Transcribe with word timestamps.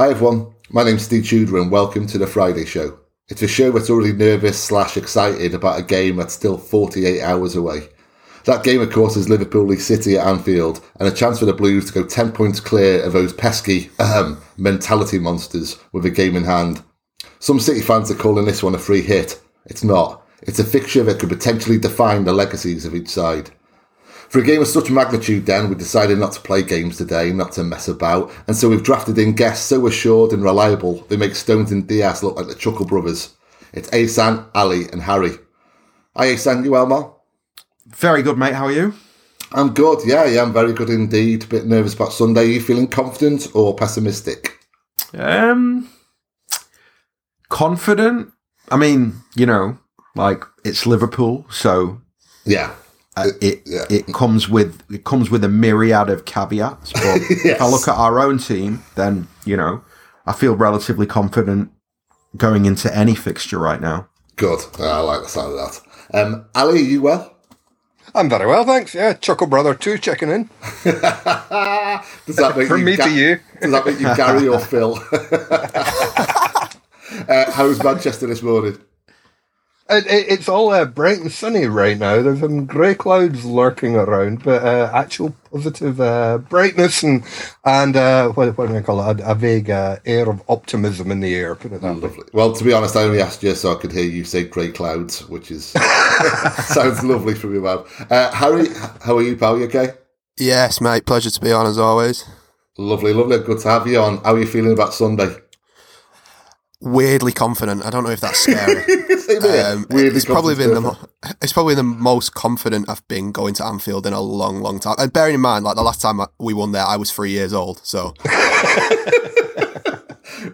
Hi 0.00 0.08
everyone, 0.08 0.54
my 0.70 0.82
name's 0.82 1.02
Steve 1.02 1.26
Tudor 1.26 1.58
and 1.58 1.70
welcome 1.70 2.06
to 2.06 2.16
the 2.16 2.26
Friday 2.26 2.64
Show. 2.64 2.98
It's 3.28 3.42
a 3.42 3.46
show 3.46 3.70
that's 3.70 3.90
already 3.90 4.14
nervous 4.14 4.58
slash 4.58 4.96
excited 4.96 5.52
about 5.52 5.78
a 5.78 5.82
game 5.82 6.16
that's 6.16 6.32
still 6.32 6.56
48 6.56 7.20
hours 7.20 7.54
away. 7.54 7.86
That 8.46 8.64
game, 8.64 8.80
of 8.80 8.90
course, 8.90 9.14
is 9.18 9.28
Liverpool 9.28 9.66
League 9.66 9.82
City 9.82 10.16
at 10.16 10.26
Anfield, 10.26 10.80
and 10.98 11.06
a 11.06 11.14
chance 11.14 11.38
for 11.38 11.44
the 11.44 11.52
Blues 11.52 11.84
to 11.84 11.92
go 11.92 12.06
10 12.06 12.32
points 12.32 12.60
clear 12.60 13.02
of 13.02 13.12
those 13.12 13.34
pesky 13.34 13.90
um, 13.98 14.40
mentality 14.56 15.18
monsters 15.18 15.78
with 15.92 16.06
a 16.06 16.10
game 16.10 16.34
in 16.34 16.44
hand. 16.44 16.82
Some 17.38 17.60
City 17.60 17.82
fans 17.82 18.10
are 18.10 18.14
calling 18.14 18.46
this 18.46 18.62
one 18.62 18.74
a 18.74 18.78
free 18.78 19.02
hit. 19.02 19.38
It's 19.66 19.84
not. 19.84 20.26
It's 20.40 20.60
a 20.60 20.64
fixture 20.64 21.04
that 21.04 21.18
could 21.18 21.28
potentially 21.28 21.76
define 21.76 22.24
the 22.24 22.32
legacies 22.32 22.86
of 22.86 22.94
each 22.94 23.08
side. 23.08 23.50
For 24.30 24.38
a 24.38 24.44
game 24.44 24.60
of 24.60 24.68
such 24.68 24.92
magnitude, 24.92 25.44
then, 25.44 25.68
we 25.68 25.74
decided 25.74 26.16
not 26.16 26.30
to 26.34 26.40
play 26.40 26.62
games 26.62 26.96
today, 26.96 27.32
not 27.32 27.50
to 27.52 27.64
mess 27.64 27.88
about, 27.88 28.30
and 28.46 28.56
so 28.56 28.68
we've 28.68 28.84
drafted 28.84 29.18
in 29.18 29.34
guests 29.34 29.66
so 29.66 29.88
assured 29.88 30.32
and 30.32 30.44
reliable 30.44 31.04
they 31.08 31.16
make 31.16 31.34
Stones 31.34 31.72
and 31.72 31.88
Dias 31.88 32.22
look 32.22 32.36
like 32.36 32.46
the 32.46 32.54
Chuckle 32.54 32.86
Brothers. 32.86 33.34
It's 33.72 33.92
Asan, 33.92 34.46
Ali, 34.54 34.84
and 34.92 35.02
Harry. 35.02 35.32
Hi, 36.14 36.26
Asan, 36.26 36.64
you 36.64 36.70
well, 36.70 36.86
Mal? 36.86 37.24
Very 37.88 38.22
good, 38.22 38.38
mate. 38.38 38.54
How 38.54 38.66
are 38.66 38.72
you? 38.72 38.94
I'm 39.50 39.74
good, 39.74 39.98
yeah, 40.06 40.26
yeah, 40.26 40.42
I'm 40.42 40.52
very 40.52 40.74
good 40.74 40.90
indeed. 40.90 41.42
A 41.42 41.46
bit 41.48 41.66
nervous 41.66 41.94
about 41.94 42.12
Sunday. 42.12 42.42
Are 42.42 42.44
you 42.44 42.60
feeling 42.60 42.86
confident 42.86 43.48
or 43.52 43.74
pessimistic? 43.74 44.60
Um, 45.12 45.88
confident. 47.48 48.30
I 48.68 48.76
mean, 48.76 49.22
you 49.34 49.46
know, 49.46 49.78
like 50.14 50.44
it's 50.64 50.86
Liverpool, 50.86 51.46
so 51.50 52.00
Yeah. 52.44 52.72
Uh, 53.26 53.32
it 53.40 53.62
yeah. 53.66 53.84
it 53.90 54.06
comes 54.12 54.48
with 54.48 54.82
it 54.90 55.04
comes 55.04 55.30
with 55.30 55.44
a 55.44 55.48
myriad 55.48 56.10
of 56.10 56.24
caveats. 56.24 56.92
But 56.92 57.02
if 57.30 57.60
I 57.60 57.66
look 57.66 57.88
at 57.88 57.96
our 57.96 58.20
own 58.20 58.38
team, 58.38 58.82
then 58.94 59.28
you 59.44 59.56
know, 59.56 59.82
I 60.26 60.32
feel 60.32 60.56
relatively 60.56 61.06
confident 61.06 61.70
going 62.36 62.64
into 62.66 62.94
any 62.96 63.14
fixture 63.14 63.58
right 63.58 63.80
now. 63.80 64.08
Good. 64.36 64.60
I 64.78 65.00
like 65.00 65.22
the 65.22 65.28
sound 65.28 65.58
of 65.58 65.58
that. 65.58 65.80
Um, 66.12 66.46
Ali, 66.54 66.80
are 66.80 66.84
you 66.84 67.02
well? 67.02 67.36
I'm 68.14 68.28
very 68.28 68.46
well, 68.46 68.64
thanks. 68.64 68.94
Yeah, 68.94 69.12
Chuckle 69.12 69.46
Brother 69.46 69.74
2 69.74 69.98
checking 69.98 70.30
in. 70.30 70.50
Does 70.84 72.36
that 72.36 72.54
make 72.56 72.68
From 72.68 72.80
you 72.80 72.84
me 72.84 72.96
to 72.96 73.10
you. 73.10 73.38
Does 73.60 73.70
that 73.70 73.86
make 73.86 74.00
you 74.00 74.16
Gary 74.16 74.48
or 74.48 74.58
Phil? 74.70 74.98
uh, 77.28 77.52
how's 77.52 77.82
Manchester 77.82 78.26
this 78.26 78.42
morning? 78.42 78.78
It, 79.90 80.06
it, 80.06 80.26
it's 80.28 80.48
all 80.48 80.70
uh, 80.70 80.84
bright 80.84 81.18
and 81.18 81.32
sunny 81.32 81.66
right 81.66 81.98
now. 81.98 82.22
There's 82.22 82.40
some 82.40 82.64
grey 82.64 82.94
clouds 82.94 83.44
lurking 83.44 83.96
around, 83.96 84.44
but 84.44 84.62
uh, 84.62 84.88
actual 84.94 85.34
positive 85.50 86.00
uh, 86.00 86.38
brightness 86.38 87.02
and 87.02 87.24
and 87.64 87.96
uh, 87.96 88.28
what, 88.28 88.56
what 88.56 88.68
do 88.68 88.76
I 88.76 88.82
call 88.82 89.10
it? 89.10 89.20
A, 89.20 89.32
a 89.32 89.34
vague 89.34 89.68
uh, 89.68 89.96
air 90.06 90.30
of 90.30 90.42
optimism 90.48 91.10
in 91.10 91.18
the 91.18 91.34
air. 91.34 91.56
Put 91.56 91.72
it 91.72 91.80
that 91.80 91.96
way. 91.96 92.02
Lovely. 92.02 92.24
Well, 92.32 92.52
to 92.52 92.64
be 92.64 92.72
honest, 92.72 92.94
I 92.94 93.02
only 93.02 93.20
asked 93.20 93.42
you 93.42 93.54
so 93.56 93.72
I 93.72 93.80
could 93.80 93.90
hear 93.90 94.04
you 94.04 94.24
say 94.24 94.44
grey 94.44 94.70
clouds, 94.70 95.28
which 95.28 95.50
is 95.50 95.66
sounds 96.66 97.02
lovely 97.02 97.34
from 97.34 97.52
your 97.52 97.62
mouth. 97.62 98.10
Uh, 98.10 98.30
Harry, 98.30 98.68
how 99.02 99.16
are 99.18 99.22
you, 99.22 99.36
pal? 99.36 99.58
You 99.58 99.64
okay? 99.64 99.94
Yes, 100.38 100.80
mate. 100.80 101.04
Pleasure 101.04 101.30
to 101.30 101.40
be 101.40 101.50
on 101.50 101.66
as 101.66 101.78
always. 101.78 102.24
Lovely, 102.78 103.12
lovely. 103.12 103.38
Good 103.38 103.58
to 103.60 103.68
have 103.68 103.86
you 103.88 103.98
on. 103.98 104.18
How 104.18 104.34
are 104.34 104.38
you 104.38 104.46
feeling 104.46 104.72
about 104.72 104.94
Sunday? 104.94 105.34
Weirdly 106.80 107.32
confident. 107.32 107.84
I 107.84 107.90
don't 107.90 108.04
know 108.04 108.10
if 108.10 108.20
that's 108.20 108.38
scary. 108.40 108.84
Um, 109.30 109.86
it's 109.90 110.24
probably 110.24 110.56
been 110.56 110.74
the 110.74 110.80
mo- 110.80 110.96
it's 111.40 111.52
probably 111.52 111.76
the 111.76 111.84
most 111.84 112.34
confident 112.34 112.88
I've 112.88 113.06
been 113.06 113.30
going 113.30 113.54
to 113.54 113.64
Anfield 113.64 114.04
in 114.04 114.12
a 114.12 114.20
long, 114.20 114.60
long 114.60 114.80
time. 114.80 114.96
And 114.98 115.12
bearing 115.12 115.36
in 115.36 115.40
mind, 115.40 115.64
like 115.64 115.76
the 115.76 115.82
last 115.82 116.00
time 116.00 116.20
we 116.40 116.52
won 116.52 116.72
there, 116.72 116.84
I 116.84 116.96
was 116.96 117.12
three 117.12 117.30
years 117.30 117.52
old. 117.52 117.80
So 117.84 118.14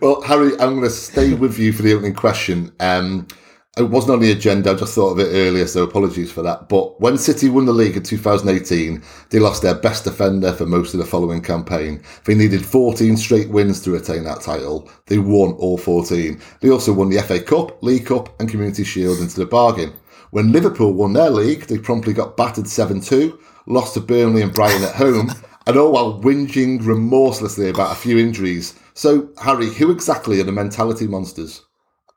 Well, 0.00 0.20
Harry, 0.22 0.52
I'm 0.54 0.74
going 0.74 0.82
to 0.82 0.90
stay 0.90 1.32
with 1.32 1.58
you 1.58 1.72
for 1.72 1.82
the 1.82 1.94
opening 1.94 2.14
question. 2.14 2.72
Um, 2.80 3.28
it 3.76 3.82
wasn't 3.82 4.14
on 4.14 4.20
the 4.20 4.32
agenda. 4.32 4.70
I 4.70 4.74
just 4.74 4.94
thought 4.94 5.10
of 5.10 5.20
it 5.20 5.34
earlier, 5.34 5.66
so 5.66 5.82
apologies 5.82 6.32
for 6.32 6.40
that. 6.42 6.70
But 6.70 6.98
when 6.98 7.18
City 7.18 7.50
won 7.50 7.66
the 7.66 7.72
league 7.72 7.96
in 7.96 8.02
2018, 8.02 9.02
they 9.28 9.38
lost 9.38 9.60
their 9.60 9.74
best 9.74 10.04
defender 10.04 10.52
for 10.54 10.64
most 10.64 10.94
of 10.94 11.00
the 11.00 11.04
following 11.04 11.42
campaign. 11.42 12.02
They 12.24 12.34
needed 12.34 12.64
14 12.64 13.18
straight 13.18 13.50
wins 13.50 13.82
to 13.82 13.90
retain 13.90 14.24
that 14.24 14.40
title. 14.40 14.88
They 15.06 15.18
won 15.18 15.52
all 15.52 15.76
14. 15.76 16.40
They 16.60 16.70
also 16.70 16.94
won 16.94 17.10
the 17.10 17.20
FA 17.20 17.38
Cup, 17.38 17.82
League 17.82 18.06
Cup, 18.06 18.40
and 18.40 18.48
Community 18.48 18.82
Shield 18.82 19.18
into 19.18 19.36
the 19.36 19.46
bargain. 19.46 19.92
When 20.30 20.52
Liverpool 20.52 20.94
won 20.94 21.12
their 21.12 21.30
league, 21.30 21.66
they 21.66 21.78
promptly 21.78 22.14
got 22.14 22.36
battered 22.36 22.68
7 22.68 23.02
2, 23.02 23.38
lost 23.66 23.92
to 23.94 24.00
Burnley 24.00 24.40
and 24.40 24.54
Brighton 24.54 24.84
at 24.84 24.94
home, 24.94 25.30
and 25.66 25.76
all 25.76 25.92
while 25.92 26.22
whinging 26.22 26.84
remorselessly 26.84 27.68
about 27.68 27.92
a 27.92 28.00
few 28.00 28.16
injuries. 28.16 28.78
So, 28.94 29.28
Harry, 29.42 29.68
who 29.68 29.90
exactly 29.90 30.40
are 30.40 30.44
the 30.44 30.52
mentality 30.52 31.06
monsters? 31.06 31.65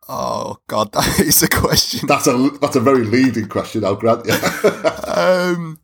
Oh 0.10 0.58
god, 0.68 0.92
that 0.94 1.20
is 1.20 1.42
a 1.42 1.48
question. 1.48 2.08
That's 2.08 2.28
a 2.28 2.50
that's 2.60 2.76
a 2.76 2.82
very 2.82 3.06
leading 3.06 3.48
question. 3.48 3.86
I'll 3.86 3.96
grant 3.96 4.26
you. 4.26 4.34
Um, 5.20 5.80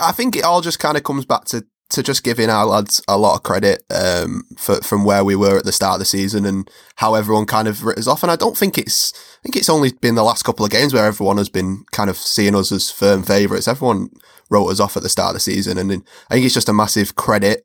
I 0.00 0.10
think 0.10 0.34
it 0.34 0.42
all 0.42 0.62
just 0.62 0.80
kind 0.80 0.96
of 0.96 1.04
comes 1.04 1.24
back 1.24 1.44
to 1.46 1.64
to 1.90 2.02
just 2.02 2.24
giving 2.24 2.48
our 2.48 2.64
lads 2.64 3.02
a 3.08 3.18
lot 3.18 3.34
of 3.34 3.42
credit 3.42 3.82
um, 3.90 4.44
for 4.56 4.76
from 4.76 5.04
where 5.04 5.24
we 5.24 5.36
were 5.36 5.58
at 5.58 5.64
the 5.64 5.72
start 5.72 5.94
of 5.94 5.98
the 6.00 6.04
season 6.06 6.44
and 6.46 6.68
how 6.96 7.14
everyone 7.14 7.46
kind 7.46 7.68
of 7.68 7.84
writ 7.84 7.98
us 7.98 8.06
off. 8.06 8.22
And 8.22 8.32
I 8.32 8.36
don't 8.36 8.56
think 8.56 8.78
it's 8.78 9.12
I 9.14 9.42
think 9.42 9.56
it's 9.56 9.68
only 9.68 9.92
been 9.92 10.14
the 10.14 10.22
last 10.22 10.44
couple 10.44 10.64
of 10.64 10.72
games 10.72 10.94
where 10.94 11.06
everyone 11.06 11.36
has 11.36 11.48
been 11.48 11.84
kind 11.92 12.10
of 12.10 12.16
seeing 12.16 12.56
us 12.56 12.72
as 12.72 12.90
firm 12.90 13.22
favourites. 13.22 13.68
Everyone 13.68 14.08
wrote 14.50 14.68
us 14.68 14.80
off 14.80 14.96
at 14.96 15.02
the 15.02 15.08
start 15.08 15.30
of 15.30 15.34
the 15.34 15.40
season, 15.40 15.78
and 15.78 15.92
I 16.30 16.34
think 16.34 16.46
it's 16.46 16.54
just 16.54 16.68
a 16.68 16.72
massive 16.72 17.14
credit 17.14 17.64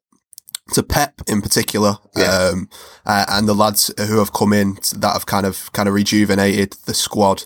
to 0.74 0.82
Pep 0.84 1.22
in 1.28 1.42
particular, 1.42 1.98
Yeah. 2.16 2.50
um, 2.54 2.70
uh, 3.06 3.26
and 3.30 3.48
the 3.48 3.54
lads 3.54 3.92
who 3.98 4.18
have 4.20 4.34
come 4.34 4.52
in 4.54 4.76
that 4.96 5.14
have 5.14 5.26
kind 5.26 5.46
of 5.46 5.72
kind 5.74 5.88
of 5.88 5.94
rejuvenated 5.94 6.74
the 6.86 6.94
squad 6.94 7.44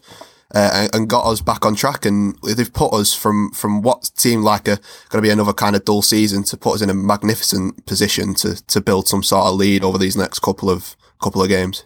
uh, 0.56 0.70
and, 0.74 0.96
and 0.96 1.10
got 1.10 1.26
us 1.26 1.42
back 1.42 1.66
on 1.66 1.76
track. 1.76 2.06
And 2.06 2.38
they've 2.44 2.72
put 2.74 2.94
us 2.94 3.14
from 3.14 3.52
from 3.52 3.82
what 3.82 4.10
seemed 4.18 4.44
like 4.44 4.68
a 4.68 4.78
going 5.10 5.22
to 5.22 5.22
be 5.22 5.30
another 5.30 5.54
kind 5.54 5.76
of 5.76 5.84
dull 5.86 6.02
season 6.02 6.44
to 6.44 6.58
put 6.58 6.76
us 6.76 6.82
in 6.82 6.90
a 6.90 6.94
magnificent 6.94 7.86
position 7.86 8.34
to 8.36 8.66
to 8.68 8.80
build 8.82 9.08
some 9.08 9.24
sort 9.24 9.48
of 9.48 9.56
lead 9.56 9.84
over 9.84 9.98
these 9.98 10.16
next 10.16 10.40
couple 10.40 10.70
of 10.70 10.96
couple 11.22 11.42
of 11.44 11.50
games. 11.50 11.84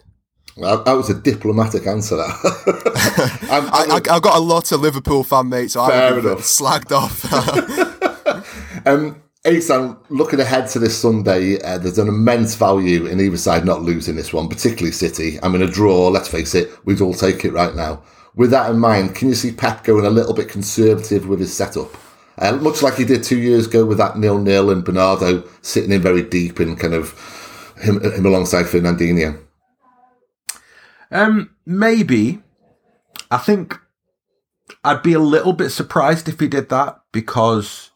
Well, 0.56 0.84
that 0.84 0.92
was 0.92 1.10
a 1.10 1.14
diplomatic 1.14 1.84
answer. 1.84 2.14
That 2.16 3.40
I'm, 3.50 3.66
I, 3.74 3.96
I, 3.96 4.14
I've 4.14 4.22
got 4.22 4.36
a 4.36 4.40
lot 4.40 4.70
of 4.70 4.80
Liverpool 4.82 5.24
fan 5.24 5.48
mates, 5.48 5.72
so 5.72 5.84
enough. 5.84 6.38
slagged 6.42 6.92
off. 6.92 7.24
Um, 8.86 9.22
Asan, 9.46 9.98
looking 10.08 10.40
ahead 10.40 10.68
to 10.70 10.78
this 10.78 10.98
Sunday, 10.98 11.60
uh, 11.60 11.76
there's 11.76 11.98
an 11.98 12.08
immense 12.08 12.54
value 12.54 13.04
in 13.04 13.20
either 13.20 13.36
side 13.36 13.66
not 13.66 13.82
losing 13.82 14.16
this 14.16 14.32
one, 14.32 14.48
particularly 14.48 14.90
City. 14.90 15.38
I 15.42 15.48
mean, 15.48 15.60
a 15.60 15.66
draw, 15.66 16.08
let's 16.08 16.28
face 16.28 16.54
it, 16.54 16.70
we'd 16.86 17.02
all 17.02 17.12
take 17.12 17.44
it 17.44 17.52
right 17.52 17.74
now. 17.74 18.02
With 18.34 18.50
that 18.52 18.70
in 18.70 18.78
mind, 18.78 19.14
can 19.14 19.28
you 19.28 19.34
see 19.34 19.52
Pep 19.52 19.84
going 19.84 20.06
a 20.06 20.10
little 20.10 20.32
bit 20.32 20.48
conservative 20.48 21.28
with 21.28 21.40
his 21.40 21.54
setup? 21.54 21.94
Uh, 22.38 22.56
much 22.56 22.82
like 22.82 22.94
he 22.94 23.04
did 23.04 23.22
two 23.22 23.38
years 23.38 23.66
ago 23.66 23.84
with 23.84 23.98
that 23.98 24.18
nil-nil 24.18 24.70
and 24.70 24.84
Bernardo 24.84 25.44
sitting 25.60 25.92
in 25.92 26.00
very 26.00 26.22
deep 26.22 26.58
and 26.58 26.80
kind 26.80 26.94
of 26.94 27.12
him, 27.80 28.00
him 28.02 28.26
alongside 28.26 28.64
Fernandinho. 28.64 29.40
Um, 31.10 31.54
maybe. 31.66 32.42
I 33.30 33.38
think 33.38 33.78
I'd 34.82 35.02
be 35.02 35.12
a 35.12 35.18
little 35.18 35.52
bit 35.52 35.70
surprised 35.70 36.28
if 36.28 36.40
he 36.40 36.48
did 36.48 36.70
that 36.70 37.00
because 37.12 37.90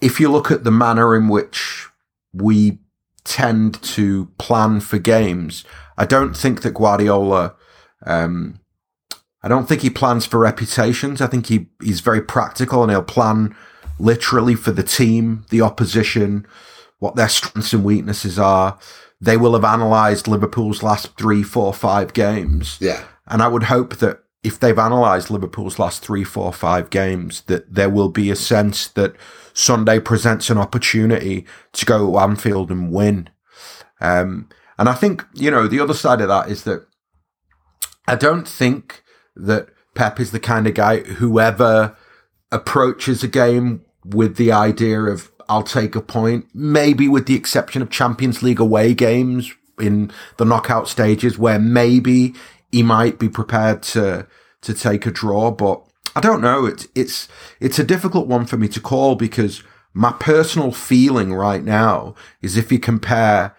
if 0.00 0.20
you 0.20 0.30
look 0.30 0.50
at 0.50 0.64
the 0.64 0.70
manner 0.70 1.16
in 1.16 1.28
which 1.28 1.86
we 2.32 2.78
tend 3.24 3.80
to 3.82 4.26
plan 4.38 4.80
for 4.80 4.98
games, 4.98 5.64
I 5.96 6.06
don't 6.06 6.36
think 6.36 6.62
that 6.62 6.74
Guardiola, 6.74 7.54
um, 8.04 8.60
I 9.42 9.48
don't 9.48 9.68
think 9.68 9.82
he 9.82 9.90
plans 9.90 10.26
for 10.26 10.38
reputations. 10.38 11.20
I 11.20 11.26
think 11.26 11.46
he, 11.46 11.66
he's 11.82 12.00
very 12.00 12.22
practical 12.22 12.82
and 12.82 12.90
he'll 12.90 13.02
plan 13.02 13.54
literally 13.98 14.54
for 14.54 14.72
the 14.72 14.82
team, 14.82 15.44
the 15.50 15.60
opposition, 15.60 16.46
what 16.98 17.16
their 17.16 17.28
strengths 17.28 17.72
and 17.72 17.84
weaknesses 17.84 18.38
are. 18.38 18.78
They 19.20 19.36
will 19.36 19.52
have 19.52 19.64
analysed 19.64 20.26
Liverpool's 20.26 20.82
last 20.82 21.16
three, 21.16 21.42
four, 21.42 21.72
five 21.72 22.12
games. 22.12 22.78
Yeah. 22.80 23.04
And 23.26 23.42
I 23.42 23.48
would 23.48 23.64
hope 23.64 23.96
that 23.96 24.22
if 24.42 24.58
they've 24.58 24.76
analysed 24.76 25.30
Liverpool's 25.30 25.78
last 25.78 26.02
three, 26.02 26.24
four, 26.24 26.52
five 26.52 26.90
games, 26.90 27.42
that 27.42 27.72
there 27.72 27.90
will 27.90 28.08
be 28.08 28.30
a 28.30 28.36
sense 28.36 28.88
that 28.88 29.14
Sunday 29.54 30.00
presents 30.00 30.50
an 30.50 30.58
opportunity 30.58 31.46
to 31.72 31.86
go 31.86 32.10
to 32.10 32.18
Anfield 32.18 32.70
and 32.70 32.92
win. 32.92 33.28
Um, 34.00 34.48
and 34.78 34.88
I 34.88 34.94
think, 34.94 35.24
you 35.34 35.50
know, 35.50 35.66
the 35.66 35.80
other 35.80 35.94
side 35.94 36.20
of 36.20 36.28
that 36.28 36.48
is 36.48 36.64
that 36.64 36.86
I 38.06 38.16
don't 38.16 38.48
think 38.48 39.02
that 39.36 39.68
Pep 39.94 40.18
is 40.18 40.32
the 40.32 40.40
kind 40.40 40.66
of 40.66 40.74
guy 40.74 41.00
whoever 41.00 41.96
approaches 42.50 43.22
a 43.22 43.28
game 43.28 43.84
with 44.04 44.36
the 44.36 44.52
idea 44.52 45.00
of 45.02 45.30
I'll 45.48 45.62
take 45.62 45.94
a 45.94 46.00
point, 46.00 46.46
maybe 46.54 47.08
with 47.08 47.26
the 47.26 47.34
exception 47.34 47.82
of 47.82 47.90
Champions 47.90 48.42
League 48.42 48.60
away 48.60 48.94
games 48.94 49.52
in 49.78 50.10
the 50.38 50.44
knockout 50.44 50.88
stages 50.88 51.38
where 51.38 51.58
maybe 51.58 52.34
he 52.70 52.82
might 52.82 53.18
be 53.18 53.28
prepared 53.28 53.82
to 53.82 54.26
to 54.62 54.74
take 54.74 55.06
a 55.06 55.10
draw, 55.10 55.50
but 55.50 55.82
I 56.14 56.20
don't 56.20 56.40
know. 56.40 56.66
It's 56.66 56.86
it's 56.94 57.28
it's 57.60 57.78
a 57.78 57.84
difficult 57.84 58.26
one 58.26 58.46
for 58.46 58.56
me 58.56 58.68
to 58.68 58.80
call 58.80 59.14
because 59.14 59.62
my 59.94 60.12
personal 60.12 60.72
feeling 60.72 61.32
right 61.32 61.62
now 61.62 62.14
is 62.40 62.56
if 62.56 62.72
you 62.72 62.78
compare 62.78 63.54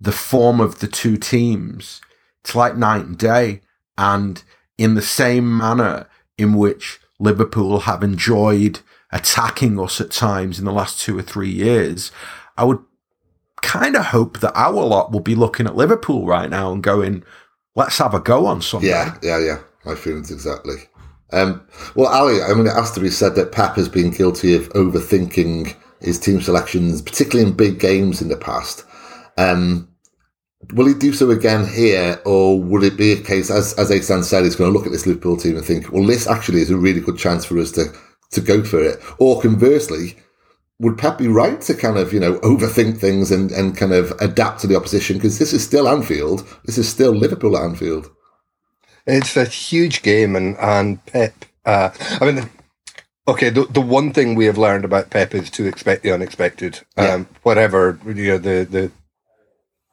the 0.00 0.12
form 0.12 0.60
of 0.60 0.80
the 0.80 0.88
two 0.88 1.16
teams, 1.16 2.00
it's 2.42 2.54
like 2.54 2.76
night 2.76 3.04
and 3.04 3.18
day. 3.18 3.60
And 3.98 4.42
in 4.76 4.94
the 4.94 5.02
same 5.02 5.56
manner 5.56 6.06
in 6.36 6.54
which 6.54 7.00
Liverpool 7.18 7.80
have 7.80 8.02
enjoyed 8.02 8.80
attacking 9.10 9.80
us 9.80 10.00
at 10.00 10.10
times 10.10 10.58
in 10.58 10.64
the 10.64 10.72
last 10.72 11.00
two 11.00 11.18
or 11.18 11.22
three 11.22 11.50
years, 11.50 12.12
I 12.58 12.64
would 12.64 12.80
kind 13.62 13.96
of 13.96 14.06
hope 14.06 14.40
that 14.40 14.52
our 14.54 14.72
lot 14.72 15.12
will 15.12 15.20
be 15.20 15.34
looking 15.34 15.66
at 15.66 15.76
Liverpool 15.76 16.26
right 16.26 16.50
now 16.50 16.72
and 16.72 16.82
going, 16.82 17.24
let's 17.74 17.98
have 17.98 18.14
a 18.14 18.20
go 18.20 18.46
on 18.46 18.60
Sunday. 18.60 18.88
Yeah, 18.88 19.16
yeah, 19.22 19.38
yeah. 19.38 19.58
My 19.84 19.94
feelings 19.94 20.30
exactly. 20.30 20.76
Um, 21.32 21.66
well, 21.94 22.08
Ali, 22.08 22.42
I 22.42 22.54
mean, 22.54 22.66
it 22.66 22.74
has 22.74 22.92
to 22.92 23.00
be 23.00 23.10
said 23.10 23.34
that 23.34 23.52
Pep 23.52 23.74
has 23.76 23.88
been 23.88 24.10
guilty 24.10 24.54
of 24.54 24.68
overthinking 24.70 25.74
his 26.00 26.18
team 26.18 26.40
selections, 26.40 27.02
particularly 27.02 27.50
in 27.50 27.56
big 27.56 27.80
games 27.80 28.22
in 28.22 28.28
the 28.28 28.36
past. 28.36 28.84
Um, 29.36 29.88
will 30.72 30.86
he 30.86 30.94
do 30.94 31.12
so 31.12 31.30
again 31.30 31.66
here, 31.66 32.20
or 32.24 32.60
would 32.60 32.84
it 32.84 32.96
be 32.96 33.12
a 33.12 33.20
case, 33.20 33.50
as 33.50 33.74
as 33.74 33.90
Asan 33.90 34.22
said, 34.22 34.44
he's 34.44 34.56
going 34.56 34.72
to 34.72 34.76
look 34.76 34.86
at 34.86 34.92
this 34.92 35.06
Liverpool 35.06 35.36
team 35.36 35.56
and 35.56 35.64
think, 35.64 35.90
well, 35.92 36.06
this 36.06 36.26
actually 36.26 36.60
is 36.60 36.70
a 36.70 36.76
really 36.76 37.00
good 37.00 37.18
chance 37.18 37.44
for 37.44 37.58
us 37.58 37.72
to 37.72 37.86
to 38.32 38.40
go 38.40 38.62
for 38.62 38.82
it, 38.82 39.00
or 39.18 39.40
conversely, 39.40 40.16
would 40.78 40.98
Pep 40.98 41.18
be 41.18 41.28
right 41.28 41.60
to 41.62 41.74
kind 41.74 41.96
of, 41.96 42.12
you 42.12 42.20
know, 42.20 42.38
overthink 42.40 42.98
things 42.98 43.30
and, 43.30 43.50
and 43.50 43.76
kind 43.76 43.92
of 43.92 44.12
adapt 44.20 44.60
to 44.60 44.66
the 44.66 44.76
opposition? 44.76 45.16
Because 45.16 45.38
this 45.38 45.52
is 45.52 45.64
still 45.64 45.88
Anfield. 45.88 46.46
This 46.64 46.78
is 46.78 46.88
still 46.88 47.12
Liverpool 47.12 47.56
Anfield. 47.56 48.10
It's 49.06 49.36
a 49.36 49.44
huge 49.44 50.02
game, 50.02 50.34
and, 50.34 50.56
and 50.58 51.04
Pep, 51.06 51.44
uh, 51.64 51.90
I 52.20 52.24
mean, 52.24 52.50
okay, 53.28 53.50
the, 53.50 53.64
the 53.66 53.80
one 53.80 54.12
thing 54.12 54.34
we 54.34 54.46
have 54.46 54.58
learned 54.58 54.84
about 54.84 55.10
Pep 55.10 55.34
is 55.34 55.50
to 55.50 55.66
expect 55.66 56.02
the 56.02 56.12
unexpected. 56.12 56.80
Yeah. 56.96 57.14
Um, 57.14 57.28
whatever, 57.42 57.98
you 58.04 58.28
know, 58.28 58.38
the, 58.38 58.66
the 58.68 58.90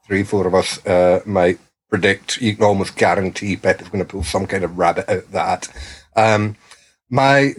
three, 0.07 0.23
four 0.23 0.47
of 0.47 0.55
us 0.55 0.83
uh, 0.85 1.21
might 1.25 1.59
predict, 1.89 2.41
you 2.41 2.55
can 2.55 2.65
almost 2.65 2.95
guarantee 2.95 3.55
Pep 3.55 3.81
is 3.81 3.89
going 3.89 4.03
to 4.03 4.09
pull 4.09 4.23
some 4.23 4.47
kind 4.47 4.63
of 4.63 4.77
rabbit 4.77 5.07
out 5.07 5.17
of 5.17 5.31
that. 5.31 5.67
Um, 6.15 6.55
my 7.09 7.53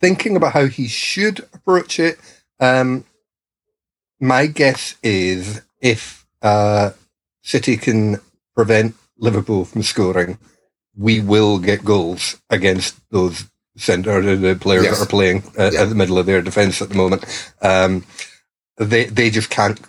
thinking 0.00 0.36
about 0.36 0.52
how 0.52 0.66
he 0.66 0.88
should 0.88 1.40
approach 1.52 1.98
it 1.98 2.18
um, 2.60 3.04
my 4.20 4.46
guess 4.46 4.96
is 5.02 5.62
if 5.80 6.26
uh, 6.42 6.90
City 7.42 7.76
can 7.76 8.20
prevent 8.54 8.94
Liverpool 9.18 9.64
from 9.64 9.82
scoring, 9.82 10.38
we 10.96 11.20
will 11.20 11.58
get 11.58 11.84
goals 11.84 12.40
against 12.50 12.96
those 13.10 13.44
centre 13.76 14.20
the 14.36 14.54
players 14.54 14.84
Yes. 14.84 14.98
that 14.98 15.04
are 15.04 15.08
playing 15.08 15.42
uh, 15.58 15.70
Yeah. 15.72 15.82
at 15.82 15.88
the 15.88 15.94
middle 15.94 16.18
of 16.18 16.26
their 16.26 16.42
defence 16.42 16.80
at 16.80 16.88
the 16.90 16.94
moment. 16.94 17.24
Um, 17.62 18.04
they 18.76 19.04
they 19.06 19.30
just 19.30 19.50
can't. 19.50 19.80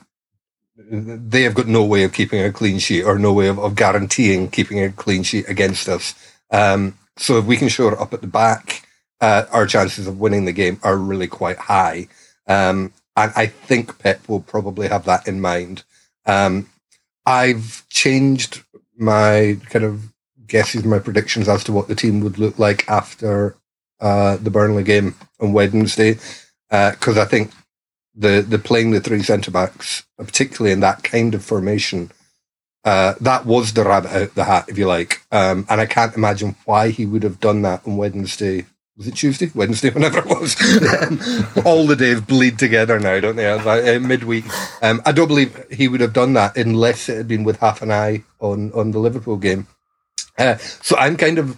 They 0.77 1.43
have 1.43 1.53
got 1.53 1.67
no 1.67 1.83
way 1.83 2.03
of 2.03 2.13
keeping 2.13 2.41
a 2.43 2.51
clean 2.51 2.79
sheet 2.79 3.03
or 3.03 3.17
no 3.17 3.33
way 3.33 3.47
of, 3.47 3.57
of 3.59 3.75
guaranteeing 3.75 4.49
keeping 4.49 4.79
a 4.83 4.91
clean 4.91 5.23
sheet 5.23 5.47
against 5.47 5.87
us. 5.87 6.13
Um, 6.51 6.97
so 7.17 7.37
if 7.37 7.45
we 7.45 7.57
can 7.57 7.69
shore 7.69 7.93
it 7.93 7.99
up 7.99 8.13
at 8.13 8.21
the 8.21 8.27
back, 8.27 8.85
uh, 9.21 9.45
our 9.51 9.65
chances 9.65 10.05
of 10.07 10.19
winning 10.19 10.45
the 10.45 10.51
game 10.51 10.79
are 10.83 10.97
really 10.97 11.27
quite 11.27 11.57
high. 11.57 12.07
Um, 12.47 12.91
and 13.15 13.31
I 13.35 13.45
think 13.47 13.97
Pep 13.99 14.27
will 14.27 14.41
probably 14.41 14.87
have 14.89 15.05
that 15.05 15.27
in 15.27 15.39
mind. 15.39 15.83
Um, 16.25 16.69
I've 17.25 17.87
changed 17.89 18.63
my 18.97 19.57
kind 19.69 19.85
of 19.85 20.13
guesses, 20.47 20.83
my 20.83 20.99
predictions 20.99 21.47
as 21.47 21.63
to 21.65 21.71
what 21.73 21.87
the 21.87 21.95
team 21.95 22.21
would 22.21 22.37
look 22.37 22.59
like 22.59 22.87
after 22.89 23.55
uh, 23.99 24.37
the 24.37 24.49
Burnley 24.49 24.83
game 24.83 25.15
on 25.39 25.53
Wednesday, 25.53 26.17
because 26.69 27.17
I 27.17 27.25
think 27.25 27.51
the 28.15 28.41
the 28.41 28.59
playing 28.59 28.91
the 28.91 29.01
three 29.01 29.23
centre 29.23 29.51
backs, 29.51 30.05
particularly 30.17 30.71
in 30.71 30.79
that 30.79 31.03
kind 31.03 31.35
of 31.35 31.43
formation, 31.43 32.11
uh, 32.85 33.15
that 33.19 33.45
was 33.45 33.73
the 33.73 33.83
rabbit 33.83 34.11
out 34.11 34.35
the 34.35 34.43
hat, 34.43 34.65
if 34.69 34.77
you 34.77 34.87
like. 34.87 35.21
Um, 35.31 35.65
and 35.69 35.81
I 35.81 35.85
can't 35.85 36.15
imagine 36.15 36.55
why 36.65 36.89
he 36.89 37.05
would 37.05 37.23
have 37.23 37.39
done 37.39 37.63
that 37.63 37.85
on 37.85 37.97
Wednesday. 37.97 38.65
Was 38.95 39.07
it 39.07 39.15
Tuesday? 39.15 39.51
Wednesday, 39.53 39.89
whenever 39.93 40.19
it 40.19 40.25
was. 40.27 40.55
All 41.65 41.85
the 41.85 41.95
days 41.97 42.21
bleed 42.21 42.57
together 42.57 42.99
now, 42.99 43.19
don't 43.19 43.35
they? 43.35 43.51
Like, 43.51 43.83
uh, 43.85 43.99
midweek. 43.99 44.45
Um, 44.81 45.01
I 45.05 45.11
don't 45.11 45.27
believe 45.27 45.65
he 45.69 45.87
would 45.87 45.99
have 45.99 46.13
done 46.13 46.33
that 46.33 46.55
unless 46.55 47.09
it 47.09 47.17
had 47.17 47.27
been 47.27 47.43
with 47.43 47.59
half 47.59 47.81
an 47.81 47.91
eye 47.91 48.23
on, 48.39 48.71
on 48.73 48.91
the 48.91 48.99
Liverpool 48.99 49.37
game. 49.37 49.67
Uh, 50.37 50.57
so 50.57 50.97
I'm 50.97 51.17
kind 51.17 51.39
of 51.39 51.57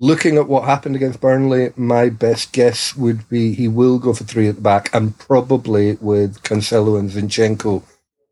looking 0.00 0.36
at 0.36 0.48
what 0.48 0.64
happened 0.64 0.96
against 0.96 1.20
Burnley. 1.20 1.72
My 1.76 2.08
best 2.08 2.52
guess 2.52 2.94
would 2.96 3.28
be 3.28 3.54
he 3.54 3.68
will 3.68 3.98
go 3.98 4.12
for 4.12 4.24
three 4.24 4.48
at 4.48 4.56
the 4.56 4.60
back 4.60 4.94
and 4.94 5.16
probably 5.18 5.94
with 5.94 6.42
Cancelo 6.42 6.98
and 6.98 7.10
Zinchenko 7.10 7.82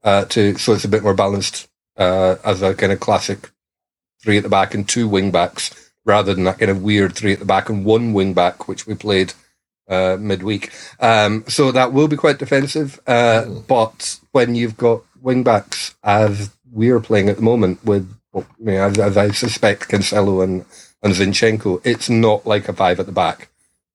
uh, 0.04 0.24
to 0.26 0.56
so 0.56 0.72
it's 0.72 0.84
a 0.84 0.88
bit 0.88 1.02
more 1.02 1.14
balanced 1.14 1.68
uh, 1.96 2.36
as 2.44 2.62
a 2.62 2.74
kind 2.74 2.92
of 2.92 3.00
classic 3.00 3.50
three 4.22 4.36
at 4.36 4.42
the 4.42 4.48
back 4.48 4.74
and 4.74 4.88
two 4.88 5.08
wing 5.08 5.30
backs 5.30 5.90
rather 6.04 6.32
than 6.34 6.44
that 6.44 6.58
kind 6.58 6.70
of 6.70 6.82
weird 6.82 7.14
three 7.14 7.32
at 7.32 7.40
the 7.40 7.44
back 7.44 7.68
and 7.68 7.84
one 7.84 8.12
wing 8.12 8.32
back 8.32 8.68
which 8.68 8.86
we 8.86 8.94
played 8.94 9.32
uh, 9.88 10.16
midweek. 10.18 10.72
Um, 11.00 11.44
so 11.48 11.72
that 11.72 11.92
will 11.92 12.08
be 12.08 12.16
quite 12.16 12.38
defensive. 12.38 13.00
Uh, 13.06 13.46
but 13.46 14.18
when 14.32 14.54
you've 14.54 14.76
got 14.76 15.02
wing 15.20 15.42
backs 15.42 15.94
as 16.02 16.50
we 16.72 16.90
are 16.90 17.00
playing 17.00 17.28
at 17.28 17.36
the 17.36 17.42
moment 17.42 17.84
with, 17.84 18.02
well, 18.02 18.04
I 18.04 18.04
mean, 18.04 18.15
as, 18.66 18.98
as 18.98 19.16
I 19.16 19.30
suspect 19.30 19.88
Cancelo 19.88 20.42
and, 20.42 20.64
and 21.02 21.14
Zinchenko, 21.14 21.80
it's 21.84 22.08
not 22.08 22.46
like 22.46 22.68
a 22.68 22.72
five 22.72 23.00
at 23.00 23.06
the 23.06 23.12
back. 23.12 23.48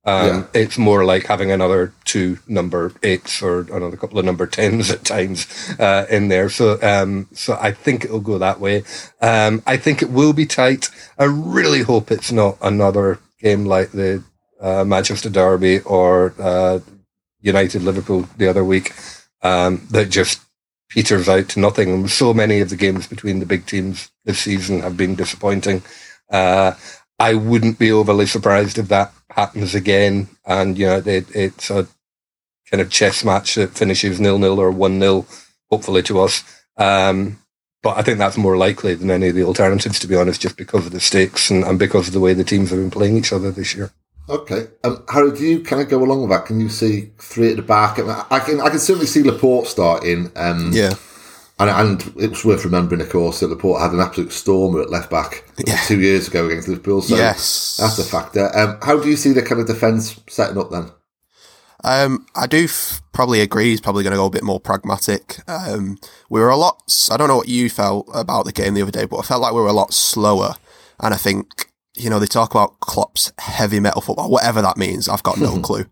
Um, 0.04 0.26
Yeah. 0.26 0.46
It's 0.62 0.78
more 0.78 1.06
like 1.06 1.28
having 1.28 1.52
another 1.52 1.94
two 2.06 2.40
number 2.48 2.92
eights 3.04 3.42
or 3.42 3.62
another 3.72 3.98
couple 3.98 4.18
of 4.18 4.26
number 4.26 4.48
tens 4.48 4.90
at 4.90 5.04
times 5.04 5.46
uh, 5.80 6.06
in 6.10 6.28
there. 6.28 6.50
So, 6.50 6.80
um, 6.82 7.28
so 7.34 7.58
I 7.62 7.72
think 7.72 8.06
it'll 8.06 8.20
go 8.20 8.40
that 8.40 8.60
way. 8.60 8.84
Um, 9.22 9.62
I 9.68 9.78
think 9.78 10.02
it 10.02 10.10
will 10.10 10.34
be 10.34 10.46
tight. 10.46 10.90
I 11.20 11.26
really 11.26 11.84
hope 11.84 12.10
it's 12.12 12.32
not 12.32 12.58
another 12.62 13.20
game 13.40 13.66
like 13.66 13.92
the 13.92 14.24
uh, 14.60 14.84
Manchester 14.86 15.30
Derby 15.30 15.82
or 15.82 16.34
uh, 16.40 16.80
United 17.40 17.84
Liverpool 17.84 18.28
the 18.38 18.48
other 18.48 18.64
week 18.64 18.94
um, 19.44 19.86
that 19.92 20.10
just 20.10 20.42
peters 20.92 21.30
out 21.30 21.48
to 21.50 21.60
nothing. 21.60 21.90
And 21.92 22.10
so 22.10 22.34
many 22.34 22.60
of 22.60 22.70
the 22.70 22.76
games 22.76 23.08
between 23.08 23.40
the 23.40 23.46
big 23.46 23.66
teams 23.66 24.12
this 24.26 24.40
season 24.40 24.82
have 24.82 24.98
been 24.98 25.16
disappointing. 25.16 25.82
Uh, 26.30 26.74
I 27.18 27.34
wouldn't 27.34 27.80
be 27.80 27.92
overly 27.92 28.26
surprised 28.26 28.78
if 28.78 28.88
that 28.90 29.14
happens 29.30 29.74
again, 29.74 30.28
and 30.46 30.78
you 30.78 30.88
know 30.88 30.98
it, 31.06 31.28
it's 31.36 31.70
a 31.70 31.88
kind 32.70 32.82
of 32.82 32.90
chess 32.90 33.24
match 33.24 33.56
that 33.56 33.78
finishes 33.78 34.20
nil 34.20 34.40
nil 34.40 34.60
or 34.60 34.72
one 34.72 35.00
0 35.00 35.26
hopefully 35.70 36.04
to 36.04 36.20
us. 36.20 36.44
Um, 36.78 37.40
but 37.84 37.98
I 37.98 38.02
think 38.02 38.18
that's 38.18 38.38
more 38.38 38.58
likely 38.58 38.94
than 38.96 39.10
any 39.10 39.30
of 39.30 39.36
the 39.36 39.44
alternatives, 39.44 40.00
to 40.00 40.08
be 40.08 40.16
honest, 40.16 40.42
just 40.42 40.58
because 40.58 40.86
of 40.86 40.92
the 40.92 41.00
stakes 41.00 41.50
and, 41.50 41.64
and 41.64 41.80
because 41.80 42.08
of 42.08 42.14
the 42.14 42.20
way 42.20 42.34
the 42.34 42.44
teams 42.44 42.70
have 42.70 42.80
been 42.80 42.92
playing 42.92 43.18
each 43.18 43.34
other 43.34 43.52
this 43.52 43.76
year. 43.76 43.92
Okay. 44.32 44.68
Um, 44.86 45.04
Harry, 45.10 45.32
do 45.32 45.44
you 45.46 45.62
kind 45.62 45.82
of 45.82 45.90
go 45.90 46.02
along 46.04 46.22
with 46.22 46.30
that? 46.30 46.46
Can 46.46 46.60
you 46.62 46.70
see 46.70 47.12
three 47.18 47.50
at 47.52 47.58
the 47.58 47.62
back? 47.62 48.00
I, 48.00 48.02
mean, 48.04 48.16
I 48.32 48.40
can 48.40 48.62
I 48.62 48.70
can 48.70 48.80
certainly 48.80 49.06
see 49.08 49.24
Laporte 49.24 49.68
starting. 49.68 50.32
Um, 50.36 50.72
Yeah. 50.74 50.94
And, 51.60 51.70
and 51.70 52.14
it 52.18 52.32
was 52.32 52.44
worth 52.44 52.66
remembering, 52.66 53.02
of 53.02 53.10
course, 53.10 53.42
that 53.42 53.50
Laporte 53.50 53.82
had 53.82 53.92
an 53.92 54.00
absolute 54.00 54.32
stormer 54.32 54.82
at 54.82 54.90
left 54.90 55.12
back 55.12 55.44
Yeah. 55.68 55.78
two 55.86 56.00
years 56.00 56.28
ago 56.28 56.48
against 56.48 56.68
Liverpool. 56.68 57.02
So 57.04 57.16
yes. 57.16 57.78
that's 57.78 58.00
a 58.00 58.04
factor. 58.04 58.50
Um, 58.58 58.80
how 58.82 59.00
do 59.00 59.08
you 59.10 59.16
see 59.18 59.32
the 59.34 59.44
kind 59.44 59.62
of 59.62 59.68
defence 59.68 60.20
setting 60.28 60.58
up 60.58 60.72
then? 60.72 60.90
Um, 61.84 62.26
I 62.36 62.48
do 62.48 62.64
f- 62.66 63.02
probably 63.12 63.42
agree. 63.42 63.66
He's 63.70 63.82
probably 63.82 64.04
going 64.04 64.12
to 64.12 64.18
go 64.18 64.26
a 64.26 64.32
bit 64.32 64.44
more 64.44 64.60
pragmatic. 64.60 65.38
Um, 65.48 66.00
we 66.30 66.40
were 66.40 66.50
a 66.50 66.56
lot. 66.58 66.82
I 67.12 67.18
don't 67.18 67.28
know 67.28 67.38
what 67.38 67.50
you 67.50 67.70
felt 67.70 68.08
about 68.14 68.46
the 68.46 68.52
game 68.52 68.74
the 68.76 68.82
other 68.84 68.92
day, 68.92 69.06
but 69.06 69.18
I 69.18 69.24
felt 69.24 69.42
like 69.42 69.54
we 69.54 69.62
were 69.62 69.68
a 69.68 69.74
lot 69.74 69.94
slower. 69.94 70.56
And 71.00 71.14
I 71.14 71.18
think 71.18 71.71
you 71.96 72.10
know 72.10 72.20
they 72.20 72.26
talk 72.26 72.52
about 72.52 72.80
Klopp's 72.80 73.32
heavy 73.40 73.80
metal 73.80 74.02
football, 74.02 74.30
whatever 74.30 74.62
that 74.62 74.78
means. 74.78 75.10
I've 75.10 75.24
got 75.24 75.40
no 75.40 75.60
clue. 75.62 75.86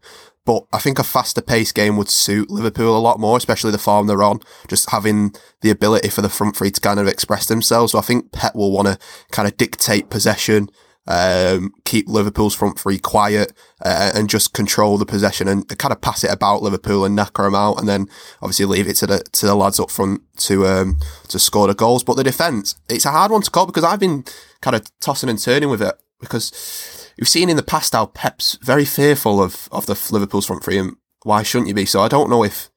But 0.46 0.66
I 0.74 0.80
think 0.80 0.98
a 0.98 1.04
faster 1.04 1.42
paced 1.42 1.76
game 1.76 1.96
would 1.98 2.10
suit 2.10 2.50
Liverpool 2.50 2.98
a 2.98 3.00
lot 3.00 3.20
more, 3.20 3.38
especially 3.38 3.70
the 3.70 3.78
form 3.78 4.08
they're 4.08 4.24
on. 4.24 4.40
Just 4.68 4.90
having 4.90 5.36
the 5.62 5.70
ability 5.70 6.10
for 6.10 6.22
the 6.22 6.30
front 6.30 6.56
three 6.56 6.72
to 6.72 6.82
kind 6.82 7.00
of 7.00 7.08
express 7.08 7.46
themselves. 7.46 7.92
So 7.92 8.00
I 8.00 8.02
think 8.02 8.32
Pep 8.32 8.56
will 8.56 8.72
want 8.72 8.88
to 8.88 8.98
kind 9.32 9.48
of 9.48 9.58
dictate 9.58 10.10
possession, 10.10 10.70
um, 11.08 11.72
keep 11.86 12.08
Liverpool's 12.08 12.56
front 12.56 12.80
three 12.80 12.98
quiet, 12.98 13.54
uh, 13.86 14.12
and 14.16 14.28
just 14.28 14.54
control 14.54 14.98
the 14.98 15.06
possession 15.06 15.48
and 15.48 15.68
kind 15.78 15.92
of 15.92 16.02
pass 16.02 16.24
it 16.24 16.32
about 16.32 16.64
Liverpool 16.64 17.06
and 17.06 17.16
knacker 17.16 17.46
them 17.46 17.54
out, 17.54 17.78
and 17.80 17.88
then 17.88 18.08
obviously 18.42 18.66
leave 18.66 18.88
it 18.88 18.96
to 18.96 19.06
the 19.06 19.20
to 19.34 19.46
the 19.46 19.54
lads 19.54 19.80
up 19.80 19.92
front 19.92 20.22
to 20.38 20.66
um, 20.66 20.98
to 21.28 21.38
score 21.38 21.68
the 21.68 21.76
goals. 21.76 22.04
But 22.04 22.16
the 22.16 22.24
defence, 22.24 22.76
it's 22.90 23.06
a 23.06 23.12
hard 23.12 23.32
one 23.32 23.44
to 23.44 23.52
call 23.52 23.68
because 23.68 23.84
I've 23.84 24.00
been 24.00 24.24
kind 24.62 24.76
of 24.76 24.86
tossing 25.00 25.30
and 25.30 25.42
turning 25.42 25.70
with 25.70 25.82
it 25.82 25.96
because 26.20 27.12
we've 27.18 27.28
seen 27.28 27.50
in 27.50 27.58
the 27.58 27.64
past 27.64 27.94
how 27.94 28.08
Pep's 28.08 28.58
very 28.62 28.86
fearful 28.86 29.42
of 29.42 29.70
of 29.72 29.86
the 29.86 30.00
Liverpool's 30.12 30.46
front 30.46 30.64
three, 30.64 30.78
and 30.78 30.96
why 31.24 31.44
shouldn't 31.44 31.68
you 31.68 31.74
be? 31.74 31.86
So 31.86 32.02
I 32.02 32.08
don't 32.08 32.30
know 32.30 32.44
if 32.44 32.70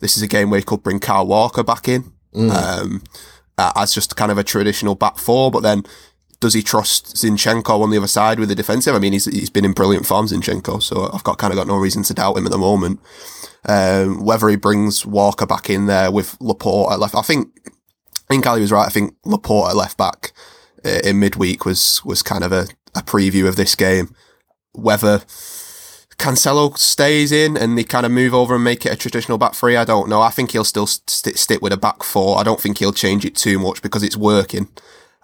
this 0.00 0.16
is 0.16 0.22
a 0.22 0.28
game 0.28 0.50
where 0.50 0.60
he 0.60 0.64
could 0.64 0.82
bring 0.82 1.00
Kyle 1.00 1.26
Walker 1.26 1.62
back 1.62 1.88
in 1.88 2.12
um, 2.34 3.02
uh, 3.58 3.72
as 3.76 3.94
just 3.94 4.16
kind 4.16 4.30
of 4.32 4.38
a 4.38 4.44
traditional 4.44 4.94
back 4.94 5.18
four, 5.18 5.50
but 5.50 5.62
then 5.62 5.84
does 6.40 6.54
he 6.54 6.62
trust 6.62 7.16
Zinchenko 7.16 7.82
on 7.82 7.90
the 7.90 7.98
other 7.98 8.06
side 8.06 8.40
with 8.40 8.48
the 8.48 8.54
defensive? 8.54 8.94
I 8.94 8.98
mean, 8.98 9.12
he's 9.12 9.26
he's 9.26 9.50
been 9.50 9.64
in 9.64 9.72
brilliant 9.72 10.06
form, 10.06 10.26
Zinchenko, 10.26 10.82
so 10.82 11.10
I've 11.12 11.24
got 11.24 11.38
kind 11.38 11.52
of 11.52 11.58
got 11.58 11.66
no 11.66 11.76
reason 11.76 12.02
to 12.04 12.14
doubt 12.14 12.38
him 12.38 12.46
at 12.46 12.52
the 12.52 12.58
moment. 12.58 13.00
Um, 13.66 14.24
whether 14.24 14.48
he 14.48 14.56
brings 14.56 15.04
Walker 15.04 15.44
back 15.44 15.68
in 15.68 15.86
there 15.86 16.10
with 16.10 16.36
Laporte 16.40 16.92
at 16.92 17.00
left, 17.00 17.14
I 17.14 17.22
think. 17.22 17.48
I 17.66 18.34
think 18.34 18.46
Ali 18.46 18.60
was 18.60 18.70
right. 18.70 18.86
I 18.86 18.90
think 18.90 19.16
Laporte 19.24 19.70
at 19.70 19.76
left 19.76 19.98
back 19.98 20.32
in 20.84 21.18
midweek 21.18 21.64
was 21.64 22.04
was 22.04 22.22
kind 22.22 22.44
of 22.44 22.52
a, 22.52 22.66
a 22.94 23.02
preview 23.02 23.46
of 23.48 23.56
this 23.56 23.74
game. 23.74 24.14
Whether 24.72 25.22
Cancelo 26.20 26.76
stays 26.76 27.32
in 27.32 27.56
and 27.56 27.78
they 27.78 27.84
kind 27.84 28.04
of 28.04 28.12
move 28.12 28.34
over 28.34 28.54
and 28.54 28.64
make 28.64 28.84
it 28.84 28.92
a 28.92 28.96
traditional 28.96 29.38
back 29.38 29.54
three, 29.54 29.76
I 29.76 29.84
don't 29.84 30.08
know. 30.08 30.20
I 30.20 30.30
think 30.30 30.52
he'll 30.52 30.64
still 30.64 30.86
st- 30.86 31.38
stick 31.38 31.62
with 31.62 31.72
a 31.72 31.78
back 31.78 32.02
four. 32.02 32.38
I 32.38 32.42
don't 32.42 32.60
think 32.60 32.78
he'll 32.78 32.92
change 32.92 33.24
it 33.24 33.34
too 33.34 33.58
much 33.58 33.80
because 33.80 34.02
it's 34.02 34.16
working. 34.16 34.68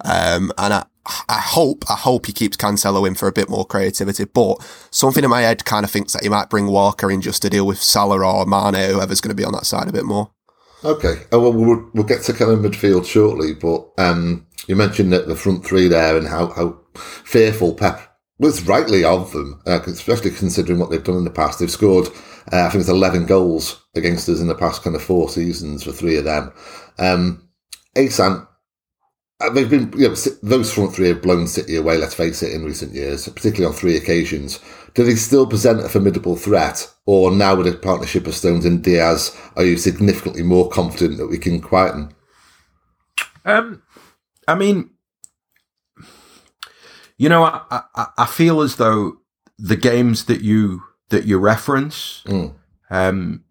Um, 0.05 0.53
and 0.57 0.73
I, 0.73 0.87
I 1.29 1.39
hope, 1.39 1.85
I 1.89 1.95
hope 1.95 2.27
he 2.27 2.33
keeps 2.33 2.57
Cancelo 2.57 3.07
in 3.07 3.15
for 3.15 3.29
a 3.29 3.33
bit 3.33 3.49
more 3.49 3.67
creativity. 3.67 4.25
But 4.25 4.57
something 4.91 5.23
in 5.23 5.31
my 5.31 5.43
head 5.43 5.65
kind 5.65 5.85
of 5.85 5.91
thinks 5.91 6.15
that 6.15 6.23
he 6.23 6.29
might 6.29 6.51
bring 6.51 6.67
Walker 6.67 7.11
in 7.11 7.21
just 7.21 7.43
to 7.43 7.51
deal 7.51 7.67
with 7.67 7.83
Salah 7.83 8.25
or 8.27 8.47
Mane, 8.47 8.91
whoever's 8.91 9.21
going 9.21 9.37
to 9.37 9.41
be 9.41 9.45
on 9.45 9.53
that 9.53 9.67
side 9.67 9.89
a 9.89 9.93
bit 9.93 10.05
more. 10.05 10.31
Okay. 10.83 11.23
Oh, 11.31 11.41
well, 11.41 11.53
we'll, 11.53 11.91
we'll 11.95 12.05
get 12.05 12.23
to 12.23 12.33
kind 12.33 12.51
midfield 12.65 13.07
shortly, 13.07 13.55
but 13.55 13.91
um, 13.99 14.47
you 14.67 14.77
mentioned 14.77 15.13
that 15.13 15.29
the 15.29 15.37
front 15.37 15.65
three 15.65 15.89
there 15.89 16.17
and 16.17 16.29
how, 16.29 16.49
how 16.49 16.79
fearful 16.95 17.75
Pep 17.75 18.01
was 18.39 18.67
rightly 18.67 19.05
of 19.05 19.33
them, 19.33 19.61
uh, 19.67 19.81
especially 19.87 20.31
considering 20.31 20.79
what 20.79 20.91
they've 20.91 21.03
done 21.03 21.17
in 21.17 21.25
the 21.25 21.31
past. 21.31 21.59
They've 21.59 21.71
scored, 21.71 22.09
uh, 22.53 22.67
I 22.67 22.69
think 22.69 22.81
it's 22.81 22.89
11 22.89 23.27
goals 23.27 23.83
against 23.95 24.29
us 24.29 24.41
in 24.41 24.49
the 24.49 24.55
past 24.55 24.83
kind 24.83 24.95
of 24.95 25.03
four 25.03 25.29
seasons 25.29 25.85
for 25.85 25.93
three 25.93 26.17
of 26.17 26.25
them. 26.25 26.53
Um, 26.99 27.49
Asan, 27.97 28.47
uh, 29.41 29.51
they've 29.51 29.71
been, 29.71 29.93
you 29.97 30.09
know, 30.09 30.15
those 30.43 30.73
front 30.73 30.95
three 30.95 31.09
have 31.09 31.23
blown 31.23 31.47
City 31.47 31.77
away, 31.77 31.97
let's 31.97 32.15
face 32.15 32.43
it, 32.43 32.53
in 32.53 32.65
recent 32.65 32.93
years, 32.93 33.29
particularly 33.29 33.73
on 33.73 33.79
three 33.79 33.97
occasions. 33.97 34.61
Do 34.95 35.05
they 35.05 35.15
still 35.15 35.47
present 35.47 35.85
a 35.85 35.89
formidable 35.89 36.37
threat? 36.37 36.91
Or 37.05 37.31
now 37.31 37.55
with 37.55 37.67
a 37.67 37.73
partnership 37.73 38.27
of 38.27 38.35
Stones 38.35 38.65
and 38.65 38.83
Dias, 38.83 39.37
are 39.57 39.65
you 39.65 39.77
significantly 39.77 40.43
more 40.43 40.69
confident 40.69 41.19
that 41.19 41.29
we 41.29 41.39
can 41.39 41.61
quieten? 41.61 42.15
Um, 43.45 43.83
I 44.49 44.55
mean, 44.55 44.91
you 47.19 47.29
know, 47.29 47.45
I, 47.45 47.83
I, 47.95 48.07
I 48.19 48.27
feel 48.27 48.61
as 48.61 48.77
though 48.77 49.19
the 49.59 49.77
games 49.77 50.25
that 50.27 50.43
you 50.43 50.83
that 51.09 51.25
you 51.25 51.39
reference, 51.39 52.23
Mm. 52.27 52.55
um, 52.91 53.45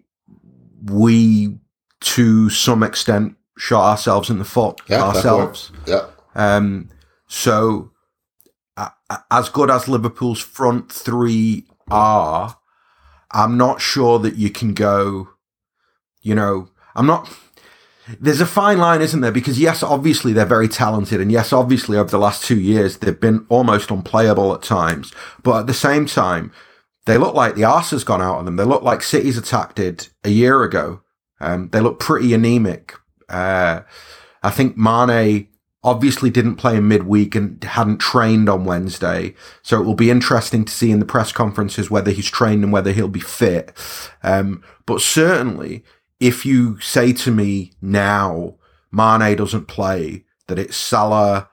we 0.84 1.58
to 2.02 2.50
some 2.50 2.84
extent 2.84 3.36
shot 3.58 3.90
ourselves 3.90 4.30
in 4.30 4.38
the 4.38 4.46
foot 4.46 4.82
Yeah, 4.88 5.02
ourselves. 5.04 5.72
Yeah. 5.88 6.06
Um, 6.36 6.90
so, 7.28 7.92
uh, 8.78 8.90
as 9.32 9.50
good 9.50 9.72
as 9.72 9.88
Liverpool's 9.88 10.42
front 10.42 10.92
three 10.92 11.66
are, 11.90 12.58
I'm 13.32 13.58
not 13.58 13.82
sure 13.82 14.20
that 14.20 14.36
you 14.36 14.50
can 14.50 14.74
go. 14.74 15.30
You 16.22 16.36
know, 16.36 16.70
I'm 16.96 17.08
not. 17.08 17.30
There's 18.20 18.42
a 18.42 18.46
fine 18.46 18.78
line, 18.78 19.02
isn't 19.02 19.22
there? 19.22 19.32
Because 19.32 19.60
yes, 19.60 19.82
obviously 19.82 20.32
they're 20.32 20.46
very 20.46 20.68
talented, 20.68 21.20
and 21.20 21.32
yes, 21.32 21.52
obviously 21.52 21.98
over 21.98 22.10
the 22.10 22.20
last 22.20 22.44
two 22.44 22.60
years 22.60 22.98
they've 22.98 23.20
been 23.20 23.46
almost 23.50 23.90
unplayable 23.90 24.54
at 24.54 24.62
times. 24.62 25.12
But 25.42 25.62
at 25.62 25.68
the 25.68 25.74
same 25.74 26.06
time, 26.06 26.52
they 27.06 27.18
look 27.18 27.36
like 27.36 27.56
the 27.56 27.64
arse 27.64 27.92
has 27.92 28.04
gone 28.04 28.22
out 28.22 28.40
of 28.40 28.46
them. 28.46 28.56
They 28.58 28.64
look 28.64 28.84
like 28.84 29.02
City's 29.02 29.38
attack 29.38 29.76
did 29.76 30.08
a 30.24 30.30
year 30.30 30.64
ago. 30.64 31.02
Um, 31.40 31.70
they 31.70 31.80
look 31.80 32.00
pretty 32.00 32.34
anemic. 32.34 32.94
Uh, 33.28 33.82
I 34.44 34.50
think 34.52 34.78
Mane 34.78 35.48
obviously 35.84 36.32
didn't 36.32 36.56
play 36.56 36.76
in 36.76 36.88
midweek 36.88 37.36
and 37.36 37.64
hadn't 37.64 38.00
trained 38.00 38.50
on 38.50 38.66
Wednesday. 38.66 39.36
So 39.62 39.80
it 39.80 39.84
will 39.86 39.96
be 39.96 40.10
interesting 40.10 40.66
to 40.66 40.74
see 40.74 40.90
in 40.90 41.00
the 41.00 41.06
press 41.06 41.32
conferences 41.32 41.92
whether 41.92 42.10
he's 42.12 42.30
trained 42.30 42.64
and 42.64 42.74
whether 42.74 42.92
he'll 42.92 43.08
be 43.08 43.20
fit. 43.20 43.72
Um, 44.24 44.64
but 44.88 45.02
certainly, 45.02 45.84
if 46.20 46.46
you 46.46 46.80
say 46.80 47.14
to 47.14 47.32
me 47.32 47.74
now, 47.82 48.56
Mane 48.92 49.36
doesn't 49.36 49.68
play, 49.68 50.24
that 50.48 50.60
it's 50.60 50.78
Salah, 50.78 51.50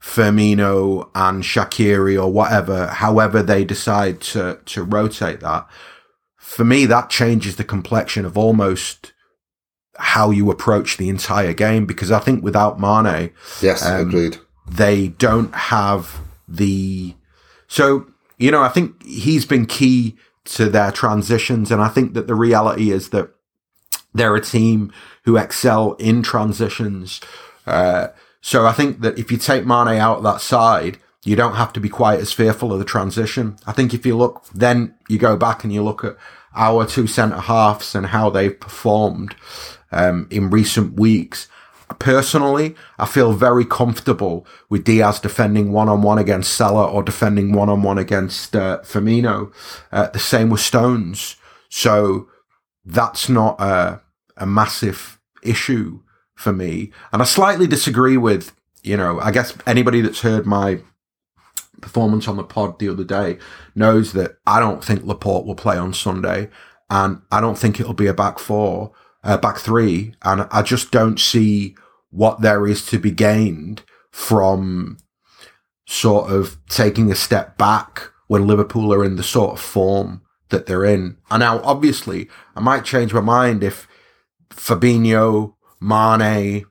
Firmino 0.00 1.08
and 1.14 1.42
Shaqiri 1.42 2.22
or 2.22 2.30
whatever, 2.30 2.86
however 2.88 3.42
they 3.42 3.64
decide 3.64 4.20
to, 4.22 4.60
to 4.66 4.82
rotate 4.82 5.40
that, 5.40 5.66
for 6.36 6.64
me, 6.64 6.84
that 6.86 7.08
changes 7.10 7.56
the 7.56 7.64
complexion 7.64 8.24
of 8.24 8.36
almost 8.38 9.12
how 9.96 10.30
you 10.30 10.50
approach 10.50 10.96
the 10.96 11.08
entire 11.08 11.52
game 11.54 11.86
because 11.86 12.10
I 12.12 12.18
think 12.18 12.44
without 12.44 12.78
Mane, 12.78 13.30
Yes, 13.62 13.84
Um, 13.84 14.08
agreed. 14.08 14.38
they 14.70 15.08
don't 15.08 15.54
have 15.54 16.20
the 16.46 17.14
so 17.66 18.06
you 18.36 18.50
know 18.50 18.60
i 18.62 18.68
think 18.68 19.02
he's 19.02 19.46
been 19.46 19.64
key 19.64 20.14
to 20.44 20.68
their 20.68 20.92
transitions 20.92 21.70
and 21.70 21.80
i 21.80 21.88
think 21.88 22.12
that 22.12 22.26
the 22.26 22.34
reality 22.34 22.90
is 22.90 23.08
that 23.08 23.30
they're 24.14 24.36
a 24.36 24.40
team 24.40 24.92
who 25.24 25.36
excel 25.36 25.94
in 25.94 26.22
transitions 26.22 27.20
uh, 27.66 28.08
so 28.40 28.66
i 28.66 28.72
think 28.72 29.00
that 29.00 29.18
if 29.18 29.30
you 29.30 29.38
take 29.38 29.66
mane 29.66 29.98
out 29.98 30.22
that 30.22 30.40
side 30.40 30.98
you 31.24 31.34
don't 31.34 31.56
have 31.56 31.72
to 31.72 31.80
be 31.80 31.88
quite 31.88 32.20
as 32.20 32.32
fearful 32.32 32.72
of 32.72 32.78
the 32.78 32.84
transition 32.84 33.56
i 33.66 33.72
think 33.72 33.92
if 33.92 34.06
you 34.06 34.16
look 34.16 34.44
then 34.54 34.94
you 35.08 35.18
go 35.18 35.36
back 35.36 35.64
and 35.64 35.72
you 35.72 35.82
look 35.82 36.04
at 36.04 36.16
our 36.56 36.86
two 36.86 37.06
centre 37.06 37.40
halves 37.40 37.94
and 37.94 38.06
how 38.06 38.30
they've 38.30 38.60
performed 38.60 39.34
um, 39.90 40.26
in 40.30 40.50
recent 40.50 40.98
weeks 40.98 41.48
personally, 41.98 42.74
I 42.98 43.06
feel 43.06 43.32
very 43.32 43.64
comfortable 43.64 44.46
with 44.68 44.84
Dias 44.84 45.20
defending 45.20 45.72
one 45.72 45.88
on 45.88 46.02
one 46.02 46.18
against 46.18 46.52
Salah 46.52 46.86
or 46.86 47.02
defending 47.02 47.52
one 47.52 47.68
on 47.68 47.82
one 47.82 47.98
against 47.98 48.54
uh, 48.54 48.80
Firmino. 48.82 49.52
Uh, 49.92 50.08
the 50.08 50.18
same 50.18 50.50
with 50.50 50.60
Stones. 50.60 51.36
So 51.68 52.28
that's 52.84 53.28
not 53.28 53.60
a, 53.60 54.00
a 54.36 54.46
massive 54.46 55.20
issue 55.42 56.00
for 56.34 56.52
me. 56.52 56.90
And 57.12 57.22
I 57.22 57.24
slightly 57.24 57.66
disagree 57.66 58.16
with, 58.16 58.54
you 58.82 58.96
know, 58.96 59.20
I 59.20 59.30
guess 59.30 59.56
anybody 59.66 60.00
that's 60.00 60.20
heard 60.20 60.46
my 60.46 60.80
performance 61.80 62.26
on 62.28 62.36
the 62.36 62.44
pod 62.44 62.78
the 62.78 62.88
other 62.88 63.04
day 63.04 63.38
knows 63.74 64.12
that 64.12 64.36
I 64.46 64.60
don't 64.60 64.82
think 64.82 65.04
Laporte 65.04 65.46
will 65.46 65.54
play 65.54 65.76
on 65.76 65.92
Sunday. 65.92 66.48
And 66.90 67.22
I 67.30 67.40
don't 67.40 67.58
think 67.58 67.80
it'll 67.80 67.94
be 67.94 68.06
a 68.06 68.14
back 68.14 68.38
four, 68.38 68.92
uh, 69.22 69.36
back 69.38 69.58
three. 69.58 70.14
And 70.22 70.46
I 70.50 70.62
just 70.62 70.90
don't 70.90 71.18
see 71.18 71.76
what 72.10 72.40
there 72.40 72.66
is 72.66 72.86
to 72.86 72.98
be 72.98 73.10
gained 73.10 73.82
from 74.10 74.98
sort 75.86 76.30
of 76.30 76.56
taking 76.68 77.10
a 77.10 77.16
step 77.16 77.58
back 77.58 78.10
when 78.26 78.46
Liverpool 78.46 78.92
are 78.92 79.04
in 79.04 79.16
the 79.16 79.22
sort 79.22 79.52
of 79.52 79.60
form 79.60 80.22
that 80.50 80.66
they're 80.66 80.84
in. 80.84 81.16
And 81.30 81.40
now, 81.40 81.60
obviously, 81.62 82.28
I 82.56 82.60
might 82.60 82.84
change 82.84 83.12
my 83.12 83.20
mind 83.20 83.62
if 83.64 83.88
Fabinho, 84.56 85.54
Mane, 85.80 86.66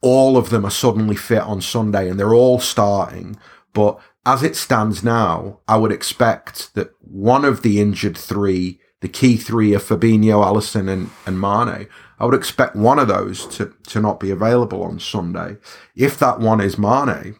all 0.00 0.36
of 0.36 0.50
them 0.50 0.64
are 0.64 0.70
suddenly 0.70 1.16
fit 1.16 1.42
on 1.42 1.60
Sunday 1.60 2.08
and 2.08 2.18
they're 2.18 2.34
all 2.34 2.60
starting. 2.60 3.36
But 3.72 3.98
as 4.26 4.42
it 4.42 4.56
stands 4.56 5.02
now, 5.02 5.60
I 5.66 5.76
would 5.76 5.92
expect 5.92 6.74
that 6.74 6.92
one 7.00 7.44
of 7.44 7.62
the 7.62 7.80
injured 7.80 8.16
three, 8.16 8.80
the 9.00 9.08
key 9.08 9.36
three 9.36 9.74
of 9.74 9.82
Fabinho, 9.82 10.44
Alisson, 10.44 10.88
and, 10.88 11.10
and 11.26 11.40
Mane, 11.40 11.88
I 12.18 12.24
would 12.24 12.34
expect 12.34 12.74
one 12.74 12.98
of 12.98 13.08
those 13.08 13.46
to, 13.56 13.72
to 13.88 14.00
not 14.00 14.20
be 14.20 14.30
available 14.30 14.82
on 14.82 14.98
Sunday. 14.98 15.56
If 15.94 16.18
that 16.18 16.40
one 16.40 16.60
is 16.60 16.78
Mane, 16.78 17.36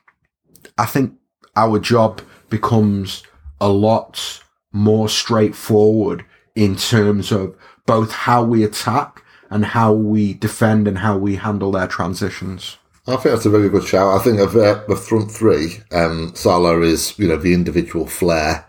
I 0.77 0.87
think 0.87 1.15
our 1.57 1.79
job 1.79 2.23
becomes 2.49 3.25
a 3.61 3.69
lot 3.69 4.43
more 4.73 5.09
straightforward 5.09 6.25
in 6.55 6.77
terms 6.77 7.33
of 7.33 7.57
both 7.87 8.13
how 8.13 8.45
we 8.45 8.63
attack 8.63 9.25
and 9.51 9.65
how 9.65 9.93
we 9.93 10.35
defend 10.35 10.87
and 10.87 10.99
how 10.99 11.17
we 11.17 11.37
handle 11.37 11.73
their 11.73 11.87
transitions. 11.87 12.79
I 13.07 13.17
think 13.17 13.35
that's 13.35 13.47
a 13.47 13.51
very 13.51 13.71
good 13.71 13.85
shout. 13.85 14.21
I 14.21 14.23
think 14.23 14.39
of 14.39 14.55
uh, 14.55 14.83
the 14.87 14.95
front 14.95 15.31
three, 15.31 15.79
um, 15.93 16.35
Salah 16.35 16.81
is 16.83 17.19
you 17.19 17.27
know 17.27 17.37
the 17.37 17.55
individual 17.55 18.07
flair. 18.07 18.67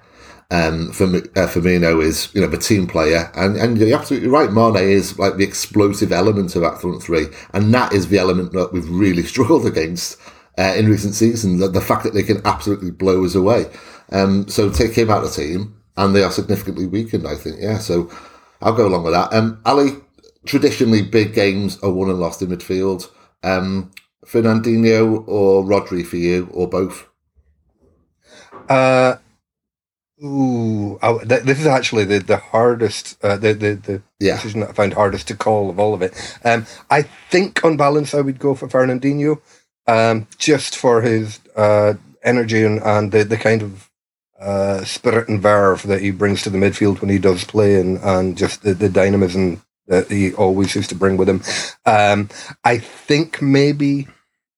Um, 0.52 0.92
Firm- 0.94 1.16
uh, 1.16 1.46
Firmino 1.46 2.02
is 2.02 2.34
you 2.34 2.42
know 2.42 2.48
the 2.48 2.58
team 2.58 2.88
player, 2.88 3.30
and 3.36 3.58
and 3.58 3.78
you're 3.78 3.98
absolutely 3.98 4.30
right. 4.30 4.52
Mane 4.52 4.78
is 4.78 5.20
like 5.20 5.36
the 5.36 5.44
explosive 5.44 6.14
element 6.14 6.56
of 6.56 6.62
that 6.62 6.80
front 6.80 7.04
three, 7.04 7.26
and 7.54 7.74
that 7.74 7.92
is 7.92 8.08
the 8.08 8.18
element 8.18 8.54
that 8.54 8.72
we've 8.72 8.90
really 8.90 9.24
struggled 9.34 9.66
against 9.66 10.18
uh, 10.58 10.74
in 10.78 10.88
recent 10.88 11.16
seasons. 11.16 11.60
The, 11.60 11.68
the 11.68 11.82
fact 11.82 12.04
that 12.04 12.14
they 12.14 12.24
can 12.24 12.42
absolutely 12.46 12.92
blow 12.92 13.26
us 13.26 13.36
away. 13.36 13.66
Um, 14.12 14.48
so 14.48 14.70
take 14.70 14.94
him 14.94 15.10
out 15.10 15.24
of 15.24 15.36
the 15.36 15.42
team, 15.42 15.76
and 15.98 16.16
they 16.16 16.24
are 16.24 16.32
significantly 16.32 16.88
weakened. 16.88 17.28
I 17.28 17.36
think, 17.36 17.58
yeah. 17.60 17.78
So 17.78 18.10
I'll 18.62 18.74
go 18.74 18.88
along 18.88 19.04
with 19.04 19.14
that. 19.14 19.34
Um, 19.34 19.62
Ali, 19.66 19.98
traditionally 20.46 21.02
big 21.04 21.34
games 21.34 21.80
are 21.84 21.92
won 21.92 22.10
and 22.10 22.20
lost 22.20 22.42
in 22.42 22.50
midfield. 22.50 23.10
Um, 23.44 23.92
Fernandinho 24.26 25.28
or 25.28 25.64
Rodri 25.64 26.06
for 26.06 26.18
you, 26.18 26.50
or 26.54 26.68
both? 26.70 27.08
Uh, 28.70 29.18
ooh, 30.24 31.00
I, 31.02 31.18
th- 31.26 31.44
this 31.44 31.60
is 31.60 31.68
actually 31.68 32.06
the 32.06 32.20
the 32.20 32.38
hardest, 32.38 33.24
uh, 33.24 33.38
the 33.38 33.54
the 33.54 33.76
the 33.76 34.04
Yeah. 34.20 34.36
decision 34.38 34.62
that 34.62 34.72
I 34.72 34.74
found 34.74 34.94
hardest 34.96 35.28
to 35.30 35.36
call 35.38 35.70
of 35.70 35.80
all 35.80 35.94
of 35.94 36.02
it. 36.02 36.14
Um, 36.46 36.66
I 36.92 37.04
think 37.32 37.64
on 37.66 37.78
balance, 37.78 38.14
I 38.16 38.22
would 38.22 38.40
go 38.40 38.56
for 38.56 38.68
Fernandinho, 38.70 39.42
um, 39.88 40.28
just 40.38 40.78
for 40.78 41.02
his 41.02 41.40
uh 41.56 41.96
energy 42.24 42.64
and, 42.66 42.82
and 42.84 43.12
the 43.12 43.24
the 43.26 43.38
kind 43.38 43.62
of 43.64 43.90
uh, 44.40 44.84
spirit 44.86 45.30
and 45.30 45.42
verve 45.42 45.84
that 45.84 46.02
he 46.02 46.12
brings 46.12 46.44
to 46.44 46.50
the 46.52 46.58
midfield 46.60 47.02
when 47.02 47.10
he 47.10 47.20
does 47.20 47.44
play, 47.46 47.80
and, 47.80 48.00
and 48.00 48.38
just 48.38 48.64
the, 48.64 48.74
the 48.74 48.90
dynamism 48.90 49.62
that 49.90 50.10
he 50.10 50.34
always 50.34 50.74
used 50.76 50.90
to 50.90 50.96
bring 50.96 51.18
with 51.18 51.28
him. 51.28 51.42
Um, 51.86 52.30
I 52.64 52.78
think 52.78 53.42
maybe 53.42 54.08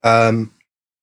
um, 0.03 0.53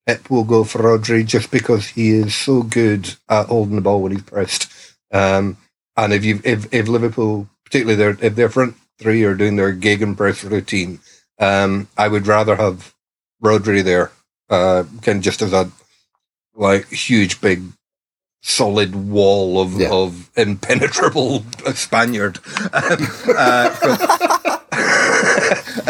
Pep 0.06 0.30
will 0.30 0.44
go 0.44 0.62
for 0.64 0.78
Rodri 0.78 1.26
just 1.26 1.50
because 1.50 1.88
he 1.88 2.10
is 2.10 2.34
so 2.34 2.62
good 2.62 3.14
at 3.28 3.46
holding 3.46 3.76
the 3.76 3.82
ball 3.82 4.02
when 4.02 4.12
he's 4.12 4.22
pressed. 4.22 4.70
Um, 5.12 5.56
and 5.96 6.12
if 6.12 6.24
you 6.24 6.40
if, 6.44 6.72
if 6.72 6.86
Liverpool, 6.86 7.48
particularly 7.64 7.96
their 7.96 8.24
if 8.24 8.36
their 8.36 8.48
front 8.48 8.76
three 8.98 9.24
are 9.24 9.34
doing 9.34 9.56
their 9.56 9.74
gegenpress 9.74 10.48
routine, 10.48 11.00
um, 11.38 11.88
I 11.96 12.08
would 12.08 12.26
rather 12.26 12.56
have 12.56 12.94
Rodri 13.42 13.82
there, 13.82 14.12
uh, 14.50 14.84
kind 15.02 15.18
of 15.18 15.22
just 15.22 15.42
as 15.42 15.52
a 15.52 15.70
like 16.54 16.88
huge 16.88 17.40
big 17.40 17.62
solid 18.40 18.94
wall 18.94 19.60
of, 19.60 19.74
Yeah. 19.80 19.90
of 19.90 20.30
impenetrable 20.36 21.44
Spaniard. 21.74 22.38
Um, 22.72 23.06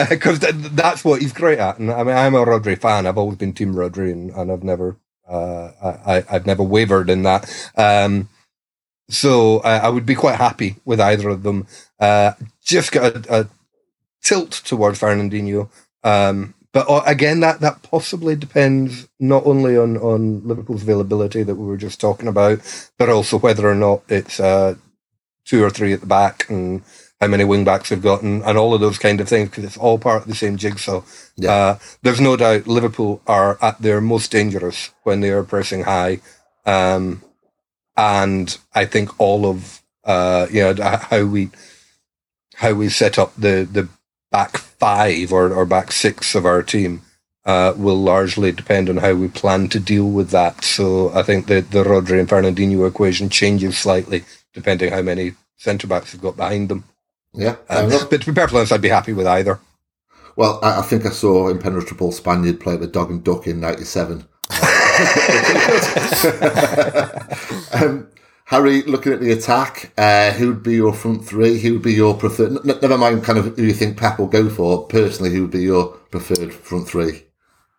Because 0.09 0.39
that's 0.73 1.05
what 1.05 1.21
he's 1.21 1.33
great 1.33 1.59
at. 1.59 1.79
And 1.79 1.91
I 1.91 2.03
mean, 2.05 2.17
I'm 2.17 2.35
a 2.35 2.45
Rodri 2.45 2.79
fan. 2.81 3.07
I've 3.07 3.19
always 3.19 3.37
been 3.39 3.53
Team 3.53 3.75
Rodri, 3.75 4.13
and, 4.13 4.31
and 4.31 4.53
I've 4.53 4.63
never, 4.63 4.97
uh, 5.29 5.71
I, 6.07 6.25
I've 6.31 6.47
never 6.47 6.63
wavered 6.63 7.11
in 7.11 7.23
that. 7.25 7.51
Um, 7.77 8.29
so 9.11 9.59
uh, 9.59 9.81
I 9.83 9.89
would 9.89 10.07
be 10.07 10.15
quite 10.15 10.37
happy 10.37 10.77
with 10.85 11.01
either 11.01 11.29
of 11.29 11.43
them. 11.43 11.67
Uh, 11.99 12.33
just 12.65 12.93
got 12.93 13.27
a, 13.27 13.41
a 13.41 13.49
tilt 14.23 14.53
towards 14.53 15.01
Fernandinho. 15.01 15.69
Um, 16.05 16.55
but 16.73 16.89
uh, 16.89 17.03
again, 17.07 17.41
that, 17.41 17.61
that 17.61 17.83
possibly 17.83 18.37
depends 18.37 19.09
not 19.19 19.47
only 19.47 19.77
on, 19.77 19.97
on 19.99 20.47
Liverpool's 20.47 20.83
availability 20.83 21.43
that 21.43 21.55
we 21.55 21.67
were 21.67 21.77
just 21.77 22.01
talking 22.01 22.29
about, 22.29 22.61
but 22.99 23.09
also 23.09 23.39
whether 23.39 23.69
or 23.69 23.75
not 23.75 24.03
it's 24.09 24.39
uh, 24.39 24.75
two 25.45 25.65
or 25.65 25.71
three 25.71 25.93
at 25.93 26.01
the 26.01 26.07
back 26.07 26.49
and 26.51 26.83
how 27.21 27.27
many 27.27 27.45
wing 27.45 27.65
backs 27.65 27.89
they've 27.89 28.03
got 28.03 28.23
and, 28.23 28.43
and 28.45 28.59
all 28.59 28.75
of 28.75 28.81
those 28.81 28.99
kind 28.99 29.21
of 29.21 29.29
things 29.29 29.49
because 29.49 29.65
it's 29.65 29.77
all 29.77 29.99
part 29.99 30.23
of 30.23 30.29
the 30.29 30.35
same 30.35 30.57
jigsaw. 30.57 31.03
Yeah. 31.37 31.53
Uh, 31.53 31.79
there's 32.03 32.21
no 32.21 32.37
doubt 32.37 32.67
Liverpool 32.69 33.23
are 33.27 33.59
at 33.63 33.81
their 33.81 34.01
most 34.01 34.31
dangerous 34.31 34.91
when 35.03 35.21
they 35.21 35.31
are 35.31 35.43
pressing 35.43 35.83
high. 35.85 36.21
Um, 36.67 37.23
and 37.97 38.57
I 38.75 38.85
think 38.85 39.19
all 39.19 39.47
of 39.47 39.83
uh, 40.05 40.47
you 40.51 40.63
know 40.63 40.75
how 40.97 41.25
we 41.25 41.51
how 42.55 42.75
we 42.75 42.89
set 42.89 43.19
up 43.19 43.35
the 43.37 43.69
the 43.71 43.89
back 44.31 44.57
five 44.59 45.33
or, 45.33 45.53
or 45.53 45.67
back 45.67 45.93
six 45.93 46.35
of 46.35 46.45
our 46.47 46.63
team 46.63 47.03
uh, 47.45 47.73
will 47.77 47.97
largely 47.97 48.53
depend 48.53 48.89
on 48.91 48.99
how 48.99 49.15
we 49.15 49.29
plan 49.29 49.69
to 49.69 49.81
deal 49.81 50.11
with 50.11 50.31
that. 50.31 50.65
So 50.65 51.11
I 51.15 51.23
think 51.23 51.47
the 51.47 51.61
the 51.63 51.85
Rodri 51.85 52.21
and 52.21 52.29
Fernandinho 52.29 52.87
equation 52.87 53.31
changes 53.31 53.79
slightly 53.79 54.25
depending 54.53 54.93
how 54.93 55.03
many 55.03 55.35
centre 55.57 55.87
backs 55.87 56.13
have 56.13 56.21
got 56.21 56.37
behind 56.37 56.69
them. 56.69 56.85
Yeah, 57.33 57.57
Um, 57.69 57.91
but 57.91 58.11
to 58.11 58.27
be 58.27 58.33
perfectly 58.33 58.59
honest, 58.59 58.73
I'd 58.73 58.83
be 58.83 58.89
happy 58.89 59.13
with 59.13 59.27
either. 59.27 59.61
Well, 60.37 60.59
I, 60.63 60.81
I 60.81 60.83
think 60.83 61.07
I 61.07 61.11
saw 61.11 61.49
impenetrable 61.49 62.13
Spaniard 62.13 62.61
play 62.61 62.77
the 62.77 62.87
Dog 62.87 63.11
and 63.11 63.23
Duck 63.23 63.47
in 63.47 63.61
'97. 63.61 64.27
um, 67.73 68.09
Harry, 68.49 68.81
looking 68.81 69.13
at 69.13 69.21
the 69.21 69.31
attack, 69.31 69.93
uh, 69.99 70.31
who 70.31 70.49
would 70.49 70.63
be 70.63 70.73
your 70.73 70.95
front 70.95 71.23
three? 71.23 71.59
Who 71.61 71.75
would 71.75 71.83
be 71.83 71.93
your 71.93 72.15
preferred? 72.15 72.53
n- 72.53 72.79
never 72.81 72.97
mind, 72.97 73.23
kind 73.23 73.39
of 73.39 73.55
who 73.57 73.63
you 73.63 73.75
think 73.75 73.99
Pep 73.99 74.19
will 74.19 74.27
go 74.27 74.49
for. 74.49 74.87
Personally, 74.87 75.35
who 75.35 75.43
would 75.43 75.51
be 75.51 75.65
your 75.65 75.89
preferred 76.11 76.55
front 76.55 76.89
three? 76.89 77.25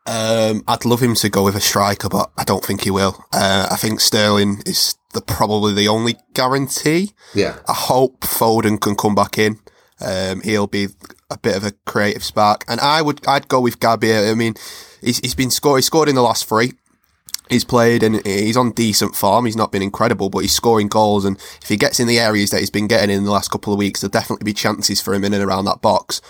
Um, 0.05 0.63
I'd 0.67 0.85
love 0.85 1.01
him 1.01 1.15
to 1.15 1.29
go 1.29 1.43
with 1.43 1.55
a 1.55 1.59
striker, 1.59 2.07
but 2.07 2.29
I 2.38 2.43
don't 2.43 2.63
think 2.63 2.83
he 2.83 2.91
will. 2.91 3.15
Uh, 3.33 3.67
I 3.71 3.77
think 3.77 3.99
Sterling 3.99 4.61
is 4.67 4.95
the 5.13 5.21
probably 5.21 5.73
the 5.73 5.88
only 5.88 6.17
guarantee. 6.35 7.13
Yeah, 7.33 7.57
I 7.67 7.73
hope 7.73 8.21
Foden 8.21 8.79
can 8.79 8.95
come 8.95 9.15
back 9.15 9.39
in. 9.39 9.57
Um, 9.99 10.41
he'll 10.41 10.67
be 10.67 10.89
a 11.31 11.38
bit 11.39 11.57
of 11.57 11.63
a 11.63 11.71
creative 11.88 12.23
spark, 12.23 12.63
and 12.67 12.79
I 12.79 13.01
would 13.01 13.25
I'd 13.27 13.47
go 13.47 13.59
with 13.59 13.79
Gabby. 13.79 14.13
I 14.15 14.35
mean, 14.35 14.53
he's 15.01 15.17
he's 15.17 15.35
been 15.35 15.49
scored. 15.49 15.79
He 15.79 15.83
scored 15.83 16.09
in 16.09 16.15
the 16.15 16.21
last 16.21 16.45
three. 16.45 16.73
He's 17.50 17.66
played 17.66 18.03
and 18.03 18.25
he's 18.25 18.57
on 18.57 18.72
decent 18.72 19.16
form. 19.16 19.46
He's 19.46 19.55
not 19.55 19.72
been 19.72 19.81
incredible, 19.81 20.29
but 20.29 20.40
he's 20.40 20.53
scoring 20.53 20.88
goals. 20.88 21.25
And 21.25 21.38
if 21.62 21.68
he 21.68 21.77
gets 21.77 22.00
in 22.00 22.07
the 22.07 22.20
areas 22.20 22.51
that 22.51 22.59
he's 22.59 22.70
been 22.70 22.88
getting 22.88 23.09
in 23.09 23.24
the 23.24 23.31
last 23.31 23.50
couple 23.50 23.74
of 23.74 23.79
weeks, 23.79 24.01
there'll 24.01 24.12
definitely 24.12 24.46
be 24.46 24.53
chances 24.53 25.01
for 25.01 25.14
him 25.14 25.24
in 25.24 25.33
and 25.33 25.44
around 25.44 25.66
that 25.66 25.81
box. 25.81 26.22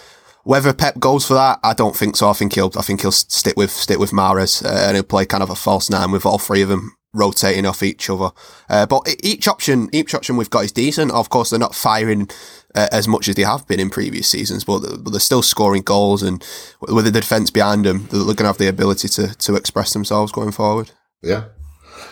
Whether 0.43 0.73
Pep 0.73 0.99
goes 0.99 1.25
for 1.25 1.33
that, 1.33 1.59
I 1.63 1.73
don't 1.73 1.95
think 1.95 2.15
so. 2.15 2.29
I 2.29 2.33
think 2.33 2.55
he'll 2.55 2.71
I 2.77 2.81
think 2.81 3.01
he'll 3.01 3.11
stick 3.11 3.57
with 3.57 3.71
stick 3.71 3.99
with 3.99 4.11
Mahrez 4.11 4.65
uh, 4.65 4.87
and 4.87 4.95
he'll 4.95 5.03
play 5.03 5.25
kind 5.25 5.43
of 5.43 5.49
a 5.49 5.55
false 5.55 5.89
nine 5.89 6.11
with 6.11 6.25
all 6.25 6.39
three 6.39 6.61
of 6.61 6.69
them 6.69 6.95
rotating 7.13 7.65
off 7.65 7.83
each 7.83 8.09
other. 8.09 8.31
Uh, 8.69 8.85
but 8.85 9.07
each 9.21 9.47
option 9.47 9.89
each 9.91 10.15
option 10.15 10.37
we've 10.37 10.49
got 10.49 10.63
is 10.65 10.71
decent. 10.71 11.11
Of 11.11 11.29
course, 11.29 11.49
they're 11.49 11.59
not 11.59 11.75
firing 11.75 12.29
uh, 12.75 12.87
as 12.91 13.07
much 13.07 13.27
as 13.27 13.35
they 13.35 13.43
have 13.43 13.67
been 13.67 13.79
in 13.79 13.89
previous 13.89 14.29
seasons, 14.29 14.63
but, 14.63 14.79
but 15.03 15.11
they're 15.11 15.19
still 15.19 15.41
scoring 15.41 15.81
goals 15.81 16.23
and 16.23 16.43
with 16.81 17.05
the 17.05 17.11
defence 17.11 17.49
behind 17.49 17.85
them, 17.85 18.07
they're 18.09 18.23
going 18.23 18.37
to 18.37 18.43
have 18.45 18.57
the 18.57 18.69
ability 18.69 19.09
to 19.09 19.35
to 19.35 19.55
express 19.55 19.93
themselves 19.93 20.31
going 20.31 20.51
forward. 20.51 20.91
Yeah. 21.21 21.45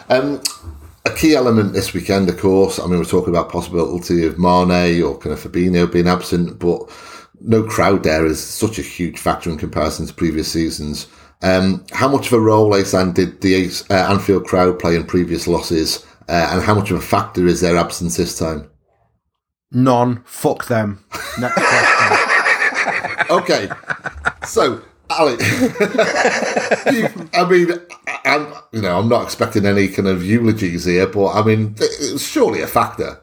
Um, 0.09 0.41
a 1.05 1.15
key 1.15 1.35
element 1.35 1.73
this 1.73 1.93
weekend, 1.93 2.29
of 2.29 2.37
course. 2.37 2.79
I 2.79 2.87
mean, 2.87 2.97
we're 2.99 3.05
talking 3.05 3.29
about 3.29 3.51
possibility 3.51 4.25
of 4.25 4.37
Mane 4.37 5.01
or 5.01 5.17
kind 5.17 5.33
of 5.33 5.39
Fabinho 5.39 5.91
being 5.91 6.07
absent, 6.07 6.59
but 6.59 6.81
no 7.39 7.63
crowd 7.63 8.03
there 8.03 8.25
is 8.25 8.43
such 8.43 8.79
a 8.79 8.83
huge 8.83 9.17
factor 9.19 9.49
in 9.49 9.57
comparison 9.57 10.05
to 10.07 10.13
previous 10.13 10.51
seasons. 10.51 11.07
Um, 11.41 11.85
how 11.91 12.07
much 12.07 12.27
of 12.27 12.33
a 12.33 12.39
role, 12.39 12.75
Asan, 12.75 13.13
did 13.13 13.41
the 13.41 13.71
uh, 13.89 14.11
Anfield 14.11 14.45
crowd 14.45 14.79
play 14.79 14.95
in 14.95 15.05
previous 15.05 15.47
losses, 15.47 16.05
uh, 16.27 16.49
and 16.51 16.63
how 16.63 16.73
much 16.73 16.91
of 16.91 16.97
a 16.97 17.01
factor 17.01 17.45
is 17.45 17.61
their 17.61 17.77
absence 17.77 18.17
this 18.17 18.37
time? 18.37 18.69
None. 19.71 20.23
Fuck 20.25 20.67
them. 20.67 21.03
Next 21.39 21.55
question. 21.55 22.33
Okay, 23.29 23.67
so 24.45 24.81
Ali, 25.09 25.37
I 27.33 27.47
mean, 27.49 27.71
I- 28.07 28.19
I'm 28.25 28.53
you 28.71 28.81
know 28.81 28.99
I'm 28.99 29.09
not 29.09 29.23
expecting 29.23 29.65
any 29.65 29.87
kind 29.87 30.07
of 30.07 30.23
eulogies 30.25 30.85
here, 30.85 31.07
but 31.07 31.29
I 31.33 31.43
mean, 31.43 31.75
it's 31.79 32.23
surely 32.23 32.61
a 32.61 32.67
factor. 32.67 33.19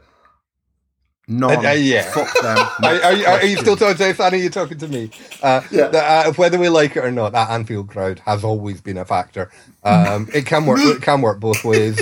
None. 1.26 1.64
Uh, 1.64 1.70
uh, 1.70 1.72
yeah. 1.72 2.02
Fuck 2.12 2.32
them. 2.42 2.58
Are, 2.82 3.02
are, 3.02 3.12
you- 3.14 3.24
are 3.26 3.44
you 3.46 3.56
still 3.56 3.76
talking 3.76 3.96
to 3.96 4.12
Fanny? 4.14 4.38
You're 4.38 4.50
talking 4.50 4.76
to 4.78 4.88
me. 4.88 5.10
Uh, 5.42 5.62
Yeah. 5.70 5.88
the, 5.88 6.02
uh, 6.04 6.32
whether 6.34 6.58
we 6.58 6.68
like 6.68 6.96
it 6.96 7.04
or 7.04 7.10
not, 7.10 7.32
that 7.32 7.48
Anfield 7.50 7.88
crowd 7.88 8.18
has 8.26 8.44
always 8.44 8.80
been 8.82 8.98
a 8.98 9.04
factor. 9.06 9.50
Um, 9.84 10.28
it 10.34 10.44
can 10.46 10.66
work. 10.66 10.80
It 10.82 11.00
can 11.02 11.22
work 11.22 11.40
both 11.40 11.64
ways. 11.64 11.98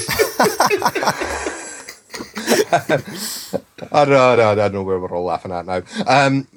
I 2.70 4.04
don't, 4.04 4.12
I, 4.12 4.36
don't, 4.36 4.40
I 4.40 4.54
don't 4.54 4.72
know 4.74 4.82
where 4.82 4.98
we're 4.98 5.14
all 5.14 5.24
laughing 5.24 5.52
at 5.52 5.66
now. 5.66 5.82
Um, 6.06 6.48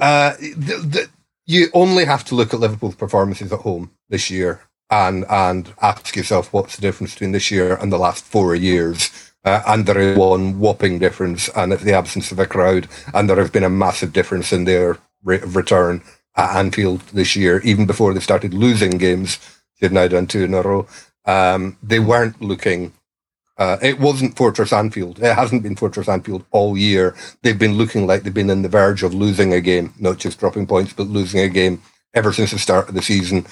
uh, 0.00 0.34
the, 0.40 0.76
the, 0.86 1.08
you 1.48 1.68
only 1.74 2.04
have 2.04 2.24
to 2.26 2.36
look 2.36 2.54
at 2.54 2.60
Liverpool's 2.60 2.96
performances 2.96 3.52
at 3.52 3.60
home 3.60 3.90
this 4.10 4.30
year 4.30 4.62
and 4.90 5.24
and 5.30 5.72
ask 5.82 6.16
yourself 6.16 6.52
what's 6.52 6.76
the 6.76 6.82
difference 6.82 7.14
between 7.14 7.32
this 7.32 7.50
year 7.50 7.76
and 7.76 7.92
the 7.92 7.98
last 7.98 8.24
four 8.24 8.54
years. 8.54 9.10
Uh, 9.44 9.62
and 9.66 9.86
there 9.86 9.98
is 9.98 10.18
one 10.18 10.60
whopping 10.60 10.98
difference, 10.98 11.48
and 11.56 11.72
it's 11.72 11.84
the 11.84 11.94
absence 11.94 12.30
of 12.32 12.38
a 12.38 12.46
crowd. 12.46 12.88
And 13.14 13.30
there 13.30 13.38
has 13.38 13.50
been 13.50 13.64
a 13.64 13.70
massive 13.70 14.12
difference 14.12 14.52
in 14.52 14.64
their 14.64 14.98
rate 15.24 15.42
of 15.42 15.56
return 15.56 16.02
at 16.36 16.56
Anfield 16.56 17.00
this 17.14 17.34
year, 17.36 17.60
even 17.64 17.86
before 17.86 18.12
they 18.12 18.20
started 18.20 18.52
losing 18.52 18.98
games. 18.98 19.38
They've 19.80 19.92
now 19.92 20.08
done 20.08 20.26
two 20.26 20.44
in 20.44 20.54
a 20.54 20.62
row. 20.62 20.86
Um, 21.24 21.78
they 21.82 22.00
weren't 22.00 22.42
looking. 22.42 22.92
Uh, 23.58 23.76
it 23.82 23.98
wasn't 23.98 24.36
Fortress 24.36 24.72
Anfield. 24.72 25.18
It 25.18 25.34
hasn't 25.34 25.62
been 25.64 25.76
Fortress 25.76 26.08
Anfield 26.08 26.44
all 26.52 26.76
year. 26.76 27.16
They've 27.42 27.58
been 27.58 27.74
looking 27.74 28.06
like 28.06 28.22
they've 28.22 28.32
been 28.32 28.50
on 28.50 28.62
the 28.62 28.68
verge 28.68 29.02
of 29.02 29.12
losing 29.14 29.52
a 29.52 29.60
game, 29.60 29.92
not 29.98 30.18
just 30.18 30.38
dropping 30.38 30.66
points, 30.66 30.92
but 30.92 31.08
losing 31.08 31.40
a 31.40 31.48
game 31.48 31.82
ever 32.14 32.32
since 32.32 32.52
the 32.52 32.58
start 32.58 32.88
of 32.88 32.94
the 32.94 33.02
season. 33.02 33.46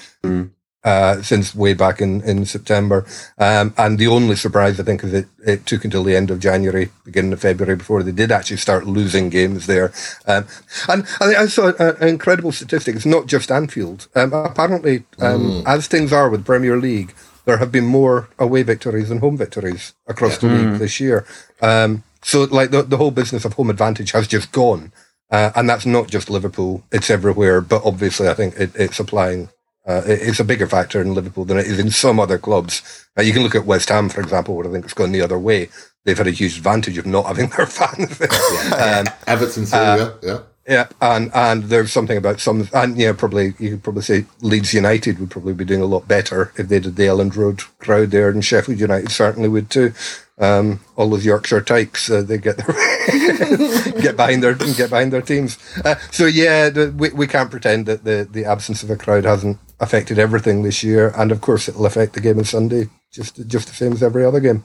Uh, 0.85 1.21
since 1.21 1.53
way 1.53 1.75
back 1.75 2.01
in, 2.01 2.21
in 2.23 2.45
September. 2.47 3.05
Um, 3.39 3.75
and 3.77 3.99
the 3.99 4.07
only 4.07 4.37
surprise, 4.37 4.79
I 4.79 4.85
think, 4.85 5.03
is 5.03 5.13
it, 5.13 5.27
it 5.45 5.67
took 5.67 5.85
until 5.85 6.05
the 6.05 6.15
end 6.15 6.31
of 6.31 6.39
January, 6.39 6.91
beginning 7.05 7.33
of 7.33 7.41
February, 7.41 7.75
before 7.75 8.05
they 8.05 8.13
did 8.13 8.31
actually 8.31 8.59
start 8.59 8.87
losing 8.87 9.29
games 9.29 9.67
there. 9.67 9.93
Um, 10.29 10.47
and 10.89 11.05
I, 11.21 11.35
I 11.43 11.47
saw 11.47 11.73
a- 11.81 11.95
an 11.95 12.07
incredible 12.07 12.53
statistic. 12.53 12.95
It's 12.95 13.05
not 13.05 13.27
just 13.27 13.51
Anfield. 13.51 14.07
Um, 14.15 14.33
apparently, 14.33 15.03
um, 15.19 15.65
as 15.67 15.89
things 15.89 16.13
are 16.13 16.31
with 16.31 16.45
Premier 16.45 16.77
League, 16.77 17.13
there 17.47 17.57
have 17.59 17.73
been 17.73 17.87
more 17.87 18.29
away 18.39 18.63
victories 18.63 19.09
than 19.09 19.19
home 19.19 19.37
victories 19.39 19.95
across 20.07 20.39
the 20.39 20.49
league 20.49 20.79
this 20.79 21.01
year. 21.01 21.25
Um, 21.63 22.03
so, 22.23 22.45
like, 22.45 22.71
the, 22.73 22.83
the 22.83 22.97
whole 22.99 23.11
business 23.13 23.45
of 23.45 23.55
home 23.55 23.71
advantage 23.71 24.11
has 24.13 24.29
just 24.29 24.53
gone. 24.53 24.93
Uh, 25.31 25.51
and 25.57 25.69
that's 25.69 25.87
not 25.87 26.09
just 26.09 26.29
Liverpool, 26.31 26.83
it's 26.93 27.09
everywhere. 27.11 27.61
But 27.61 27.83
obviously, 27.85 28.29
I 28.29 28.35
think 28.35 28.55
it, 28.57 28.71
it's 28.77 29.01
applying 29.01 29.49
uh, 29.89 30.03
it- 30.07 30.21
it's 30.23 30.41
a 30.41 30.45
bigger 30.45 30.67
factor 30.67 31.01
in 31.01 31.15
Liverpool 31.15 31.45
than 31.45 31.59
it 31.59 31.67
is 31.67 31.79
in 31.79 31.91
some 31.91 32.19
other 32.21 32.39
clubs. 32.39 33.07
Uh, 33.19 33.23
you 33.23 33.33
can 33.33 33.43
look 33.43 33.55
at 33.55 33.65
West 33.67 33.89
Ham, 33.89 34.09
for 34.09 34.21
example, 34.21 34.57
where 34.57 34.67
I 34.69 34.71
think 34.73 34.85
it's 34.85 34.95
gone 34.95 35.13
the 35.13 35.23
other 35.23 35.39
way. 35.39 35.69
They've 36.05 36.19
had 36.19 36.27
a 36.27 36.33
huge 36.33 36.57
advantage 36.59 36.99
of 36.99 37.07
not 37.07 37.27
having 37.27 37.49
their 37.57 37.67
fans 37.67 38.19
there. 38.19 38.29
Um, 38.75 39.07
Everton, 39.29 39.67
Syria, 39.67 40.15
yeah. 40.23 40.31
Yeah, 40.33 40.39
and 40.67 41.31
and 41.35 41.65
there's 41.65 41.93
something 41.93 42.17
about 42.17 42.41
some, 42.41 42.69
and 42.73 42.97
yeah, 42.97 43.13
probably 43.13 43.55
you 43.59 43.71
could 43.71 43.83
probably 43.85 44.03
say 44.03 44.25
Leeds 44.41 44.75
United 44.75 45.19
would 45.19 45.31
probably 45.31 45.55
be 45.55 45.65
doing 45.65 45.83
a 45.83 45.87
lot 45.87 46.09
better 46.09 46.53
if 46.57 46.69
they 46.69 46.81
did 46.81 46.97
the 46.97 47.05
Elland 47.05 47.37
Road 47.37 47.63
crowd 47.79 48.11
there, 48.11 48.29
and 48.29 48.45
Sheffield 48.45 48.81
United 48.81 49.11
certainly 49.11 49.49
would 49.49 49.71
too. 49.71 49.93
Um, 50.39 50.81
all 50.97 51.09
those 51.09 51.25
Yorkshire 51.25 51.63
tykes, 51.63 52.11
uh, 52.11 52.21
they 52.21 52.37
get 52.37 52.59
their 52.59 52.67
get 54.03 54.17
behind 54.17 54.43
their 54.43 54.55
get 54.55 54.91
behind 54.91 55.13
their 55.13 55.23
teams. 55.23 55.57
Uh, 55.85 55.95
so 56.11 56.27
yeah, 56.27 56.69
the, 56.69 56.93
we 56.97 57.11
we 57.11 57.27
can't 57.27 57.51
pretend 57.51 57.87
that 57.87 58.05
the 58.05 58.29
the 58.31 58.45
absence 58.45 58.83
of 58.83 58.91
a 58.91 58.97
crowd 58.97 59.25
hasn't 59.25 59.59
affected 59.81 60.19
everything 60.19 60.63
this 60.63 60.83
year, 60.83 61.13
and 61.17 61.33
of 61.33 61.41
course 61.41 61.69
it'll 61.69 61.87
affect 61.87 62.13
the 62.15 62.21
game 62.21 62.39
on 62.39 62.45
Sunday 62.45 62.89
just 63.17 63.47
just 63.49 63.69
the 63.69 63.75
same 63.75 63.93
as 63.93 64.03
every 64.03 64.25
other 64.25 64.41
game. 64.41 64.65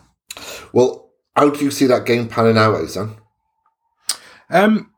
Well, 0.73 1.09
how 1.35 1.49
do 1.49 1.63
you 1.63 1.71
see 1.71 1.85
that 1.87 2.05
game 2.05 2.27
panning 2.27 2.57
out, 2.57 2.75
Ozan? 2.75 3.17
Um, 4.49 4.91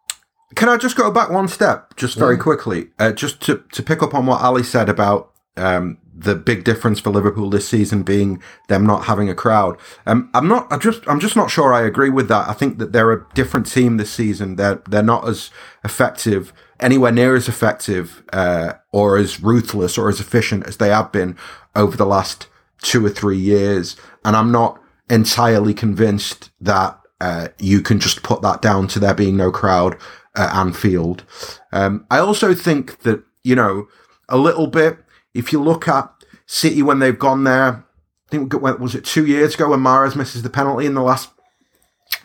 can 0.56 0.70
I 0.70 0.78
just 0.78 0.96
go 0.96 1.12
back 1.12 1.30
one 1.30 1.48
step, 1.48 1.96
just 1.96 2.18
very 2.18 2.38
quickly, 2.38 2.90
uh, 3.00 3.12
just 3.12 3.42
to, 3.44 3.64
to 3.72 3.84
pick 3.84 4.04
up 4.04 4.14
on 4.14 4.26
what 4.26 4.42
Ali 4.42 4.64
said 4.64 4.90
about 4.90 5.32
um, 5.56 5.98
the 6.14 6.36
big 6.36 6.64
difference 6.64 7.00
for 7.00 7.10
Liverpool 7.10 7.50
this 7.50 7.68
season 7.68 8.04
being 8.04 8.42
them 8.68 8.86
not 8.86 9.06
having 9.06 9.30
a 9.30 9.36
crowd. 9.36 9.78
Um, 10.06 10.30
I'm 10.34 10.48
not. 10.48 10.72
I 10.72 10.78
just. 10.78 11.08
I'm 11.08 11.20
just 11.20 11.36
not 11.36 11.50
sure. 11.50 11.74
I 11.74 11.82
agree 11.86 12.10
with 12.10 12.28
that. 12.28 12.50
I 12.50 12.54
think 12.54 12.78
that 12.80 12.92
they're 12.92 13.12
a 13.12 13.26
different 13.34 13.72
team 13.72 13.98
this 13.98 14.12
season. 14.12 14.56
They're 14.56 14.82
they're 14.88 15.04
not 15.04 15.28
as 15.28 15.50
effective, 15.84 16.54
anywhere 16.80 17.12
near 17.12 17.36
as 17.36 17.48
effective, 17.48 18.24
uh, 18.32 18.74
or 18.92 19.18
as 19.18 19.42
ruthless 19.42 19.98
or 19.98 20.10
as 20.10 20.20
efficient 20.20 20.68
as 20.68 20.78
they 20.78 20.90
have 20.90 21.12
been 21.12 21.38
over 21.76 21.98
the 21.98 22.06
last 22.06 22.48
two 22.82 23.06
or 23.06 23.10
three 23.10 23.38
years. 23.38 23.96
And 24.26 24.36
I'm 24.36 24.52
not 24.52 24.80
entirely 25.10 25.74
convinced 25.74 26.52
that 26.62 27.00
uh, 27.22 27.50
you 27.60 27.82
can 27.82 28.00
just 28.00 28.24
put 28.24 28.42
that 28.42 28.62
down 28.62 28.88
to 28.88 29.00
there 29.00 29.14
being 29.14 29.38
no 29.38 29.52
crowd 29.52 29.98
at 30.36 30.54
Anfield. 30.56 31.24
Um, 31.72 32.06
I 32.10 32.20
also 32.20 32.54
think 32.54 33.00
that, 33.00 33.24
you 33.44 33.56
know, 33.56 33.88
a 34.30 34.38
little 34.38 34.68
bit, 34.68 34.98
if 35.34 35.52
you 35.52 35.62
look 35.62 35.88
at 35.88 36.10
City 36.46 36.82
when 36.82 37.00
they've 37.00 37.18
gone 37.18 37.44
there, 37.44 37.86
I 38.28 38.30
think, 38.30 38.54
was 38.54 38.96
it 38.96 39.06
two 39.06 39.26
years 39.26 39.56
ago 39.56 39.70
when 39.70 39.80
Mahrez 39.80 40.16
misses 40.16 40.42
the 40.42 40.50
penalty 40.50 40.86
in 40.86 40.94
the 40.96 41.02
last, 41.02 41.30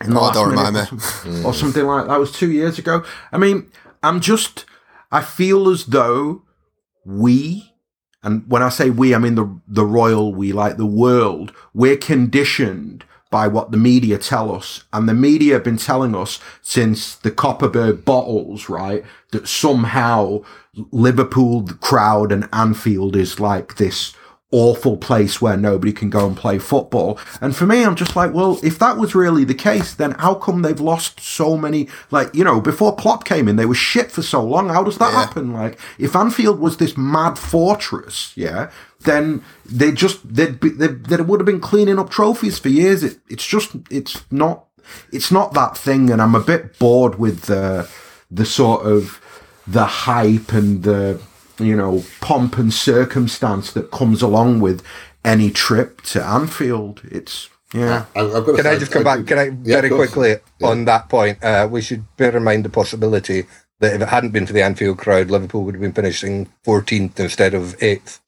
in 0.01 0.11
the 0.11 0.19
Oh, 0.19 0.23
last 0.23 0.33
don't 0.35 0.49
remind 0.49 0.75
or, 0.75 0.85
some- 0.99 1.45
or 1.45 1.53
something 1.53 1.85
like 1.85 2.03
that? 2.05 2.09
That 2.09 2.19
was 2.19 2.31
two 2.31 2.51
years 2.51 2.79
ago. 2.79 3.03
I 3.31 3.37
mean, 3.37 3.69
I'm 4.01 4.19
just, 4.21 4.65
I 5.11 5.21
feel 5.21 5.69
as 5.69 5.85
though 5.85 6.43
we, 7.05 7.73
and 8.23 8.43
when 8.49 8.61
I 8.63 8.69
say 8.69 8.89
we, 8.89 9.15
I 9.15 9.17
mean 9.17 9.35
the 9.35 9.59
the 9.67 9.85
royal 9.85 10.33
we, 10.33 10.51
like 10.51 10.77
the 10.77 10.85
world. 10.85 11.53
We're 11.73 11.95
conditioned 11.97 13.05
by 13.29 13.47
what 13.47 13.71
the 13.71 13.77
media 13.77 14.17
tell 14.17 14.53
us, 14.53 14.83
and 14.91 15.07
the 15.07 15.13
media 15.13 15.53
have 15.53 15.63
been 15.63 15.77
telling 15.77 16.15
us 16.15 16.39
since 16.61 17.15
the 17.15 17.31
Copperberg 17.31 18.03
bottles, 18.03 18.69
right, 18.69 19.03
that 19.31 19.47
somehow 19.47 20.43
Liverpool 20.91 21.61
the 21.61 21.75
crowd 21.75 22.31
and 22.31 22.49
Anfield 22.51 23.15
is 23.15 23.39
like 23.39 23.75
this 23.75 24.13
awful 24.51 24.97
place 24.97 25.39
where 25.39 25.55
nobody 25.55 25.91
can 25.91 26.09
go 26.09 26.25
and 26.25 26.35
play 26.35 26.57
football. 26.57 27.19
And 27.39 27.55
for 27.55 27.65
me, 27.67 27.83
I'm 27.83 27.95
just 27.95 28.15
like, 28.15 28.33
well, 28.33 28.59
if 28.63 28.79
that 28.79 28.97
was 28.97 29.13
really 29.13 29.43
the 29.43 29.53
case, 29.53 29.93
then 29.93 30.11
how 30.11 30.33
come 30.33 30.63
they've 30.63 30.79
lost 30.79 31.19
so 31.19 31.55
many? 31.55 31.87
Like, 32.09 32.33
you 32.33 32.43
know, 32.43 32.59
before 32.59 32.95
Klopp 32.95 33.25
came 33.25 33.47
in, 33.47 33.57
they 33.57 33.67
were 33.67 33.75
shit 33.75 34.11
for 34.11 34.23
so 34.23 34.43
long. 34.43 34.69
How 34.69 34.83
does 34.83 34.97
that 34.97 35.13
Yeah. 35.13 35.19
happen? 35.25 35.53
Like, 35.53 35.77
if 35.99 36.15
Anfield 36.15 36.59
was 36.59 36.77
this 36.77 36.97
mad 36.97 37.37
fortress, 37.37 38.31
yeah, 38.35 38.71
then 39.01 39.43
they 39.65 39.91
just 39.91 40.19
they'd 40.33 40.59
be, 40.59 40.69
they, 40.69 40.87
they 40.87 41.21
would 41.21 41.39
have 41.39 41.45
been 41.45 41.59
cleaning 41.59 41.99
up 41.99 42.09
trophies 42.09 42.57
for 42.57 42.69
years. 42.69 43.03
It, 43.03 43.19
it's 43.29 43.45
just 43.45 43.71
it's 43.91 44.23
not 44.31 44.65
it's 45.11 45.31
not 45.31 45.53
that 45.53 45.77
thing, 45.77 46.09
and 46.09 46.19
I'm 46.21 46.33
a 46.35 46.39
bit 46.39 46.79
bored 46.79 47.19
with 47.19 47.43
the 47.43 47.87
the 48.31 48.45
sort 48.45 48.85
of 48.85 49.21
the 49.67 49.85
hype 49.85 50.51
and 50.51 50.81
the 50.83 51.21
you 51.59 51.75
know 51.75 52.03
pomp 52.21 52.57
and 52.57 52.73
circumstance 52.73 53.71
that 53.73 53.91
comes 53.91 54.21
along 54.21 54.59
with 54.61 54.83
any 55.25 55.51
trip 55.51 56.01
to 56.01 56.23
Anfield. 56.23 57.01
It's 57.11 57.49
yeah. 57.73 58.05
I, 58.15 58.21
I've 58.21 58.45
got 58.45 58.55
to 58.57 58.63
Can 58.63 58.67
I 58.67 58.77
just 58.79 58.91
come 58.91 59.01
do- 59.01 59.05
back? 59.05 59.27
Can 59.27 59.37
I 59.39 59.43
Yeah, 59.63 59.81
very 59.81 59.89
quickly 59.89 60.35
Yeah. 60.59 60.67
on 60.67 60.85
that 60.85 61.09
point? 61.09 61.43
Uh, 61.43 61.67
we 61.69 61.81
should 61.81 62.03
bear 62.17 62.35
in 62.35 62.43
mind 62.43 62.65
the 62.65 62.69
possibility 62.69 63.45
that 63.79 63.93
if 63.93 64.01
it 64.01 64.09
hadn't 64.09 64.31
been 64.31 64.45
for 64.45 64.53
the 64.53 64.63
Anfield 64.63 64.97
crowd, 64.97 65.29
Liverpool 65.29 65.63
would 65.63 65.75
have 65.75 65.81
been 65.81 65.93
finishing 65.93 66.47
14th 66.65 67.19
instead 67.19 67.53
of 67.53 67.77
8th 67.77 68.19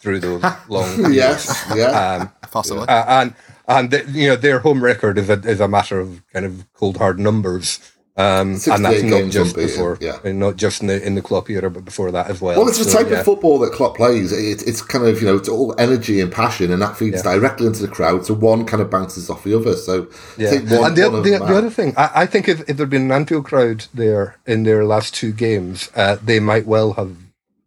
through 0.00 0.20
those 0.20 0.42
long 0.68 1.12
Yes, 1.12 1.64
yeah. 1.74 2.18
Um, 2.20 2.32
Possibly. 2.50 2.86
uh, 2.88 3.04
and 3.22 3.34
and 3.68 3.90
the, 3.92 4.04
you 4.10 4.28
know 4.28 4.36
their 4.36 4.58
home 4.60 4.82
record 4.82 5.16
is 5.18 5.30
a 5.30 5.34
is 5.40 5.60
a 5.60 5.68
matter 5.68 5.98
of 6.00 6.22
kind 6.32 6.44
of 6.44 6.66
cold 6.74 6.96
hard 6.98 7.18
numbers, 7.20 7.78
um, 8.20 8.48
and 8.50 8.84
that's 8.84 9.02
not 9.02 9.30
just 9.30 9.56
unbeaten, 9.56 9.66
before, 9.66 9.98
yeah. 10.00 10.18
and 10.24 10.38
not 10.38 10.56
just 10.56 10.80
in 10.82 10.86
the 10.88 10.98
in 11.06 11.14
the 11.14 11.22
Klopp 11.22 11.48
era, 11.50 11.70
but 11.70 11.84
before 11.84 12.10
that 12.12 12.26
as 12.30 12.40
well. 12.40 12.58
Well, 12.58 12.68
it's 12.68 12.78
the 12.78 12.84
So, 12.84 12.98
type 12.98 13.10
yeah. 13.10 13.18
of 13.20 13.24
football 13.24 13.58
that 13.60 13.72
Klopp 13.72 13.96
plays. 13.96 14.32
It, 14.32 14.66
it's 14.68 14.82
kind 14.82 15.06
of, 15.06 15.20
you 15.20 15.26
know, 15.28 15.36
it's 15.36 15.48
all 15.48 15.74
energy 15.78 16.20
and 16.20 16.30
passion, 16.30 16.70
and 16.72 16.80
that 16.82 16.96
feeds 16.96 17.22
Yeah. 17.24 17.32
directly 17.34 17.66
into 17.66 17.82
the 17.82 17.88
crowd. 17.98 18.26
So 18.26 18.34
one 18.34 18.64
kind 18.66 18.82
of 18.82 18.90
bounces 18.90 19.30
off 19.30 19.44
the 19.44 19.54
other. 19.58 19.74
So 19.76 20.08
Yeah, 20.36 20.50
think 20.50 20.70
one, 20.70 20.84
and 20.90 20.96
the, 20.96 21.10
the, 21.10 21.38
the 21.38 21.56
other 21.56 21.70
thing, 21.70 21.94
I, 21.96 22.10
I 22.22 22.26
think 22.26 22.48
if, 22.48 22.68
if 22.68 22.76
there'd 22.76 22.90
been 22.90 23.02
an 23.10 23.12
Anfield 23.12 23.44
crowd 23.46 23.86
there 23.94 24.36
in 24.46 24.64
their 24.64 24.84
last 24.84 25.14
two 25.14 25.32
games, 25.32 25.90
uh, 25.96 26.16
they 26.22 26.40
might 26.40 26.66
well 26.66 26.92
have 26.94 27.16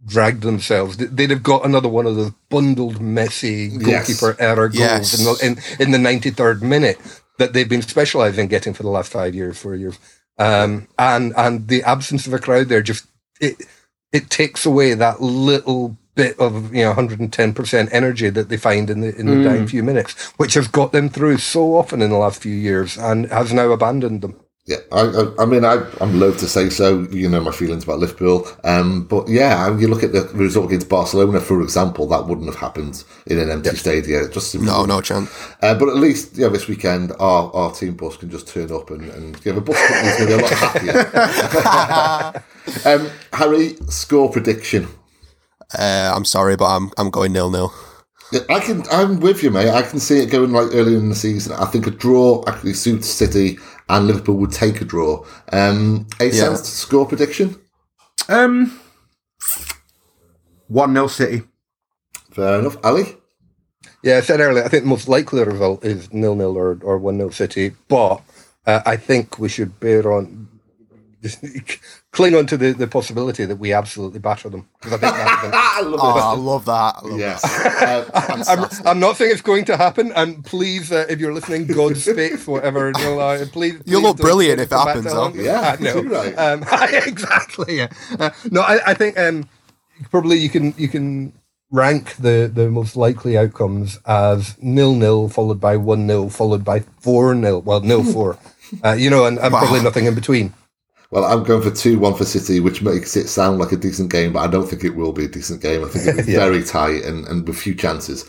dragged 0.05 0.41
themselves. 0.43 0.97
They- 0.97 1.05
They'd 1.05 1.29
have 1.29 1.43
got 1.43 1.65
another 1.65 1.87
one 1.87 2.05
of 2.05 2.15
those 2.17 2.31
bundled, 2.49 2.99
messy 3.01 3.69
Yes. 3.71 3.83
goalkeeper 4.19 4.35
error 4.39 4.67
goals 4.67 4.79
Yes. 4.79 5.19
in, 5.19 5.25
the, 5.25 5.33
in 5.79 5.83
in 5.87 5.91
the 5.91 5.97
ninety 5.97 6.29
third 6.29 6.61
minute 6.61 6.97
that 7.39 7.53
they've 7.53 7.69
been 7.69 7.81
specialising 7.81 8.43
in 8.43 8.47
getting 8.49 8.73
for 8.73 8.83
the 8.83 8.89
last 8.89 9.11
five 9.11 9.33
years, 9.33 9.57
four 9.57 9.75
years. 9.75 9.97
Um, 10.37 10.87
and 10.97 11.33
and 11.37 11.67
the 11.67 11.83
absence 11.83 12.25
of 12.25 12.33
a 12.33 12.39
crowd 12.39 12.67
there 12.67 12.81
just 12.81 13.05
it 13.39 13.67
it 14.11 14.29
takes 14.29 14.65
away 14.65 14.93
that 14.93 15.21
little 15.21 15.97
bit 16.15 16.39
of 16.39 16.73
you 16.73 16.83
know 16.83 16.93
110% 16.93 17.89
energy 17.91 18.29
that 18.29 18.49
they 18.49 18.57
find 18.57 18.89
in 18.89 19.01
the 19.01 19.15
in 19.15 19.25
the 19.25 19.43
dying 19.43 19.67
few 19.67 19.83
minutes 19.83 20.31
which 20.37 20.53
has 20.53 20.67
got 20.67 20.91
them 20.91 21.09
through 21.09 21.37
so 21.37 21.75
often 21.75 22.01
in 22.01 22.11
the 22.11 22.17
last 22.17 22.41
few 22.41 22.53
years 22.53 22.97
and 22.97 23.25
has 23.31 23.51
now 23.51 23.71
abandoned 23.71 24.21
them 24.21 24.39
Yeah, 24.65 24.77
I, 24.93 25.01
I, 25.01 25.43
I 25.43 25.45
mean, 25.45 25.65
I, 25.65 25.85
I'm 25.99 26.21
loath 26.21 26.39
to 26.39 26.47
say 26.47 26.69
so. 26.69 27.01
You 27.11 27.27
know 27.27 27.41
my 27.41 27.51
feelings 27.51 27.83
about 27.83 27.99
Liverpool, 27.99 28.47
um, 28.63 29.03
but 29.03 29.27
yeah, 29.27 29.77
you 29.77 29.89
look 29.89 30.03
at 30.03 30.13
the 30.13 30.21
result 30.33 30.67
against 30.67 30.87
Barcelona, 30.87 31.41
for 31.41 31.61
example, 31.61 32.07
that 32.07 32.27
wouldn't 32.27 32.47
have 32.47 32.55
happened 32.55 33.03
in 33.25 33.39
an 33.39 33.51
empty 33.51 33.75
stadium. 33.75 34.23
It 34.23 34.31
Just 34.31 34.55
no, 34.55 34.85
no 34.85 35.01
chance. 35.01 35.29
Uh, 35.61 35.77
but 35.77 35.89
at 35.89 35.97
least, 35.97 36.37
yeah, 36.37 36.47
this 36.47 36.69
weekend, 36.69 37.11
our, 37.19 37.53
our 37.53 37.73
team 37.73 37.95
bus 37.95 38.15
can 38.15 38.29
just 38.29 38.47
turn 38.47 38.71
up 38.71 38.89
and, 38.89 39.09
and 39.09 39.37
yeah, 39.45 39.51
the 39.51 39.59
bus 39.59 39.75
company's 39.85 40.17
going 40.17 40.29
to 40.29 40.37
be 40.37 40.41
a 40.41 40.47
lot 40.47 40.53
happier. 42.33 42.43
um, 43.01 43.09
Harry, 43.33 43.75
score 43.89 44.31
prediction. 44.31 44.87
Uh, 45.77 46.13
I'm 46.15 46.23
sorry, 46.23 46.55
but 46.55 46.73
I'm 46.73 46.89
I'm 46.97 47.09
going 47.09 47.33
nil 47.33 47.49
nil. 47.49 47.73
Yeah, 48.33 48.41
I 48.49 48.59
can. 48.59 48.83
I'm 48.91 49.19
with 49.19 49.43
you, 49.43 49.51
mate. 49.51 49.69
I 49.69 49.83
can 49.83 49.99
see 49.99 50.17
it 50.19 50.31
going 50.31 50.51
like 50.51 50.69
earlier 50.73 50.97
in 50.97 51.09
the 51.09 51.15
season. 51.15 51.53
I 51.53 51.65
think 51.65 51.85
a 51.87 51.91
draw 51.91 52.43
actually 52.47 52.73
suits 52.73 53.07
City, 53.07 53.57
and 53.89 54.07
Liverpool 54.07 54.35
would 54.37 54.51
take 54.51 54.81
a 54.81 54.85
draw. 54.85 55.23
Um, 55.51 56.07
a 56.19 56.25
Yeah. 56.25 56.31
sense 56.55 56.67
score 56.67 57.05
prediction. 57.05 57.55
Um, 58.29 58.79
one 60.67 60.93
0 60.93 61.07
City. 61.07 61.43
Fair 62.31 62.59
enough, 62.59 62.77
Ali. 62.83 63.17
yeah 64.01 64.17
i 64.17 64.21
said 64.21 64.39
earlier 64.39 64.63
i 64.63 64.67
think 64.69 64.83
the 64.83 64.89
most 64.89 65.07
likely 65.07 65.43
result 65.43 65.83
is 65.85 66.11
nil-nil 66.11 66.57
or, 66.57 66.79
or 66.83 66.99
1-0 66.99 67.31
city 67.33 67.71
but 67.87 68.21
uh, 68.65 68.81
i 68.85 68.95
think 68.97 69.37
we 69.39 69.47
should 69.47 69.79
bear 69.79 70.11
on 70.11 70.47
cling 72.11 72.35
on 72.35 72.45
to 72.47 72.57
the, 72.57 72.73
the 72.73 72.87
possibility 72.87 73.45
that 73.45 73.55
we 73.57 73.73
absolutely 73.73 74.19
batter 74.19 74.49
them 74.49 74.67
because 74.79 74.93
i 74.93 74.97
think 74.97 75.15
that's 75.15 75.43
an, 75.45 75.51
I 75.55 75.81
love 75.81 75.99
Oh. 76.03 76.31
I 76.31 76.35
love 76.35 76.65
that. 76.65 76.95
I 76.97 77.07
love 77.07 77.19
Yes. 77.19 77.41
that. 77.41 78.09
Uh, 78.13 78.43
I'm, 78.83 78.87
I'm 78.87 78.99
not 78.99 79.17
saying 79.17 79.31
it's 79.31 79.41
going 79.41 79.65
to 79.65 79.77
happen, 79.77 80.11
and 80.15 80.43
please, 80.45 80.91
uh, 80.91 81.05
if 81.09 81.19
you're 81.19 81.33
listening, 81.33 81.65
God's 81.67 82.05
faith, 82.05 82.47
whatever. 82.47 82.91
You 82.99 83.19
uh, 83.19 83.45
please, 83.51 83.81
You'll 83.85 84.01
please 84.01 84.07
look 84.07 84.17
brilliant 84.17 84.59
if 84.61 84.71
it 84.71 84.75
happens, 84.75 85.05
that 85.05 85.09
though. 85.13 85.21
long. 85.21 85.39
Yeah, 85.39 85.75
I 85.79 85.81
know. 85.83 85.93
you're 85.95 86.09
right. 86.09 86.35
Um, 86.37 86.63
exactly. 87.07 87.77
Yeah. 87.77 87.87
Uh, 88.19 88.29
no, 88.51 88.61
I, 88.61 88.91
I 88.91 88.93
think 88.93 89.17
um, 89.19 89.47
probably 90.11 90.37
you 90.37 90.49
can 90.49 90.73
you 90.77 90.87
can 90.87 91.33
rank 91.71 92.15
the 92.17 92.51
the 92.53 92.69
most 92.69 92.95
likely 92.95 93.37
outcomes 93.37 93.99
as 94.05 94.55
nil 94.61 94.93
nil 94.95 95.29
followed 95.29 95.59
by 95.59 95.75
one 95.77 96.05
nil 96.05 96.29
followed 96.29 96.63
by 96.63 96.81
four 96.99 97.33
nil. 97.33 97.61
Well, 97.61 97.81
nil 97.81 98.03
four. 98.03 98.37
Uh, 98.83 98.93
you 98.93 99.09
know, 99.09 99.25
and, 99.25 99.37
and 99.39 99.53
Wow. 99.53 99.59
probably 99.59 99.81
nothing 99.83 100.05
in 100.05 100.15
between. 100.15 100.53
Well, 101.13 101.25
I'm 101.25 101.43
going 101.43 101.61
for 101.61 101.69
two 101.69 101.99
one 101.99 102.15
for 102.15 102.25
City, 102.25 102.59
which 102.59 102.81
makes 102.81 103.15
it 103.15 103.27
sound 103.27 103.59
like 103.59 103.71
a 103.71 103.77
decent 103.77 104.11
game, 104.11 104.33
but 104.33 104.39
I 104.39 104.47
don't 104.47 104.67
think 104.67 104.83
it 104.83 104.95
will 104.95 105.13
be 105.13 105.25
a 105.25 105.27
decent 105.29 105.61
game. 105.61 105.85
I 105.85 105.87
think 105.87 106.07
it'll 106.07 106.25
be 106.25 106.31
Yeah. 106.31 106.39
very 106.39 106.63
tight 106.63 107.03
and, 107.05 107.25
and 107.27 107.47
with 107.47 107.57
few 107.57 107.75
chances. 107.75 108.25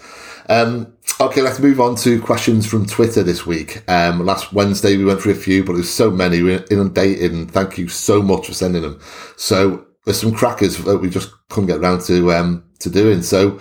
Um, 0.51 0.92
okay, 1.18 1.40
let's 1.40 1.59
move 1.59 1.81
on 1.81 1.97
to 1.97 2.20
questions 2.20 2.66
from 2.66 2.85
Twitter 2.85 3.23
this 3.23 3.47
week. 3.47 3.83
Um, 3.88 4.27
last 4.27 4.53
Wednesday 4.53 4.99
we 4.99 5.05
went 5.07 5.23
through 5.23 5.33
a 5.33 5.37
few, 5.37 5.64
but 5.64 5.73
there's 5.73 5.88
so 5.88 6.11
many. 6.11 6.42
We're 6.42 6.62
inundated, 6.70 7.33
and 7.33 7.51
thank 7.51 7.79
you 7.79 7.88
so 7.88 8.20
much 8.20 8.47
for 8.49 8.53
sending 8.53 8.83
them. 8.83 9.01
So 9.38 9.87
there's 10.05 10.20
some 10.20 10.35
crackers 10.35 10.77
that 10.85 10.99
we 10.99 11.09
just 11.09 11.31
couldn't 11.49 11.68
get 11.68 11.79
around 11.79 12.03
to 12.03 12.33
um, 12.35 12.64
to 12.81 12.90
doing. 12.90 13.23
So 13.23 13.59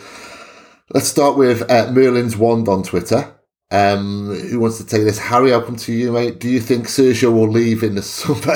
let's 0.94 1.08
start 1.08 1.38
with 1.38 1.62
uh, 1.72 1.90
Merlin's 1.94 2.36
Wand 2.36 2.68
on 2.68 2.84
Twitter. 2.84 3.34
Um, 3.71 4.36
who 4.36 4.60
wants 4.60 4.78
to 4.78 4.86
take 4.86 5.04
this? 5.04 5.17
Harry, 5.17 5.52
I'll 5.52 5.63
come 5.63 5.78
to 5.78 5.91
you, 5.91 6.12
mate. 6.12 6.39
Do 6.39 6.47
you 6.47 6.60
think 6.60 6.86
Sergio 6.86 7.34
will 7.34 7.49
leave 7.49 7.82
in 7.82 7.95
the 7.95 8.04
summer? 8.04 8.39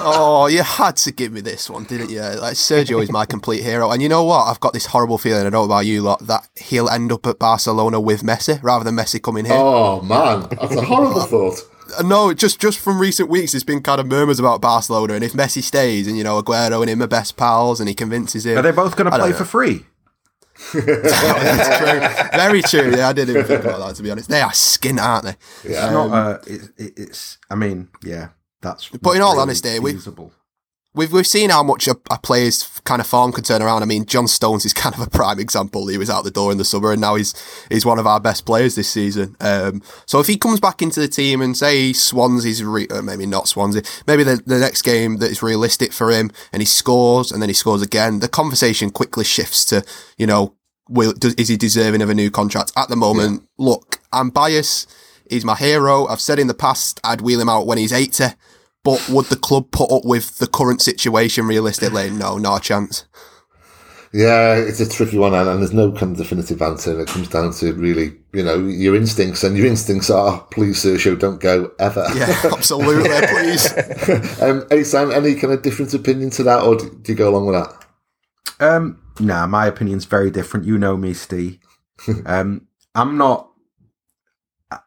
oh, 0.00 0.48
you 0.50 0.62
had 0.62 0.96
to 0.98 1.12
give 1.12 1.32
me 1.32 1.40
this 1.40 1.68
one, 1.68 1.84
didn't 1.84 2.10
you? 2.10 2.20
Like 2.20 2.54
Sergio 2.54 3.02
is 3.02 3.10
my 3.10 3.26
complete 3.26 3.64
hero, 3.64 3.90
and 3.90 4.00
you 4.00 4.08
know 4.08 4.22
what? 4.22 4.44
I've 4.44 4.60
got 4.60 4.72
this 4.74 4.86
horrible 4.86 5.18
feeling. 5.18 5.40
I 5.40 5.42
don't 5.44 5.52
know 5.52 5.64
about 5.64 5.86
you 5.86 6.02
lot 6.02 6.24
that 6.28 6.48
he'll 6.54 6.88
end 6.88 7.10
up 7.10 7.26
at 7.26 7.40
Barcelona 7.40 8.00
with 8.00 8.22
Messi 8.22 8.62
rather 8.62 8.84
than 8.84 8.94
Messi 8.94 9.20
coming 9.20 9.44
here. 9.44 9.56
Oh 9.56 10.02
man, 10.02 10.46
that's 10.50 10.76
a 10.76 10.82
horrible 10.82 11.20
thought. 11.26 11.58
Uh, 11.98 12.02
no, 12.02 12.32
just 12.32 12.60
just 12.60 12.78
from 12.78 13.00
recent 13.00 13.28
weeks, 13.28 13.52
there's 13.52 13.64
been 13.64 13.82
kind 13.82 14.00
of 14.00 14.06
murmurs 14.06 14.38
about 14.38 14.60
Barcelona, 14.60 15.14
and 15.14 15.24
if 15.24 15.32
Messi 15.32 15.62
stays, 15.64 16.06
and 16.06 16.16
you 16.16 16.22
know 16.22 16.40
Aguero 16.40 16.80
and 16.80 16.88
him 16.90 17.02
are 17.02 17.08
best 17.08 17.36
pals, 17.36 17.80
and 17.80 17.88
he 17.88 17.94
convinces 17.94 18.46
him, 18.46 18.56
are 18.56 18.62
they 18.62 18.70
both 18.70 18.94
going 18.94 19.10
to 19.10 19.18
play 19.18 19.32
for 19.32 19.44
free? 19.44 19.84
That's 20.74 21.78
true. 21.78 22.38
Very 22.38 22.62
true. 22.62 22.96
Yeah, 22.96 23.08
I 23.08 23.12
didn't 23.12 23.36
even 23.36 23.46
think 23.46 23.64
about 23.64 23.78
that. 23.86 23.96
To 23.96 24.02
be 24.02 24.10
honest, 24.10 24.28
they 24.28 24.40
are 24.40 24.52
skin, 24.52 24.98
aren't 24.98 25.24
they? 25.24 25.36
Yeah. 25.70 25.84
It's 25.84 25.92
not. 25.92 26.10
Uh, 26.10 26.38
it, 26.46 26.60
it, 26.76 26.92
it's. 26.96 27.38
I 27.50 27.54
mean, 27.54 27.88
yeah, 28.02 28.28
that's. 28.60 28.88
But 28.88 29.16
in 29.16 29.22
all 29.22 29.32
really 29.32 29.42
honesty, 29.42 29.78
we, 29.78 29.98
We've 30.98 31.12
we've 31.12 31.28
seen 31.28 31.50
how 31.50 31.62
much 31.62 31.86
a, 31.86 31.96
a, 32.10 32.18
player's 32.18 32.66
kind 32.82 33.00
of 33.00 33.06
form 33.06 33.30
can 33.30 33.44
turn 33.44 33.62
around. 33.62 33.84
I 33.84 33.86
mean, 33.86 34.04
John 34.04 34.26
Stones 34.26 34.64
is 34.64 34.72
kind 34.74 34.96
of 34.96 35.00
a 35.00 35.08
prime 35.08 35.38
example. 35.38 35.86
He 35.86 35.96
was 35.96 36.10
out 36.10 36.24
the 36.24 36.30
door 36.32 36.50
in 36.50 36.58
the 36.58 36.64
summer, 36.64 36.90
and 36.90 37.00
now 37.00 37.14
he's 37.14 37.34
he's 37.68 37.86
one 37.86 38.00
of 38.00 38.06
our 38.08 38.18
best 38.18 38.44
players 38.44 38.74
this 38.74 38.90
season. 38.90 39.36
Um, 39.38 39.80
so 40.06 40.18
if 40.18 40.26
he 40.26 40.36
comes 40.36 40.58
back 40.58 40.82
into 40.82 40.98
the 40.98 41.06
team 41.06 41.40
and 41.40 41.56
say 41.56 41.92
Swansea's 41.92 42.64
re- 42.64 42.88
uh, 42.88 43.00
maybe 43.00 43.26
not 43.26 43.46
Swansea, 43.46 43.82
maybe 44.08 44.24
the, 44.24 44.42
the 44.44 44.58
next 44.58 44.82
game 44.82 45.18
that 45.18 45.30
is 45.30 45.40
realistic 45.40 45.92
for 45.92 46.10
him, 46.10 46.32
and 46.52 46.60
he 46.62 46.66
scores 46.66 47.30
and 47.30 47.40
then 47.40 47.48
he 47.48 47.54
scores 47.54 47.80
again, 47.80 48.18
the 48.18 48.26
conversation 48.26 48.90
quickly 48.90 49.24
shifts 49.24 49.64
to 49.66 49.84
you 50.16 50.26
know, 50.26 50.56
will 50.88 51.12
does, 51.12 51.34
is 51.34 51.46
he 51.46 51.56
deserving 51.56 52.02
of 52.02 52.10
a 52.10 52.14
new 52.14 52.28
contract? 52.28 52.72
At 52.76 52.88
the 52.88 52.96
moment, 52.96 53.42
yeah. 53.42 53.64
look, 53.66 54.00
I'm 54.12 54.30
biased. 54.30 54.92
He's 55.30 55.44
my 55.44 55.54
hero. 55.54 56.06
I've 56.08 56.20
said 56.20 56.40
in 56.40 56.48
the 56.48 56.54
past 56.54 56.98
I'd 57.04 57.20
wheel 57.20 57.40
him 57.40 57.48
out 57.48 57.68
when 57.68 57.78
he's 57.78 57.92
eighty. 57.92 58.24
But 58.88 59.06
would 59.10 59.26
the 59.26 59.36
club 59.36 59.70
put 59.70 59.92
up 59.92 60.06
with 60.06 60.38
the 60.38 60.46
current 60.46 60.80
situation 60.80 61.46
realistically? 61.46 62.08
No, 62.08 62.38
not 62.38 62.56
a 62.56 62.64
chance. 62.64 63.04
Yeah, 64.14 64.54
it's 64.54 64.80
a 64.80 64.88
tricky 64.88 65.18
one, 65.18 65.34
and, 65.34 65.46
and 65.46 65.60
there's 65.60 65.74
no 65.74 65.92
kind 65.92 66.12
of 66.12 66.16
definitive 66.16 66.62
answer. 66.62 66.98
It 66.98 67.08
comes 67.08 67.28
down 67.28 67.52
to 67.52 67.74
really, 67.74 68.12
you 68.32 68.42
know, 68.42 68.56
your 68.56 68.96
instincts, 68.96 69.44
and 69.44 69.58
your 69.58 69.66
instincts 69.66 70.08
are, 70.08 70.40
please, 70.52 70.82
Sergio, 70.82 71.18
don't 71.18 71.38
go 71.38 71.70
ever. 71.78 72.06
Yeah, 72.14 72.34
absolutely, 72.50 73.10
please. 73.26 74.40
um, 74.40 74.84
Sam, 74.84 75.12
any 75.12 75.34
kind 75.34 75.52
of 75.52 75.60
different 75.60 75.92
opinion 75.92 76.30
to 76.30 76.42
that, 76.44 76.62
or 76.62 76.76
do, 76.76 76.88
do 76.88 77.12
you 77.12 77.18
go 77.18 77.28
along 77.28 77.44
with 77.44 77.56
that? 77.56 77.86
Um, 78.58 79.02
nah, 79.20 79.46
my 79.46 79.66
opinion's 79.66 80.06
very 80.06 80.30
different. 80.30 80.64
You 80.64 80.78
know 80.78 80.96
me, 80.96 81.12
Steve. 81.12 81.58
um, 82.24 82.66
I'm 82.94 83.18
not. 83.18 83.50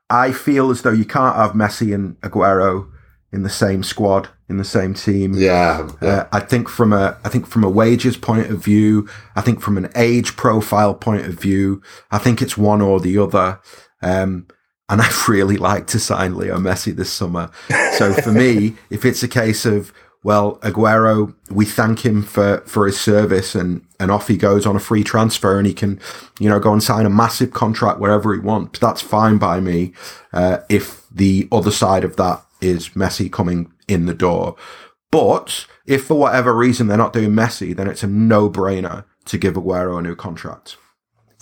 I 0.10 0.32
feel 0.32 0.72
as 0.72 0.82
though 0.82 0.90
you 0.90 1.06
can't 1.06 1.36
have 1.36 1.52
Messi 1.52 1.94
and 1.94 2.20
Aguero 2.22 2.91
in 3.32 3.44
the 3.44 3.50
same 3.50 3.84
squad 3.84 4.30
in 4.52 4.58
the 4.58 4.64
same 4.66 4.94
team. 4.94 5.34
Yeah, 5.34 5.90
yeah. 6.02 6.10
Uh, 6.10 6.28
I 6.32 6.42
think 6.42 6.70
from 6.70 6.94
a 6.94 7.18
I 7.24 7.30
think 7.30 7.48
from 7.48 7.64
a 7.64 7.70
wages 7.70 8.18
point 8.18 8.52
of 8.52 8.64
view, 8.64 9.10
I 9.36 9.42
think 9.42 9.62
from 9.62 9.78
an 9.78 9.90
age 9.96 10.36
profile 10.36 10.94
point 10.94 11.26
of 11.26 11.40
view, 11.40 11.82
I 12.12 12.20
think 12.20 12.42
it's 12.42 12.58
one 12.58 12.82
or 12.82 13.00
the 13.00 13.18
other. 13.18 13.60
Um, 14.02 14.48
and 14.90 15.02
I'd 15.02 15.28
really 15.28 15.58
like 15.58 15.88
to 15.88 16.00
sign 16.00 16.36
Leo 16.36 16.58
Messi 16.58 16.96
this 16.96 17.12
summer. 17.12 17.50
So 17.98 18.14
for 18.14 18.32
me, 18.32 18.76
if 18.92 19.06
it's 19.06 19.24
a 19.24 19.28
case 19.28 19.66
of 19.66 19.94
well, 20.24 20.58
Aguero, 20.58 21.34
we 21.50 21.66
thank 21.66 22.06
him 22.06 22.22
for, 22.22 22.60
for 22.68 22.86
his 22.86 23.00
service 23.00 23.56
and, 23.56 23.84
and 24.00 24.12
off 24.12 24.28
he 24.28 24.38
goes 24.38 24.68
on 24.68 24.76
a 24.76 24.80
free 24.80 25.04
transfer 25.04 25.58
and 25.58 25.66
he 25.66 25.74
can, 25.74 26.00
you 26.40 26.48
know, 26.48 26.60
go 26.60 26.72
and 26.72 26.84
sign 26.84 27.08
a 27.08 27.10
massive 27.10 27.54
contract 27.54 28.00
wherever 28.00 28.32
he 28.32 28.40
wants. 28.40 28.78
That's 28.78 29.02
fine 29.02 29.40
by 29.40 29.60
me. 29.60 29.94
Uh, 30.32 30.60
if 30.70 31.08
the 31.10 31.48
other 31.52 31.72
side 31.72 32.04
of 32.04 32.18
that 32.18 32.44
is 32.62 32.90
Messi 32.90 33.32
coming 33.32 33.72
in 33.88 34.06
the 34.06 34.14
door. 34.14 34.56
But 35.12 35.66
if 35.86 36.06
for 36.06 36.16
whatever 36.16 36.56
reason 36.56 36.88
they're 36.88 36.98
not 36.98 37.14
doing 37.14 37.32
Messi, 37.32 37.76
then 37.76 37.88
it's 37.88 38.04
a 38.04 38.08
no 38.08 38.50
brainer 38.50 39.06
to 39.26 39.38
give 39.38 39.56
Aguero 39.56 40.00
a 40.00 40.02
new 40.02 40.16
contract. 40.16 40.78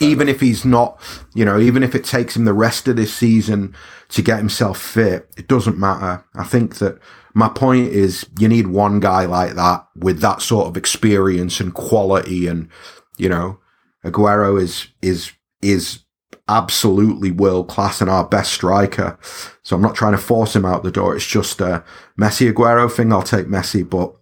Even 0.01 0.29
if 0.29 0.39
he's 0.39 0.63
not, 0.63 0.99
you 1.35 1.43
know, 1.43 1.59
even 1.59 1.83
if 1.83 1.93
it 1.93 2.05
takes 2.05 2.35
him 2.35 2.45
the 2.45 2.53
rest 2.53 2.87
of 2.87 2.95
this 2.95 3.13
season 3.13 3.75
to 4.09 4.21
get 4.21 4.39
himself 4.39 4.79
fit, 4.79 5.29
it 5.37 5.47
doesn't 5.47 5.77
matter. 5.77 6.23
I 6.35 6.45
think 6.45 6.77
that 6.77 6.99
my 7.33 7.49
point 7.49 7.89
is 7.89 8.25
you 8.39 8.47
need 8.47 8.67
one 8.67 9.01
guy 9.01 9.25
like 9.25 9.53
that 9.55 9.85
with 9.95 10.21
that 10.21 10.41
sort 10.41 10.67
of 10.67 10.77
experience 10.77 11.59
and 11.59 11.73
quality 11.73 12.47
and, 12.47 12.69
you 13.17 13.29
know, 13.29 13.59
Aguero 14.05 14.59
is, 14.59 14.87
is, 15.01 15.33
is 15.61 15.99
absolutely 16.49 17.31
world 17.31 17.69
class 17.69 18.01
and 18.01 18.09
our 18.09 18.25
best 18.25 18.51
striker. 18.51 19.17
So 19.63 19.75
I'm 19.75 19.81
not 19.81 19.95
trying 19.95 20.13
to 20.13 20.17
force 20.17 20.55
him 20.55 20.65
out 20.65 20.83
the 20.83 20.91
door. 20.91 21.15
It's 21.15 21.25
just 21.25 21.61
a 21.61 21.83
Messi 22.19 22.51
Aguero 22.51 22.91
thing. 22.91 23.13
I'll 23.13 23.21
take 23.21 23.45
Messi, 23.45 23.87
but 23.87 24.13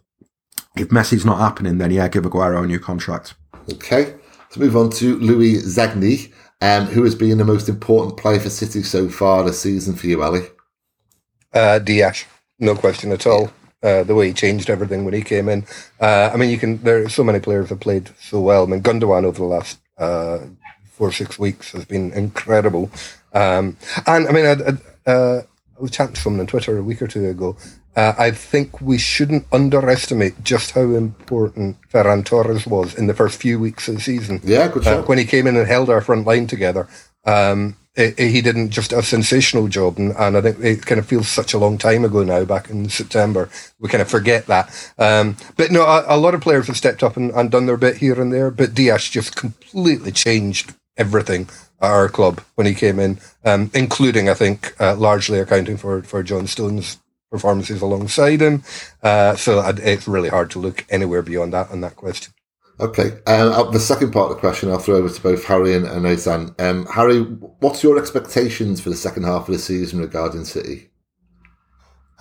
if 0.76 0.90
Messi's 0.90 1.26
not 1.26 1.40
happening, 1.40 1.78
then 1.78 1.92
yeah, 1.92 2.08
give 2.08 2.26
Aguero 2.26 2.64
a 2.64 2.68
new 2.68 2.80
contract. 2.80 3.34
Okay. 3.72 4.16
Let's 4.48 4.58
move 4.58 4.78
on 4.78 4.90
to 4.92 5.18
Louis 5.20 5.56
Zagni, 5.56 6.32
um, 6.62 6.86
who 6.86 7.04
has 7.04 7.16
been 7.16 7.38
the 7.38 7.46
most 7.46 7.68
important 7.68 8.18
player 8.18 8.40
for 8.40 8.50
City 8.50 8.84
so 8.84 9.10
far 9.10 9.44
this 9.44 9.62
season 9.62 9.96
for 9.96 10.08
you, 10.08 10.24
Ali? 10.24 10.42
Uh, 11.54 11.80
Dias, 11.80 12.26
no 12.60 12.76
question 12.76 13.12
at 13.12 13.28
all. 13.28 13.52
Uh, 13.84 14.04
the 14.04 14.16
way 14.16 14.28
he 14.28 14.34
changed 14.34 14.70
everything 14.70 15.06
when 15.06 15.14
he 15.14 15.22
came 15.22 15.48
in. 15.50 15.66
Uh, 16.00 16.32
I 16.34 16.38
mean, 16.38 16.50
you 16.50 16.58
can. 16.58 16.82
There 16.82 17.04
are 17.04 17.10
so 17.10 17.24
many 17.24 17.40
players 17.40 17.70
that 17.70 17.80
played 17.80 18.10
so 18.20 18.40
well. 18.40 18.64
I 18.64 18.66
mean, 18.66 18.82
Gundogan 18.82 19.24
over 19.24 19.38
the 19.38 19.44
last 19.44 19.78
uh, 19.98 20.40
four 20.98 21.10
or 21.10 21.12
six 21.12 21.38
weeks 21.38 21.72
has 21.72 21.86
been 21.86 22.12
incredible. 22.14 22.90
Um, 23.34 23.78
and 24.08 24.28
I 24.28 24.32
mean, 24.32 24.46
I, 24.46 24.52
I, 24.52 25.12
uh, 25.12 25.42
I 25.78 25.82
was 25.82 25.92
chatting 25.92 26.16
to 26.16 26.22
someone 26.22 26.40
on 26.40 26.48
Twitter 26.48 26.78
a 26.78 26.84
week 26.84 27.04
or 27.04 27.08
two 27.08 27.28
ago. 27.28 27.56
Uh, 27.96 28.14
I 28.18 28.32
think 28.32 28.82
we 28.82 28.98
shouldn't 28.98 29.46
underestimate 29.52 30.44
just 30.44 30.72
how 30.72 30.82
important 30.82 31.78
Ferran 31.92 32.26
Torres 32.26 32.66
was 32.66 32.96
in 32.96 33.08
the 33.08 33.14
first 33.14 33.40
few 33.40 33.60
weeks 33.60 33.88
of 33.88 33.96
the 33.96 34.02
season. 34.02 34.42
Yeah, 34.44 34.68
good 34.68 34.86
uh, 34.88 35.04
when 35.04 35.20
he 35.20 35.26
came 35.26 35.48
in 35.48 35.56
and 35.56 35.68
held 35.68 35.90
our 35.90 36.02
front 36.02 36.26
line 36.26 36.48
together. 36.48 36.88
Um, 37.26 37.76
it, 37.96 38.20
it, 38.20 38.30
he 38.30 38.42
didn't 38.42 38.70
just 38.70 38.94
a 38.94 39.02
sensational 39.02 39.68
job, 39.68 39.98
and, 39.98 40.16
and, 40.16 40.38
I 40.38 40.42
think 40.42 40.60
it 40.64 40.86
kind 40.86 41.00
of 41.00 41.08
feels 41.08 41.28
such 41.28 41.56
a 41.56 41.58
long 41.58 41.80
time 41.80 42.06
ago 42.06 42.24
now. 42.24 42.46
Back 42.46 42.70
in 42.70 42.88
September, 42.90 43.50
we 43.80 43.90
kind 43.90 44.04
of 44.04 44.10
forget 44.10 44.46
that. 44.46 44.94
Um, 45.00 45.36
but 45.58 45.72
no, 45.72 45.82
a, 45.82 46.06
a, 46.08 46.18
lot 46.18 46.36
of 46.36 46.42
players 46.42 46.68
have 46.68 46.78
stepped 46.78 47.02
up 47.02 47.18
and, 47.18 47.32
and, 47.32 47.50
done 47.50 47.66
their 47.66 47.78
bit 47.78 47.98
here 47.98 48.22
and 48.22 48.32
there. 48.32 48.52
But 48.52 48.76
Dias 48.76 49.10
just 49.10 49.36
completely 49.36 50.12
changed 50.12 50.76
everything 50.98 51.50
at 51.82 51.92
our 51.92 52.10
club 52.10 52.42
when 52.56 52.68
he 52.68 52.74
came 52.74 53.00
in, 53.00 53.20
um, 53.46 53.70
including, 53.74 54.30
I 54.30 54.34
think, 54.34 54.80
uh, 54.80 54.96
largely 54.96 55.40
accounting 55.40 55.78
for, 55.78 56.02
for 56.04 56.24
John 56.24 56.48
Stones' 56.48 56.98
performances 57.32 57.82
alongside 57.82 58.42
him. 58.42 58.64
Uh, 59.04 59.36
so 59.36 59.60
it's 59.60 60.08
really 60.08 60.30
hard 60.30 60.50
to 60.52 60.60
look 60.60 60.86
anywhere 60.90 61.22
beyond 61.22 61.54
that 61.54 61.70
on 61.72 61.82
that 61.82 61.96
question. 61.96 62.34
Okay. 62.80 63.12
Um, 63.26 63.52
uh, 63.54 63.64
the 63.72 63.80
second 63.80 64.12
part 64.12 64.30
of 64.30 64.36
the 64.36 64.40
question 64.40 64.70
I'll 64.70 64.78
throw 64.78 64.98
over 64.98 65.10
to 65.10 65.22
both 65.22 65.44
Harry 65.46 65.74
and, 65.74 65.86
and 65.88 66.06
Osan. 66.06 66.60
Um, 66.62 66.86
Harry, 66.86 67.22
what's 67.22 67.84
your 67.84 67.98
expectations 67.98 68.80
for 68.80 68.90
the 68.90 68.96
second 68.96 69.24
half 69.24 69.48
of 69.48 69.54
the 69.54 69.60
season 69.60 70.00
regarding 70.00 70.46
City? 70.46 70.90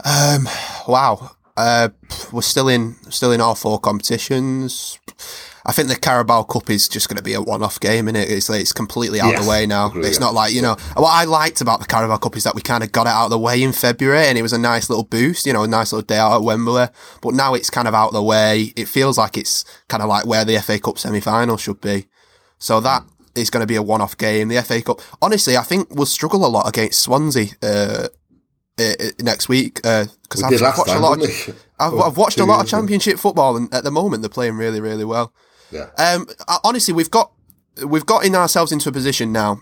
Um, 0.04 0.48
wow. 0.88 1.32
Uh, 1.56 1.90
we're 2.32 2.42
still 2.42 2.68
in 2.68 2.96
still 3.10 3.32
in 3.32 3.40
all 3.40 3.54
four 3.54 3.78
competitions. 3.78 4.98
I 5.68 5.72
think 5.72 5.88
the 5.88 5.96
Carabao 5.96 6.44
Cup 6.44 6.70
is 6.70 6.88
just 6.88 7.08
going 7.08 7.16
to 7.16 7.24
be 7.24 7.34
a 7.34 7.42
one-off 7.42 7.80
game, 7.80 8.06
and 8.06 8.16
it? 8.16 8.30
It's 8.30 8.48
it's 8.48 8.72
completely 8.72 9.20
out 9.20 9.30
yes, 9.30 9.40
of 9.40 9.44
the 9.44 9.50
way 9.50 9.66
now. 9.66 9.88
Agree, 9.88 10.06
it's 10.06 10.18
yeah. 10.18 10.26
not 10.26 10.34
like 10.34 10.52
you 10.54 10.62
know 10.62 10.76
what 10.94 11.10
I 11.10 11.24
liked 11.24 11.60
about 11.60 11.80
the 11.80 11.86
Carabao 11.86 12.18
Cup 12.18 12.36
is 12.36 12.44
that 12.44 12.54
we 12.54 12.62
kind 12.62 12.84
of 12.84 12.92
got 12.92 13.08
it 13.08 13.10
out 13.10 13.24
of 13.24 13.30
the 13.30 13.38
way 13.38 13.60
in 13.60 13.72
February, 13.72 14.26
and 14.26 14.38
it 14.38 14.42
was 14.42 14.52
a 14.52 14.58
nice 14.58 14.88
little 14.88 15.04
boost, 15.04 15.44
you 15.44 15.52
know, 15.52 15.64
a 15.64 15.68
nice 15.68 15.92
little 15.92 16.06
day 16.06 16.18
out 16.18 16.36
at 16.36 16.42
Wembley. 16.42 16.86
But 17.20 17.34
now 17.34 17.54
it's 17.54 17.68
kind 17.68 17.88
of 17.88 17.94
out 17.94 18.08
of 18.08 18.14
the 18.14 18.22
way. 18.22 18.72
It 18.76 18.86
feels 18.86 19.18
like 19.18 19.36
it's 19.36 19.64
kind 19.88 20.04
of 20.04 20.08
like 20.08 20.24
where 20.24 20.44
the 20.44 20.60
FA 20.60 20.78
Cup 20.78 20.98
semi-final 20.98 21.56
should 21.56 21.80
be. 21.80 22.06
So 22.58 22.78
that 22.80 23.04
is 23.34 23.50
going 23.50 23.62
to 23.62 23.66
be 23.66 23.76
a 23.76 23.82
one-off 23.82 24.16
game. 24.16 24.48
The 24.48 24.62
FA 24.62 24.80
Cup, 24.82 25.00
honestly, 25.20 25.56
I 25.56 25.62
think 25.62 25.88
we'll 25.90 26.06
struggle 26.06 26.46
a 26.46 26.48
lot 26.48 26.68
against 26.68 27.02
Swansea. 27.02 27.48
Uh, 27.60 28.08
uh, 28.78 28.92
next 29.20 29.48
week 29.48 29.76
because 29.76 30.42
uh, 30.42 30.46
I've, 30.46 30.60
watched 30.60 30.86
time, 30.86 30.98
a 30.98 31.00
lot. 31.00 31.22
Of, 31.22 31.64
I've, 31.78 31.94
I've 31.94 32.16
watched 32.18 32.38
a 32.38 32.44
lot 32.44 32.62
of 32.62 32.68
Championship 32.68 33.18
football, 33.18 33.56
and 33.56 33.72
at 33.72 33.84
the 33.84 33.90
moment 33.90 34.20
they're 34.20 34.28
playing 34.28 34.56
really, 34.56 34.82
really 34.82 35.04
well. 35.06 35.32
Yeah. 35.70 35.90
Um, 35.98 36.26
honestly, 36.64 36.94
we've 36.94 37.10
got 37.10 37.32
we've 37.86 38.06
got 38.06 38.24
in 38.24 38.34
ourselves 38.34 38.72
into 38.72 38.88
a 38.88 38.92
position 38.92 39.32
now 39.32 39.60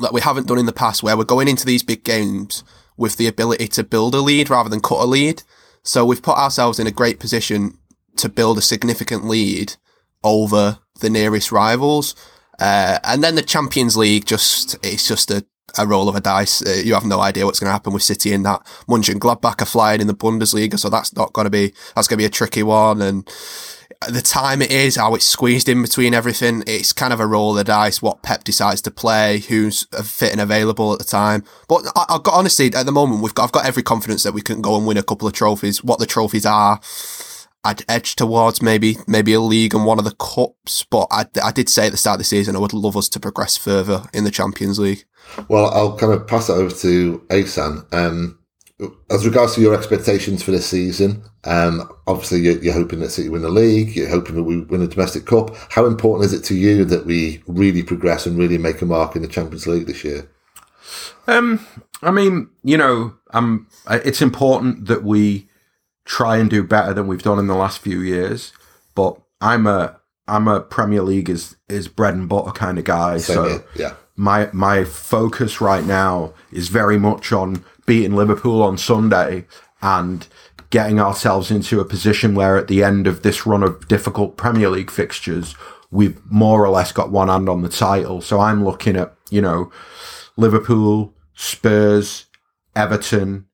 that 0.00 0.12
we 0.12 0.20
haven't 0.20 0.46
done 0.46 0.58
in 0.58 0.66
the 0.66 0.72
past, 0.72 1.02
where 1.02 1.16
we're 1.16 1.24
going 1.24 1.48
into 1.48 1.66
these 1.66 1.82
big 1.82 2.04
games 2.04 2.64
with 2.96 3.16
the 3.16 3.26
ability 3.26 3.68
to 3.68 3.84
build 3.84 4.14
a 4.14 4.20
lead 4.20 4.50
rather 4.50 4.68
than 4.68 4.80
cut 4.80 5.00
a 5.00 5.06
lead. 5.06 5.42
So 5.82 6.04
we've 6.04 6.22
put 6.22 6.36
ourselves 6.36 6.78
in 6.78 6.86
a 6.86 6.92
great 6.92 7.18
position 7.18 7.78
to 8.16 8.28
build 8.28 8.58
a 8.58 8.62
significant 8.62 9.24
lead 9.24 9.76
over 10.22 10.78
the 11.00 11.08
nearest 11.08 11.52
rivals. 11.52 12.14
Uh, 12.58 12.98
and 13.04 13.22
then 13.22 13.36
the 13.36 13.42
Champions 13.42 13.96
League 13.96 14.26
just, 14.26 14.76
it's 14.84 15.06
just 15.06 15.30
a, 15.30 15.46
a 15.78 15.86
roll 15.86 16.08
of 16.08 16.16
a 16.16 16.20
dice. 16.20 16.60
Uh, 16.60 16.82
you 16.84 16.94
have 16.94 17.04
no 17.04 17.20
idea 17.20 17.46
what's 17.46 17.60
going 17.60 17.68
to 17.68 17.72
happen 17.72 17.92
with 17.92 18.02
City 18.02 18.32
in 18.32 18.42
that. 18.42 18.66
Mönchengladbach 18.88 19.62
are 19.62 19.66
flying 19.66 20.00
in 20.00 20.08
the 20.08 20.14
Bundesliga, 20.14 20.78
so 20.78 20.90
that's 20.90 21.14
not 21.14 21.32
going 21.32 21.46
to 21.46 21.50
be, 21.50 21.72
that's 21.94 22.08
going 22.08 22.18
to 22.18 22.22
be 22.22 22.26
a 22.26 22.30
tricky 22.30 22.64
one. 22.64 23.00
And 23.00 23.28
the 24.06 24.22
time 24.22 24.62
it 24.62 24.70
is, 24.70 24.96
how 24.96 25.14
it's 25.14 25.24
squeezed 25.24 25.68
in 25.68 25.82
between 25.82 26.14
everything. 26.14 26.62
It's 26.66 26.92
kind 26.92 27.12
of 27.12 27.18
a 27.18 27.26
roll 27.26 27.50
of 27.50 27.56
the 27.56 27.64
dice 27.64 28.00
what 28.00 28.22
Pep 28.22 28.44
decides 28.44 28.80
to 28.82 28.90
play, 28.90 29.40
who's 29.40 29.84
fit 30.04 30.32
and 30.32 30.40
available 30.40 30.92
at 30.92 30.98
the 30.98 31.04
time. 31.04 31.42
But 31.68 31.84
I, 31.96 32.04
have 32.10 32.22
got 32.22 32.34
honestly 32.34 32.66
at 32.72 32.86
the 32.86 32.92
moment 32.92 33.22
we've 33.22 33.34
got 33.34 33.44
I've 33.44 33.52
got 33.52 33.66
every 33.66 33.82
confidence 33.82 34.22
that 34.22 34.34
we 34.34 34.42
can 34.42 34.62
go 34.62 34.76
and 34.76 34.86
win 34.86 34.96
a 34.96 35.02
couple 35.02 35.26
of 35.26 35.34
trophies. 35.34 35.82
What 35.82 35.98
the 35.98 36.06
trophies 36.06 36.46
are, 36.46 36.80
I'd 37.64 37.82
edge 37.88 38.14
towards 38.14 38.62
maybe 38.62 38.96
maybe 39.08 39.32
a 39.32 39.40
league 39.40 39.74
and 39.74 39.84
one 39.84 39.98
of 39.98 40.04
the 40.04 40.14
cups. 40.14 40.84
But 40.88 41.08
I, 41.10 41.26
I 41.42 41.50
did 41.50 41.68
say 41.68 41.86
at 41.86 41.92
the 41.92 41.98
start 41.98 42.16
of 42.16 42.20
the 42.20 42.24
season 42.24 42.54
I 42.54 42.60
would 42.60 42.72
love 42.72 42.96
us 42.96 43.08
to 43.10 43.20
progress 43.20 43.56
further 43.56 44.04
in 44.14 44.22
the 44.22 44.30
Champions 44.30 44.78
League. 44.78 45.04
Well, 45.48 45.66
I'll 45.70 45.96
kind 45.96 46.12
of 46.12 46.26
pass 46.26 46.48
it 46.48 46.52
over 46.52 46.74
to 46.76 47.26
Asan. 47.30 47.84
Um, 47.92 48.37
as 49.10 49.26
regards 49.26 49.54
to 49.54 49.60
your 49.60 49.74
expectations 49.74 50.42
for 50.42 50.52
this 50.52 50.66
season, 50.66 51.24
um, 51.44 51.90
obviously 52.06 52.40
you're, 52.40 52.62
you're, 52.62 52.74
hoping 52.74 53.00
that 53.00 53.10
City 53.10 53.28
win 53.28 53.42
the 53.42 53.48
league, 53.48 53.96
you're 53.96 54.08
hoping 54.08 54.36
that 54.36 54.44
we 54.44 54.60
win 54.60 54.82
a 54.82 54.86
domestic 54.86 55.26
cup. 55.26 55.56
How 55.70 55.86
important 55.86 56.26
is 56.26 56.32
it 56.32 56.44
to 56.44 56.54
you 56.54 56.84
that 56.84 57.04
we 57.04 57.42
really 57.46 57.82
progress 57.82 58.24
and 58.24 58.38
really 58.38 58.58
make 58.58 58.80
a 58.80 58.86
mark 58.86 59.16
in 59.16 59.22
the 59.22 59.28
Champions 59.28 59.66
League 59.66 59.86
this 59.86 60.04
year? 60.04 60.30
Um, 61.26 61.66
I 62.02 62.12
mean, 62.12 62.50
you 62.62 62.78
know, 62.78 63.14
um, 63.32 63.66
it's 63.90 64.22
important 64.22 64.86
that 64.86 65.02
we 65.02 65.48
try 66.04 66.38
and 66.38 66.48
do 66.48 66.62
better 66.62 66.94
than 66.94 67.06
we've 67.06 67.22
done 67.22 67.38
in 67.38 67.48
the 67.48 67.56
last 67.56 67.80
few 67.80 68.00
years. 68.00 68.52
But 68.94 69.20
I'm 69.40 69.66
a 69.66 70.00
I'm 70.26 70.48
a 70.48 70.60
Premier 70.60 71.02
League 71.02 71.28
is 71.28 71.56
is 71.68 71.88
bread 71.88 72.14
and 72.14 72.28
butter 72.28 72.52
kind 72.52 72.78
of 72.78 72.84
guy. 72.84 73.18
Same 73.18 73.34
so 73.34 73.48
here. 73.48 73.64
yeah, 73.76 73.94
my 74.16 74.48
my 74.52 74.84
focus 74.84 75.60
right 75.60 75.84
now 75.84 76.32
is 76.50 76.68
very 76.68 76.98
much 76.98 77.32
on 77.32 77.64
beating 77.88 78.14
Liverpool 78.14 78.62
on 78.62 78.78
Sunday 78.78 79.46
and 79.82 80.28
getting 80.70 81.00
ourselves 81.00 81.50
into 81.50 81.80
a 81.80 81.84
position 81.84 82.34
where 82.34 82.56
at 82.58 82.68
the 82.68 82.84
end 82.84 83.06
of 83.06 83.22
this 83.22 83.46
run 83.46 83.62
of 83.62 83.88
difficult 83.88 84.36
Premier 84.36 84.68
League 84.68 84.90
fixtures, 84.90 85.54
we've 85.90 86.20
more 86.30 86.64
or 86.64 86.68
less 86.68 86.92
got 86.92 87.10
one 87.10 87.28
hand 87.28 87.48
on 87.48 87.62
the 87.62 87.68
title. 87.68 88.20
So 88.20 88.40
I'm 88.40 88.62
looking 88.62 88.94
at, 88.94 89.14
you 89.30 89.40
know, 89.40 89.72
Liverpool, 90.36 91.14
Spurs, 91.34 92.26
Everton, 92.76 93.46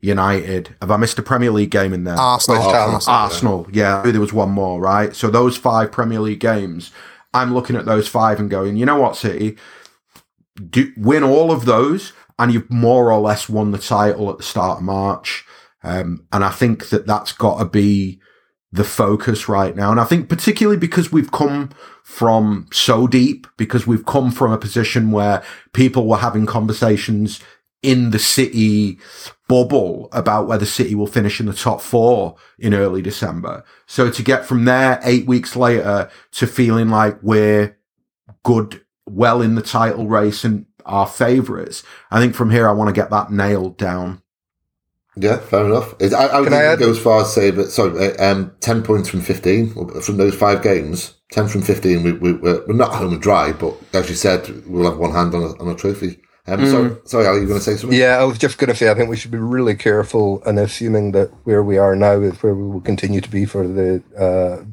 United. 0.00 0.74
Have 0.80 0.90
I 0.90 0.96
missed 0.96 1.20
a 1.20 1.22
Premier 1.22 1.52
League 1.52 1.70
game 1.70 1.92
in 1.92 2.02
there? 2.02 2.18
Arsenal. 2.18 2.60
Arsenal. 2.60 3.14
Arsenal. 3.14 3.68
Yeah, 3.72 4.02
there 4.02 4.20
was 4.20 4.32
one 4.32 4.50
more, 4.50 4.80
right? 4.80 5.14
So 5.14 5.30
those 5.30 5.56
five 5.56 5.92
Premier 5.92 6.18
League 6.18 6.40
games, 6.40 6.90
I'm 7.32 7.54
looking 7.54 7.76
at 7.76 7.84
those 7.84 8.08
five 8.08 8.40
and 8.40 8.50
going, 8.50 8.76
you 8.76 8.84
know 8.84 9.00
what, 9.00 9.16
City? 9.16 9.56
Do, 10.68 10.92
win 10.96 11.22
all 11.22 11.52
of 11.52 11.64
those 11.64 12.12
and 12.42 12.52
you've 12.52 12.70
more 12.70 13.12
or 13.12 13.20
less 13.20 13.48
won 13.48 13.70
the 13.70 13.78
title 13.78 14.28
at 14.30 14.38
the 14.38 14.42
start 14.42 14.78
of 14.78 14.84
March. 14.84 15.44
Um, 15.84 16.26
and 16.32 16.44
I 16.44 16.50
think 16.50 16.88
that 16.88 17.06
that's 17.06 17.32
got 17.32 17.58
to 17.58 17.64
be 17.64 18.20
the 18.72 18.84
focus 18.84 19.48
right 19.48 19.76
now. 19.76 19.90
And 19.90 20.00
I 20.00 20.04
think 20.04 20.28
particularly 20.28 20.78
because 20.78 21.12
we've 21.12 21.30
come 21.30 21.70
from 22.02 22.66
so 22.72 23.06
deep, 23.06 23.46
because 23.56 23.86
we've 23.86 24.06
come 24.06 24.32
from 24.32 24.50
a 24.50 24.58
position 24.58 25.12
where 25.12 25.42
people 25.72 26.06
were 26.06 26.16
having 26.16 26.46
conversations 26.46 27.40
in 27.82 28.10
the 28.10 28.18
city 28.18 28.98
bubble 29.48 30.08
about 30.12 30.46
whether 30.46 30.64
City 30.64 30.94
will 30.94 31.06
finish 31.06 31.38
in 31.38 31.46
the 31.46 31.52
top 31.52 31.80
four 31.80 32.36
in 32.58 32.74
early 32.74 33.02
December. 33.02 33.64
So 33.86 34.10
to 34.10 34.22
get 34.22 34.46
from 34.46 34.64
there 34.64 35.00
eight 35.04 35.26
weeks 35.26 35.56
later 35.56 36.10
to 36.32 36.46
feeling 36.46 36.88
like 36.88 37.18
we're 37.22 37.76
good, 38.44 38.82
well 39.04 39.42
in 39.42 39.56
the 39.56 39.62
title 39.62 40.06
race 40.06 40.44
and 40.44 40.64
our 40.86 41.06
favourites. 41.06 41.82
I 42.10 42.20
think 42.20 42.34
from 42.34 42.50
here, 42.50 42.68
I 42.68 42.72
want 42.72 42.88
to 42.88 43.00
get 43.00 43.10
that 43.10 43.30
nailed 43.30 43.76
down. 43.76 44.22
Yeah, 45.16 45.38
fair 45.38 45.66
enough. 45.66 45.94
I, 46.00 46.06
I 46.06 46.40
would 46.40 46.52
I 46.52 46.74
go 46.76 46.90
as 46.90 46.98
far 46.98 47.20
as 47.20 47.32
say, 47.32 47.50
but 47.50 47.70
sorry, 47.70 48.16
uh, 48.16 48.32
um, 48.32 48.52
ten 48.60 48.82
points 48.82 49.10
from 49.10 49.20
fifteen 49.20 49.70
from 50.00 50.16
those 50.16 50.34
five 50.34 50.62
games. 50.62 51.14
Ten 51.30 51.48
from 51.48 51.60
fifteen. 51.60 52.02
We, 52.02 52.12
we 52.12 52.32
we're, 52.32 52.66
we're 52.66 52.74
not 52.74 52.94
home 52.94 53.12
and 53.12 53.20
dry, 53.20 53.52
but 53.52 53.74
as 53.92 54.08
you 54.08 54.14
said, 54.14 54.48
we'll 54.66 54.90
have 54.90 54.98
one 54.98 55.12
hand 55.12 55.34
on 55.34 55.42
a, 55.42 55.62
on 55.62 55.68
a 55.68 55.74
trophy. 55.74 56.18
Um, 56.46 56.60
mm. 56.60 56.70
Sorry, 56.70 56.96
sorry, 57.04 57.26
Are 57.26 57.38
you 57.38 57.46
going 57.46 57.58
to 57.58 57.64
say 57.64 57.76
something? 57.76 57.96
Yeah, 57.96 58.18
I 58.18 58.24
was 58.24 58.38
just 58.38 58.58
going 58.58 58.70
to 58.70 58.74
say 58.74 58.90
I 58.90 58.94
think 58.94 59.08
we 59.08 59.16
should 59.16 59.30
be 59.30 59.38
really 59.38 59.76
careful 59.76 60.42
and 60.44 60.58
assuming 60.58 61.12
that 61.12 61.30
where 61.44 61.62
we 61.62 61.78
are 61.78 61.94
now 61.94 62.20
is 62.20 62.42
where 62.42 62.54
we 62.54 62.64
will 62.64 62.80
continue 62.80 63.20
to 63.20 63.30
be 63.30 63.44
for 63.44 63.68
the 63.68 64.02
uh, 64.18 64.64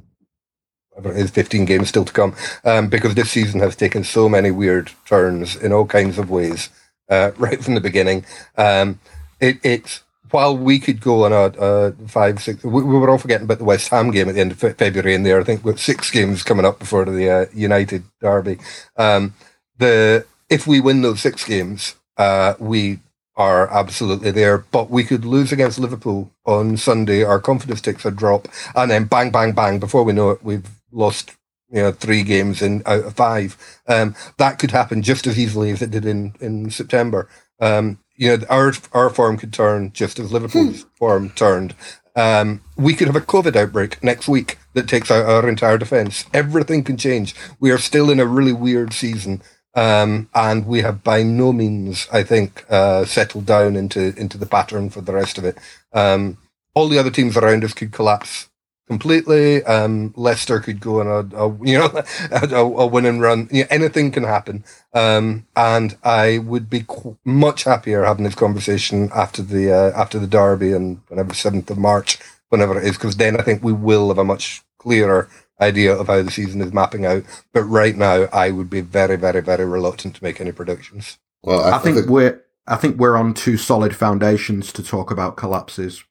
is 1.05 1.31
15 1.31 1.65
games 1.65 1.89
still 1.89 2.05
to 2.05 2.13
come 2.13 2.35
um, 2.63 2.88
because 2.88 3.15
this 3.15 3.31
season 3.31 3.59
has 3.59 3.75
taken 3.75 4.03
so 4.03 4.29
many 4.29 4.51
weird 4.51 4.91
turns 5.05 5.55
in 5.55 5.73
all 5.73 5.85
kinds 5.85 6.17
of 6.17 6.29
ways 6.29 6.69
uh, 7.09 7.31
right 7.38 7.63
from 7.63 7.75
the 7.75 7.81
beginning. 7.81 8.25
Um, 8.57 8.99
it, 9.39 9.59
it's 9.63 10.03
while 10.31 10.55
we 10.55 10.79
could 10.79 11.01
go 11.01 11.25
on 11.25 11.33
a, 11.33 11.45
a 11.59 11.91
five, 12.07 12.41
six, 12.41 12.63
we, 12.63 12.83
we, 12.83 12.97
were 12.97 13.09
all 13.09 13.17
forgetting 13.17 13.45
about 13.45 13.57
the 13.57 13.63
West 13.63 13.89
Ham 13.89 14.12
game 14.12 14.29
at 14.29 14.35
the 14.35 14.41
end 14.41 14.51
of 14.51 14.59
February, 14.59 15.15
and 15.15 15.25
there 15.25 15.39
I 15.39 15.43
think 15.43 15.63
with 15.65 15.79
six 15.79 16.12
games 16.12 16.43
coming 16.43 16.65
up 16.65 16.79
before 16.79 17.05
the 17.05 17.29
uh, 17.29 17.45
United 17.53 18.03
derby. 18.21 18.57
Um, 18.97 19.33
the 19.77 20.25
if 20.49 20.67
we 20.67 20.79
win 20.79 21.01
those 21.01 21.21
six 21.21 21.45
games, 21.45 21.95
uh, 22.17 22.55
we 22.59 22.99
are 23.35 23.71
absolutely 23.71 24.31
there. 24.31 24.59
But 24.59 24.89
we 24.89 25.03
could 25.03 25.25
lose 25.25 25.51
against 25.51 25.79
Liverpool 25.79 26.31
on 26.45 26.77
Sunday. 26.77 27.23
Our 27.23 27.39
confidence 27.39 27.81
takes 27.81 28.05
a 28.05 28.12
drop, 28.12 28.47
and 28.75 28.91
then 28.91 29.05
bang, 29.05 29.31
bang, 29.31 29.53
bang. 29.53 29.79
Before 29.79 30.03
we 30.03 30.13
know 30.13 30.31
it, 30.31 30.43
we've 30.43 30.69
lost 30.91 31.36
you 31.71 31.82
know 31.82 31.91
three 31.91 32.23
games 32.23 32.62
in 32.62 32.82
out 32.86 33.06
of 33.06 33.15
five. 33.15 33.58
Um, 33.88 34.15
that 34.38 34.60
could 34.60 34.71
happen 34.71 35.02
just 35.02 35.28
as 35.28 35.38
easily 35.38 35.71
as 35.71 35.82
it 35.82 35.91
did 35.91 36.06
in 36.06 36.36
in 36.39 36.69
September. 36.69 37.30
Um, 37.60 37.99
you 38.15 38.38
know, 38.38 38.45
our 38.49 38.73
our 38.93 39.10
form 39.10 39.38
could 39.38 39.54
turn 39.54 39.91
just 39.93 40.19
as 40.19 40.32
Liverpool's 40.32 40.84
hmm. 40.84 40.89
form 40.95 41.30
turned. 41.32 41.75
Um, 42.15 42.62
we 42.75 42.95
could 42.95 43.08
have 43.08 43.15
a 43.15 43.21
COVID 43.21 43.56
outbreak 43.56 44.04
next 44.04 44.28
week 44.28 44.58
that 44.73 44.89
takes 44.89 45.10
out 45.10 45.25
our 45.25 45.47
entire 45.47 45.78
defence. 45.78 46.25
Everything 46.34 46.84
can 46.84 46.97
change. 46.97 47.34
We 47.60 47.71
are 47.71 47.78
still 47.78 48.10
in 48.10 48.19
a 48.19 48.25
really 48.25 48.54
weird 48.54 48.93
season. 48.93 49.41
Um, 49.75 50.30
and 50.34 50.65
we 50.65 50.82
have 50.82 51.04
by 51.04 51.23
no 51.23 51.54
means, 51.54 52.08
I 52.12 52.23
think, 52.23 52.65
uh, 52.69 53.06
settled 53.06 53.45
down 53.45 53.75
into 53.75 54.13
into 54.19 54.38
the 54.38 54.47
pattern 54.47 54.89
for 54.89 55.02
the 55.02 55.13
rest 55.13 55.38
of 55.38 55.45
it. 55.45 55.58
Um, 55.93 56.38
all 56.73 56.89
the 56.89 56.97
other 56.97 57.12
teams 57.12 57.38
around 57.38 57.63
us 57.63 57.73
could 57.73 57.91
collapse 57.91 58.48
completely. 58.89 59.63
Um, 59.63 60.13
Leicester 60.17 60.60
could 60.60 60.82
go 60.82 60.99
on 60.99 61.08
a, 61.08 61.38
a 61.38 61.65
you 61.65 61.78
know 61.78 62.04
a, 62.32 62.56
a, 62.56 62.86
win 62.88 63.06
and 63.06 63.21
run. 63.21 63.47
You 63.52 63.63
know, 63.63 63.67
anything 63.69 64.12
can 64.12 64.23
happen. 64.23 64.65
Um, 64.93 65.45
and 65.56 65.95
I 66.04 66.39
would 66.39 66.69
be 66.69 66.84
qu- 66.86 67.17
much 67.23 67.63
happier 67.63 68.04
having 68.04 68.25
this 68.25 68.36
conversation 68.36 69.10
after 69.15 69.41
the 69.41 69.71
uh, 69.71 69.91
after 69.95 70.19
the 70.19 70.28
derby 70.28 70.73
and 70.73 71.02
whenever 71.08 71.34
seventh 71.34 71.69
of 71.69 71.78
March, 71.78 72.17
whenever 72.49 72.78
it 72.78 72.86
is, 72.86 72.97
because 72.97 73.15
then 73.15 73.39
I 73.39 73.43
think 73.43 73.63
we 73.63 73.73
will 73.73 74.10
have 74.10 74.17
a 74.17 74.23
much 74.23 74.63
clearer 74.80 75.30
idea 75.62 75.95
of 75.95 76.08
how 76.08 76.23
the 76.23 76.32
season 76.32 76.62
is 76.62 76.73
mapping 76.73 77.06
out. 77.06 77.23
But 77.54 77.63
right 77.63 77.95
now, 77.95 78.23
I 78.34 78.52
would 78.52 78.69
be 78.69 78.82
very, 78.82 79.17
very, 79.17 79.41
very 79.41 79.65
reluctant 79.65 80.15
to 80.15 80.23
make 80.23 80.41
any 80.41 80.52
predictions. 80.52 81.19
Well, 81.43 81.63
I, 81.63 81.78
I 81.78 81.80
think, 81.80 81.97
think 81.97 82.10
we're 82.10 82.41
I 82.67 82.75
think 82.75 82.97
we're 82.97 83.17
on 83.17 83.34
two 83.34 83.58
solid 83.58 83.95
foundations 83.95 84.73
to 84.73 84.84
talk 84.84 85.12
about 85.12 85.38
collapses. 85.38 86.04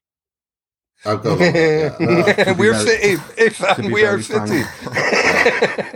I've 1.04 1.22
got 1.22 1.38
yeah. 1.38 1.94
no, 2.00 2.54
we're 2.58 2.74
City. 2.74 3.22
If 3.38 3.78
we 3.78 4.04
are 4.04 4.20
City. 4.20 4.62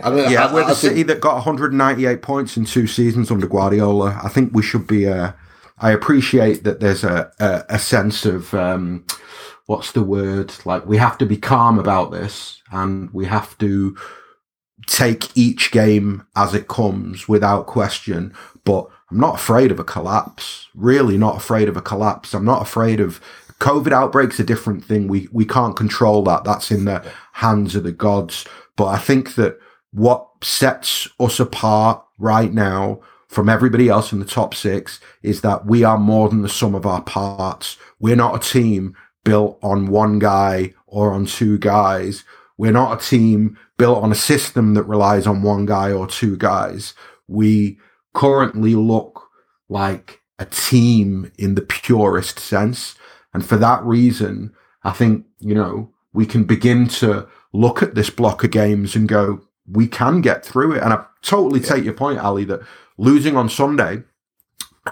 I 0.01 0.11
mean, 0.11 0.31
yeah, 0.31 0.47
I, 0.47 0.53
we're 0.53 0.63
the 0.63 0.71
I 0.71 0.73
City 0.73 0.95
think... 0.95 1.07
that 1.07 1.21
got 1.21 1.35
198 1.35 2.21
points 2.21 2.55
in 2.55 2.65
two 2.65 2.87
seasons 2.87 3.29
under 3.29 3.47
Guardiola. 3.47 4.19
I 4.23 4.29
think 4.29 4.53
we 4.53 4.63
should 4.63 4.87
be. 4.87 5.07
Uh, 5.07 5.33
I 5.79 5.91
appreciate 5.91 6.63
that 6.63 6.79
there's 6.79 7.03
a 7.03 7.31
a, 7.39 7.65
a 7.69 7.79
sense 7.79 8.25
of 8.25 8.53
um, 8.53 9.05
what's 9.65 9.91
the 9.91 10.03
word? 10.03 10.53
Like 10.63 10.85
we 10.85 10.97
have 10.97 11.17
to 11.17 11.25
be 11.25 11.37
calm 11.37 11.79
about 11.79 12.11
this, 12.11 12.61
and 12.71 13.11
we 13.13 13.25
have 13.25 13.57
to 13.57 13.97
take 14.87 15.35
each 15.35 15.71
game 15.71 16.25
as 16.35 16.53
it 16.53 16.67
comes 16.69 17.27
without 17.27 17.67
question. 17.67 18.33
But 18.63 18.87
I'm 19.11 19.19
not 19.19 19.35
afraid 19.35 19.71
of 19.71 19.79
a 19.79 19.83
collapse. 19.83 20.69
Really, 20.73 21.17
not 21.17 21.35
afraid 21.35 21.67
of 21.67 21.75
a 21.75 21.81
collapse. 21.81 22.33
I'm 22.33 22.45
not 22.45 22.61
afraid 22.61 22.99
of 22.99 23.19
COVID 23.63 23.93
outbreaks 23.93 24.41
a 24.41 24.43
different 24.43 24.83
thing. 24.83 25.07
We 25.07 25.29
we 25.31 25.45
can't 25.45 25.77
control 25.77 26.21
that. 26.23 26.43
That's 26.43 26.69
in 26.69 26.83
the 26.83 27.01
hands 27.31 27.75
of 27.75 27.83
the 27.83 27.93
gods. 27.93 28.45
But 28.75 28.87
I 28.87 28.97
think 28.97 29.35
that 29.35 29.57
what 29.91 30.27
sets 30.41 31.07
us 31.17 31.39
apart 31.39 32.03
right 32.19 32.51
now 32.51 32.99
from 33.29 33.47
everybody 33.47 33.87
else 33.87 34.11
in 34.11 34.19
the 34.19 34.25
top 34.25 34.53
six 34.53 34.99
is 35.21 35.41
that 35.41 35.65
we 35.65 35.85
are 35.85 35.97
more 35.97 36.27
than 36.27 36.41
the 36.41 36.49
sum 36.49 36.75
of 36.75 36.85
our 36.85 37.01
parts. 37.03 37.77
We're 38.01 38.17
not 38.17 38.35
a 38.35 38.49
team 38.51 38.97
built 39.23 39.59
on 39.63 39.87
one 39.87 40.19
guy 40.19 40.73
or 40.85 41.13
on 41.13 41.25
two 41.25 41.57
guys. 41.57 42.25
We're 42.57 42.73
not 42.73 43.01
a 43.01 43.05
team 43.05 43.57
built 43.77 44.03
on 44.03 44.11
a 44.11 44.15
system 44.15 44.73
that 44.73 44.83
relies 44.83 45.25
on 45.25 45.41
one 45.41 45.65
guy 45.65 45.93
or 45.93 46.05
two 46.05 46.35
guys. 46.35 46.95
We 47.29 47.79
currently 48.13 48.75
look 48.75 49.23
like 49.69 50.19
a 50.37 50.45
team 50.45 51.31
in 51.37 51.55
the 51.55 51.61
purest 51.61 52.39
sense. 52.39 52.95
And 53.33 53.45
for 53.45 53.57
that 53.57 53.83
reason, 53.83 54.53
I 54.83 54.91
think, 54.91 55.25
you 55.39 55.55
know, 55.55 55.91
we 56.13 56.25
can 56.25 56.43
begin 56.43 56.87
to 56.87 57.27
look 57.51 57.81
at 57.81 57.95
this 57.95 58.09
block 58.09 58.43
of 58.43 58.51
games 58.51 58.95
and 58.95 59.07
go, 59.07 59.41
we 59.67 59.87
can 59.87 60.21
get 60.21 60.45
through 60.45 60.73
it. 60.73 60.83
And 60.83 60.93
I 60.93 61.05
totally 61.21 61.59
yeah. 61.61 61.67
take 61.67 61.83
your 61.83 61.93
point, 61.93 62.19
Ali, 62.19 62.45
that 62.45 62.61
losing 62.97 63.35
on 63.35 63.49
Sunday 63.49 64.03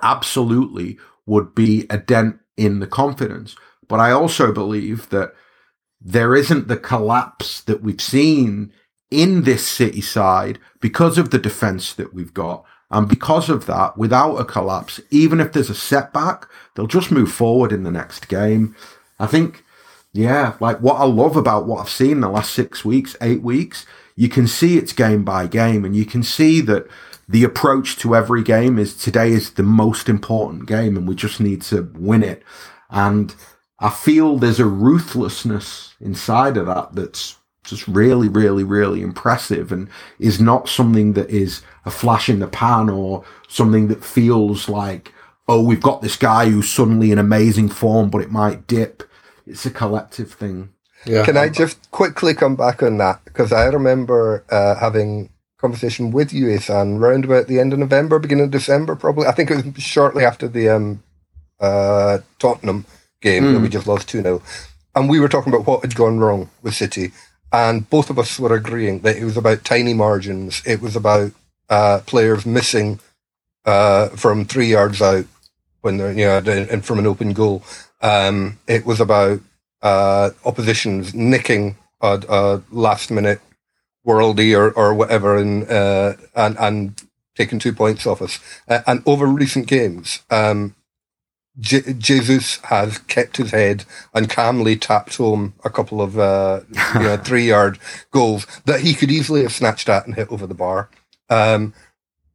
absolutely 0.02 0.98
would 1.26 1.54
be 1.54 1.86
a 1.90 1.98
dent 1.98 2.40
in 2.58 2.80
the 2.80 2.88
confidence. 2.88 3.56
But 3.88 4.00
I 4.00 4.12
also 4.12 4.52
believe 4.52 5.10
that 5.10 5.34
there 6.00 6.36
isn't 6.36 6.68
the 6.68 6.78
collapse 6.78 7.62
that 7.62 7.84
we've 7.84 8.02
seen 8.02 8.72
in 9.12 9.44
this 9.44 9.68
city 9.68 10.02
side 10.02 10.58
because 10.80 11.18
of 11.18 11.30
the 11.30 11.38
defense 11.38 11.94
that 11.94 12.14
we've 12.14 12.34
got. 12.34 12.66
And 12.92 13.08
because 13.08 13.50
of 13.50 13.66
that, 13.68 13.98
without 13.98 14.36
a 14.36 14.46
collapse, 14.46 15.00
even 15.10 15.40
if 15.40 15.54
there's 15.54 15.70
a 15.70 15.76
setback, 15.76 16.48
they'll 16.76 16.88
just 16.88 17.12
move 17.12 17.32
forward 17.32 17.72
in 17.72 17.84
the 17.84 17.92
next 17.92 18.28
game. 18.28 18.76
I 19.18 19.28
think, 19.28 19.64
yeah, 20.12 20.56
like 20.60 20.80
what 20.80 21.00
I 21.00 21.06
love 21.06 21.38
about 21.38 21.66
what 21.66 21.80
I've 21.80 21.90
seen 21.90 22.20
the 22.20 22.30
last 22.30 22.54
six 22.54 22.84
weeks, 22.84 23.16
eight 23.22 23.42
weeks, 23.42 23.86
you 24.16 24.28
can 24.28 24.46
see 24.46 24.78
it's 24.78 24.94
game 24.94 25.24
by 25.24 25.48
game 25.48 25.86
and 25.86 25.96
you 25.96 26.06
can 26.06 26.22
see 26.22 26.60
that 26.62 26.86
the 27.30 27.46
approach 27.46 27.96
to 27.98 28.14
every 28.14 28.44
game 28.44 28.78
is 28.78 28.96
today 28.96 29.32
is 29.32 29.52
the 29.52 29.64
most 29.64 30.10
important 30.10 30.68
game 30.68 30.98
and 30.98 31.08
we 31.08 31.16
just 31.16 31.40
need 31.40 31.62
to 31.62 31.90
win 31.96 32.24
it. 32.24 32.44
And 32.90 33.34
I 33.80 33.90
feel 33.90 34.38
there's 34.38 34.60
a 34.60 34.66
ruthlessness 34.66 35.96
inside 36.02 36.58
of 36.58 36.66
that 36.66 36.94
that's 36.94 37.38
just 37.64 37.88
really, 37.88 38.28
really, 38.28 38.64
really 38.64 39.02
impressive 39.02 39.72
and 39.72 39.88
is 40.20 40.42
not 40.42 40.68
something 40.68 41.14
that 41.14 41.30
is 41.30 41.62
a 41.86 41.92
flash 41.92 42.30
in 42.30 42.40
the 42.40 42.48
pan 42.48 42.90
or 42.90 43.24
something 43.48 43.88
that 43.88 44.04
feels 44.04 44.68
like, 44.68 45.14
oh, 45.48 45.64
we've 45.64 45.82
got 45.82 46.02
this 46.02 46.16
guy 46.16 46.50
who's 46.50 46.70
suddenly 46.70 47.12
in 47.12 47.20
amazing 47.20 47.70
form, 47.70 48.10
but 48.10 48.22
it 48.22 48.32
might 48.32 48.68
dip. 48.68 49.04
It's 49.46 49.66
a 49.66 49.72
collective 49.72 50.34
thing. 50.34 50.74
Yeah. 51.06 51.26
Can 51.26 51.38
I 51.38 51.50
just 51.50 51.90
quickly 51.92 52.34
come 52.34 52.56
back 52.56 52.84
on 52.84 52.98
that? 52.98 53.24
Because 53.26 53.52
I 53.52 53.66
remember 53.66 54.44
uh, 54.50 54.76
having 54.76 55.30
conversation 55.58 56.12
with 56.12 56.34
you, 56.34 56.50
Ethan, 56.50 57.00
round 57.00 57.26
about 57.26 57.48
the 57.48 57.60
end 57.60 57.74
of 57.74 57.80
November, 57.80 58.20
beginning 58.20 58.46
of 58.46 58.52
December, 58.52 58.96
probably. 58.96 59.28
I 59.28 59.32
think 59.32 59.52
it 59.52 59.76
was 59.76 59.84
shortly 59.84 60.26
after 60.26 60.48
the 60.48 60.70
um, 60.70 61.04
uh, 61.60 62.20
Tottenham 62.40 62.86
game 63.22 63.44
mm. 63.44 63.54
that 63.54 63.60
we 63.60 63.70
just 63.70 63.88
lost 63.88 64.10
2 64.10 64.22
0. 64.22 64.42
And 64.96 65.10
we 65.10 65.20
were 65.20 65.30
talking 65.30 65.54
about 65.54 65.68
what 65.68 65.82
had 65.82 65.96
gone 65.96 66.20
wrong 66.20 66.50
with 66.62 66.74
City. 66.74 67.12
And 67.52 67.90
both 67.90 68.10
of 68.10 68.18
us 68.18 68.40
were 68.40 68.56
agreeing 68.56 69.00
that 69.00 69.18
it 69.18 69.26
was 69.26 69.38
about 69.38 69.66
tiny 69.66 69.94
margins. 69.94 70.62
It 70.66 70.82
was 70.82 70.96
about 70.96 71.32
uh, 71.70 72.00
players 72.06 72.46
missing 72.46 73.00
uh, 73.66 74.10
from 74.10 74.46
three 74.46 74.68
yards 74.68 75.02
out 75.02 75.26
when 75.82 75.98
they're, 75.98 76.12
you 76.14 76.26
know, 76.26 76.38
and 76.38 76.86
from 76.86 77.00
an 77.00 77.08
open 77.08 77.34
goal. 77.34 77.64
Um, 78.02 78.60
it 78.68 78.86
was 78.86 79.00
about 79.00 79.42
uh, 79.82 80.32
oppositions 80.46 81.14
nicking 81.14 81.76
a, 82.02 82.24
a 82.30 82.64
last 82.72 83.12
minute 83.12 83.42
worldie 84.06 84.58
or, 84.58 84.72
or 84.72 84.94
whatever 84.94 85.38
and, 85.38 85.70
uh, 85.70 86.14
and, 86.36 86.58
and 86.60 87.02
taking 87.36 87.60
two 87.60 87.74
points 87.74 88.06
off 88.06 88.22
us. 88.22 88.40
Uh, 88.68 88.82
and 88.88 89.04
over 89.06 89.26
recent 89.26 89.68
games, 89.68 90.22
um, 90.30 90.76
Je- 91.62 91.94
Jesus 91.94 92.58
has 92.64 92.98
kept 92.98 93.38
his 93.38 93.52
head 93.52 93.86
and 94.14 94.30
calmly 94.30 94.76
tapped 94.76 95.16
home 95.16 95.54
a 95.64 95.70
couple 95.70 96.02
of 96.02 96.20
uh, 96.20 96.62
you 96.96 97.02
know, 97.02 97.18
three 97.18 97.48
yard 97.48 97.80
goals 98.12 98.46
that 98.66 98.82
he 98.82 98.94
could 98.94 99.12
easily 99.12 99.44
have 99.44 99.54
snatched 99.54 99.88
at 99.88 100.06
and 100.06 100.16
hit 100.16 100.32
over 100.32 100.48
the 100.48 100.54
bar. 100.54 100.90
Um, 101.30 101.74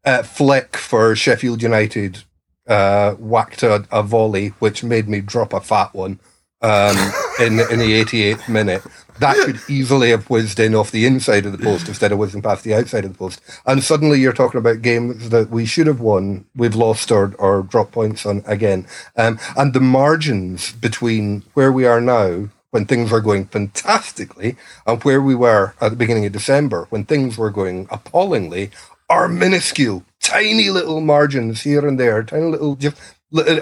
uh, 0.05 0.22
Fleck 0.22 0.77
for 0.77 1.14
Sheffield 1.16 1.62
United 1.62 2.22
uh, 2.68 3.12
whacked 3.14 3.62
a, 3.62 3.87
a, 3.91 4.03
volley, 4.03 4.49
which 4.61 4.83
made 4.83 5.09
me 5.09 5.20
drop 5.20 5.53
a 5.53 5.61
fat 5.61 5.93
one 5.95 6.20
um, 6.62 6.97
in 7.41 7.61
in 7.61 7.79
the 7.79 8.05
88th 8.05 8.49
minute 8.49 8.83
that 9.19 9.37
could 9.45 9.61
easily 9.69 10.11
have 10.11 10.29
whizzed 10.29 10.59
in 10.59 10.75
off 10.75 10.91
the 10.91 11.07
inside 11.07 11.47
of 11.47 11.53
the 11.53 11.59
post 11.59 11.89
instead 11.89 12.12
of 12.12 12.19
whizzing 12.19 12.43
past 12.43 12.64
the 12.64 12.75
outside 12.75 13.05
of 13.05 13.12
the 13.12 13.19
post. 13.19 13.41
And 13.64 13.83
suddenly 13.83 14.21
you're 14.21 14.33
talking 14.33 14.59
about 14.59 14.83
games 14.83 15.31
that 15.31 15.51
we 15.51 15.67
should 15.67 15.87
have 15.87 16.01
won, 16.01 16.45
we've 16.55 16.75
lost 16.75 17.11
or, 17.11 17.35
or 17.39 17.62
dropped 17.62 17.93
points 17.93 18.27
on 18.27 18.43
again. 18.47 18.87
Um, 19.17 19.39
and 19.57 19.73
the 19.73 19.81
margins 19.81 20.73
between 20.73 21.43
where 21.55 21.73
we 21.73 21.87
are 21.87 22.01
now 22.01 22.49
when 22.71 22.85
things 22.85 23.12
are 23.12 23.21
going 23.21 23.47
fantastically 23.47 24.57
and 24.87 25.03
where 25.03 25.23
we 25.23 25.35
were 25.35 25.75
at 25.81 25.91
the 25.91 25.97
beginning 25.97 26.27
of 26.27 26.33
December 26.33 26.87
when 26.91 27.05
things 27.05 27.39
were 27.39 27.51
going 27.51 27.87
appallingly 27.91 28.71
are 29.09 29.29
minuscule, 29.29 30.05
tiny 30.21 30.69
little 30.69 31.01
margins 31.01 31.62
here 31.62 31.87
and 31.87 31.99
there, 31.99 32.23
tiny 32.23 32.45
little 32.45 32.77
just 32.77 32.97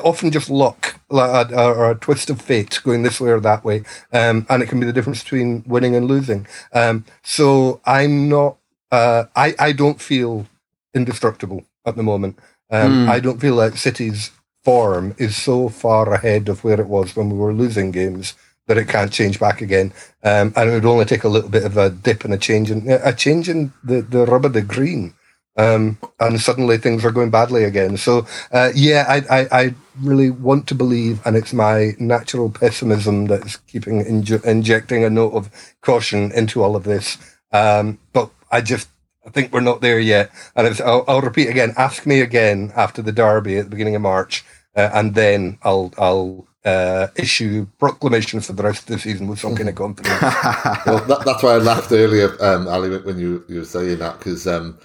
often 0.03 0.31
just 0.31 0.51
luck 0.51 1.01
like 1.11 1.53
or 1.53 1.91
a 1.91 1.95
twist 1.95 2.31
of 2.31 2.41
fate 2.41 2.81
going 2.85 3.03
this 3.03 3.21
way 3.21 3.31
or 3.31 3.41
that 3.41 3.65
way 3.65 3.83
um, 4.13 4.47
and 4.49 4.63
it 4.63 4.69
can 4.69 4.81
be 4.81 4.87
the 4.87 4.93
difference 4.93 5.23
between 5.23 5.63
winning 5.67 5.95
and 5.95 6.07
losing. 6.07 6.47
Um, 6.73 7.05
so 7.23 7.81
i'm 7.85 8.29
not 8.29 8.57
uh, 8.91 9.25
I, 9.35 9.55
I 9.59 9.73
don't 9.73 10.01
feel 10.01 10.47
indestructible 10.95 11.65
at 11.85 11.97
the 11.97 12.03
moment. 12.03 12.39
Um, 12.71 13.07
mm. 13.07 13.09
i 13.09 13.21
don't 13.21 13.41
feel 13.41 13.55
like 13.55 13.77
city's 13.77 14.31
form 14.63 15.15
is 15.19 15.37
so 15.37 15.69
far 15.69 16.13
ahead 16.15 16.49
of 16.49 16.65
where 16.65 16.81
it 16.81 16.89
was 16.89 17.15
when 17.15 17.29
we 17.31 17.37
were 17.37 17.53
losing 17.53 17.91
games 17.91 18.35
that 18.67 18.79
it 18.79 18.89
can't 18.89 19.13
change 19.13 19.39
back 19.39 19.61
again. 19.61 19.93
Um, 20.23 20.53
and 20.57 20.71
it 20.71 20.73
would 20.73 20.87
only 20.87 21.05
take 21.05 21.25
a 21.25 21.29
little 21.29 21.51
bit 21.51 21.65
of 21.65 21.77
a 21.77 21.91
dip 21.91 22.25
and 22.25 22.33
a 22.33 22.39
change 22.39 22.71
in 22.71 22.89
a 22.89 23.13
change 23.13 23.49
in 23.49 23.73
the, 23.83 24.01
the 24.01 24.25
rubber 24.25 24.49
the 24.49 24.63
green 24.63 25.15
um, 25.57 25.99
and 26.21 26.41
suddenly 26.41 26.79
things 26.79 27.05
are 27.05 27.13
going 27.13 27.31
badly 27.31 27.65
again. 27.65 27.97
So 27.97 28.27
uh, 28.53 28.71
yeah, 28.75 29.05
I, 29.09 29.39
I, 29.39 29.49
I, 29.53 29.75
really 30.01 30.31
want 30.31 30.67
to 30.67 30.75
believe, 30.75 31.25
and 31.25 31.37
it's 31.37 31.53
my 31.53 31.93
natural 32.01 32.51
pessimism 32.51 33.27
that's 33.27 33.59
keeping 33.59 34.05
inj- 34.05 34.45
injecting 34.45 35.05
a 35.05 35.11
note 35.11 35.35
of 35.35 35.51
caution 35.83 36.33
into 36.33 36.65
all 36.65 36.75
of 36.75 36.83
this. 36.83 37.17
Um, 37.53 37.99
but 38.13 38.31
I 38.51 38.61
just 38.61 38.89
I 39.25 39.31
think 39.31 39.53
we're 39.53 39.61
not 39.61 39.81
there 39.81 40.01
yet. 40.01 40.31
And 40.57 40.81
I'll, 40.81 41.05
I'll, 41.07 41.21
repeat 41.21 41.49
again: 41.49 41.75
ask 41.77 42.07
me 42.07 42.21
again 42.21 42.73
after 42.75 43.03
the 43.03 43.13
derby 43.13 43.59
at 43.59 43.67
the 43.67 43.71
beginning 43.71 43.95
of 43.95 44.03
March, 44.03 44.45
uh, 44.77 44.91
and 44.93 45.15
then 45.15 45.59
I'll 45.63 45.93
I'll. 45.99 46.47
Uh, 46.67 47.09
issue 47.17 47.67
proclamations 47.79 48.47
for 48.47 48.55
the 48.55 48.63
rest 48.63 48.81
of 48.85 48.87
the 48.87 48.99
season 48.99 49.29
with 49.29 49.39
some 49.39 49.55
kind 49.55 49.69
of 49.69 49.75
confidence. 49.75 50.19
well, 50.23 51.05
that, 51.05 51.21
that's 51.27 51.43
why 51.43 51.51
I 51.53 51.59
laughed 51.59 51.93
earlier, 51.93 52.43
um, 52.43 52.67
Ali, 52.69 52.89
when 53.01 53.19
you, 53.19 53.45
you 53.51 53.59
were 53.59 53.65
saying 53.67 53.99
that, 53.99 54.17
because 54.17 54.47
um, 54.47 54.79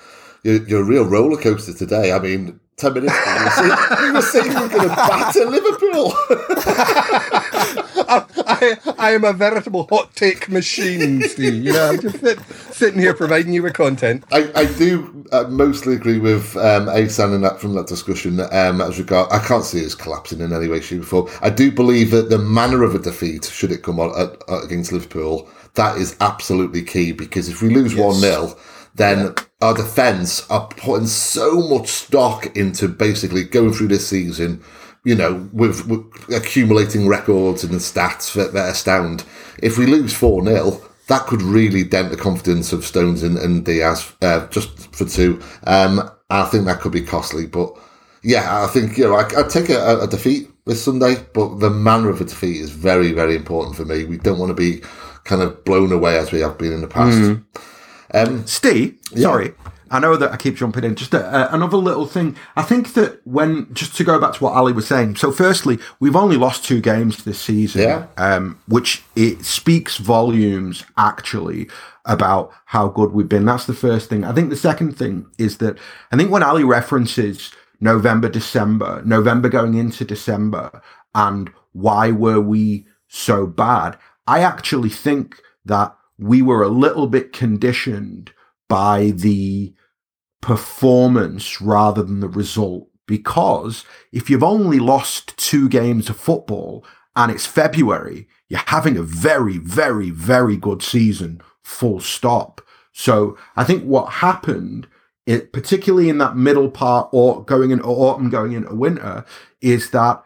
you're, 0.43 0.67
you're 0.67 0.81
a 0.81 0.85
real 0.85 1.05
roller 1.05 1.37
coaster 1.37 1.73
today. 1.73 2.11
I 2.11 2.19
mean, 2.19 2.59
10 2.77 2.93
minutes 2.93 3.13
ago, 3.13 4.05
you 4.05 4.13
were 4.13 4.21
saying 4.21 4.51
you 4.51 4.61
were, 4.61 4.69
saying 4.69 4.69
were 4.69 4.69
going 4.69 4.89
to 4.89 4.95
batter 4.95 5.45
Liverpool. 5.45 6.13
I, 8.09 8.25
I, 8.47 8.77
I, 8.97 9.11
am 9.11 9.23
a 9.23 9.33
veritable 9.33 9.85
hot 9.89 10.15
take 10.15 10.49
machine, 10.49 11.21
Steve. 11.23 11.63
You 11.63 11.73
know, 11.73 11.89
I'm 11.89 12.01
just 12.01 12.19
sit, 12.21 12.39
sitting 12.71 12.99
here 12.99 13.13
providing 13.13 13.53
you 13.53 13.61
with 13.63 13.73
content. 13.73 14.23
I, 14.31 14.49
I 14.55 14.65
do 14.65 15.25
uh, 15.31 15.43
mostly 15.49 15.95
agree 15.95 16.19
with 16.19 16.55
um, 16.55 16.87
Asan 16.89 17.33
and 17.33 17.43
that 17.43 17.59
from 17.59 17.75
that 17.75 17.87
discussion 17.87 18.39
um, 18.39 18.81
as 18.81 18.97
regard. 18.97 19.31
I 19.31 19.39
can't 19.39 19.65
see 19.65 19.83
as 19.83 19.93
collapsing 19.93 20.39
in 20.39 20.53
any 20.53 20.67
way, 20.67 20.79
shape, 20.79 21.01
or 21.01 21.05
form. 21.05 21.29
I 21.41 21.49
do 21.49 21.71
believe 21.71 22.11
that 22.11 22.29
the 22.29 22.39
manner 22.39 22.83
of 22.83 22.95
a 22.95 22.99
defeat, 22.99 23.45
should 23.45 23.71
it 23.71 23.83
come 23.83 23.99
on 23.99 24.09
at, 24.19 24.41
at, 24.49 24.63
against 24.63 24.93
Liverpool, 24.93 25.49
that 25.75 25.97
is 25.97 26.15
absolutely 26.21 26.83
key 26.83 27.11
because 27.11 27.49
if 27.49 27.61
we 27.61 27.69
lose 27.69 27.95
1 27.95 28.15
yes. 28.15 28.21
0, 28.21 28.57
then 28.95 29.19
yeah. 29.19 29.43
our 29.61 29.73
defence 29.73 30.49
are 30.49 30.67
putting 30.67 31.07
so 31.07 31.61
much 31.67 31.87
stock 31.87 32.55
into 32.57 32.87
basically 32.87 33.43
going 33.43 33.73
through 33.73 33.87
this 33.87 34.07
season, 34.07 34.63
you 35.03 35.15
know, 35.15 35.49
with, 35.53 35.87
with 35.87 36.01
accumulating 36.33 37.07
records 37.07 37.63
and 37.63 37.73
stats 37.75 38.33
that, 38.33 38.53
that 38.53 38.69
astound. 38.69 39.23
If 39.61 39.77
we 39.77 39.85
lose 39.85 40.13
4 40.13 40.43
0, 40.45 40.81
that 41.07 41.25
could 41.25 41.41
really 41.41 41.83
dent 41.83 42.11
the 42.11 42.17
confidence 42.17 42.71
of 42.71 42.85
Stones 42.85 43.23
and, 43.23 43.37
and 43.37 43.65
Dias 43.65 44.13
uh, 44.21 44.47
just 44.47 44.95
for 44.95 45.05
two. 45.05 45.41
Um, 45.65 46.09
I 46.29 46.45
think 46.45 46.65
that 46.65 46.81
could 46.81 46.91
be 46.91 47.01
costly, 47.01 47.47
but 47.47 47.75
yeah, 48.23 48.63
I 48.63 48.67
think 48.67 48.97
you 48.97 49.05
know 49.05 49.15
I, 49.15 49.27
would 49.35 49.49
take 49.49 49.69
a, 49.69 50.01
a, 50.01 50.07
defeat 50.07 50.49
this 50.65 50.83
Sunday, 50.83 51.15
but 51.33 51.59
the 51.59 51.69
manner 51.69 52.09
of 52.09 52.21
a 52.21 52.25
defeat 52.25 52.57
is 52.57 52.69
very, 52.69 53.11
very 53.11 53.35
important 53.35 53.75
for 53.75 53.85
me. 53.85 54.05
We 54.05 54.17
don't 54.17 54.37
want 54.37 54.49
to 54.49 54.53
be 54.53 54.81
kind 55.23 55.41
of 55.41 55.63
blown 55.65 55.91
away 55.91 56.17
as 56.17 56.31
we 56.31 56.41
have 56.41 56.57
been 56.57 56.73
in 56.73 56.81
the 56.81 56.87
past. 56.87 57.17
Mm. 57.17 57.43
Um, 58.13 58.45
Steve, 58.47 58.97
yeah. 59.11 59.21
sorry. 59.21 59.53
I 59.91 59.99
know 59.99 60.15
that 60.17 60.31
I 60.31 60.37
keep 60.37 60.55
jumping 60.55 60.83
in. 60.83 60.95
Just 60.95 61.13
a, 61.13 61.53
another 61.53 61.77
little 61.77 62.05
thing. 62.05 62.35
I 62.55 62.61
think 62.61 62.93
that 62.93 63.25
when, 63.25 63.73
just 63.73 63.95
to 63.97 64.03
go 64.03 64.19
back 64.19 64.33
to 64.33 64.43
what 64.43 64.53
Ali 64.53 64.71
was 64.71 64.87
saying. 64.87 65.15
So, 65.15 65.31
firstly, 65.31 65.79
we've 65.99 66.15
only 66.15 66.37
lost 66.37 66.63
two 66.63 66.79
games 66.79 67.23
this 67.23 67.39
season, 67.39 67.81
yeah. 67.81 68.07
um, 68.17 68.59
which 68.67 69.03
it 69.15 69.43
speaks 69.45 69.97
volumes 69.97 70.85
actually 70.97 71.69
about 72.05 72.51
how 72.65 72.87
good 72.87 73.11
we've 73.11 73.29
been. 73.29 73.45
That's 73.45 73.65
the 73.65 73.73
first 73.73 74.09
thing. 74.09 74.23
I 74.23 74.31
think 74.31 74.49
the 74.49 74.55
second 74.55 74.97
thing 74.97 75.25
is 75.37 75.57
that 75.57 75.77
I 76.11 76.17
think 76.17 76.31
when 76.31 76.43
Ali 76.43 76.63
references 76.63 77.51
November, 77.79 78.29
December, 78.29 79.01
November 79.05 79.49
going 79.49 79.73
into 79.75 80.05
December, 80.05 80.81
and 81.15 81.49
why 81.73 82.11
were 82.11 82.41
we 82.41 82.85
so 83.07 83.47
bad, 83.47 83.97
I 84.27 84.41
actually 84.41 84.89
think 84.89 85.41
that 85.65 85.95
we 86.19 86.41
were 86.41 86.61
a 86.61 86.69
little 86.69 87.07
bit 87.07 87.33
conditioned 87.33 88.33
by 88.67 89.11
the 89.11 89.73
performance 90.41 91.61
rather 91.61 92.03
than 92.03 92.19
the 92.19 92.27
result. 92.29 92.87
Because 93.07 93.85
if 94.11 94.29
you've 94.29 94.43
only 94.43 94.77
lost 94.77 95.35
two 95.37 95.67
games 95.67 96.09
of 96.09 96.17
football 96.17 96.85
and 97.15 97.31
it's 97.31 97.45
February, 97.45 98.27
you're 98.49 98.61
having 98.67 98.97
a 98.97 99.03
very, 99.03 99.57
very, 99.57 100.11
very 100.11 100.57
good 100.57 100.83
season, 100.83 101.41
full 101.63 101.99
stop. 101.99 102.61
So 102.91 103.37
I 103.55 103.63
think 103.63 103.83
what 103.83 104.13
happened, 104.13 104.87
it, 105.25 105.51
particularly 105.53 106.09
in 106.09 106.19
that 106.19 106.37
middle 106.37 106.69
part 106.69 107.09
or 107.11 107.43
going 107.43 107.71
into 107.71 107.85
autumn, 107.85 108.29
going 108.29 108.51
into 108.51 108.75
winter, 108.75 109.25
is 109.61 109.89
that 109.91 110.23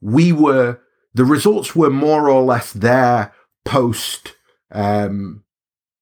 we 0.00 0.32
were, 0.32 0.80
the 1.14 1.24
results 1.24 1.76
were 1.76 1.90
more 1.90 2.28
or 2.28 2.42
less 2.42 2.72
there 2.72 3.32
post 3.64 4.34
um, 4.72 5.44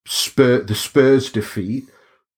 Spur 0.07 0.63
the 0.63 0.75
Spurs 0.75 1.31
defeat, 1.31 1.85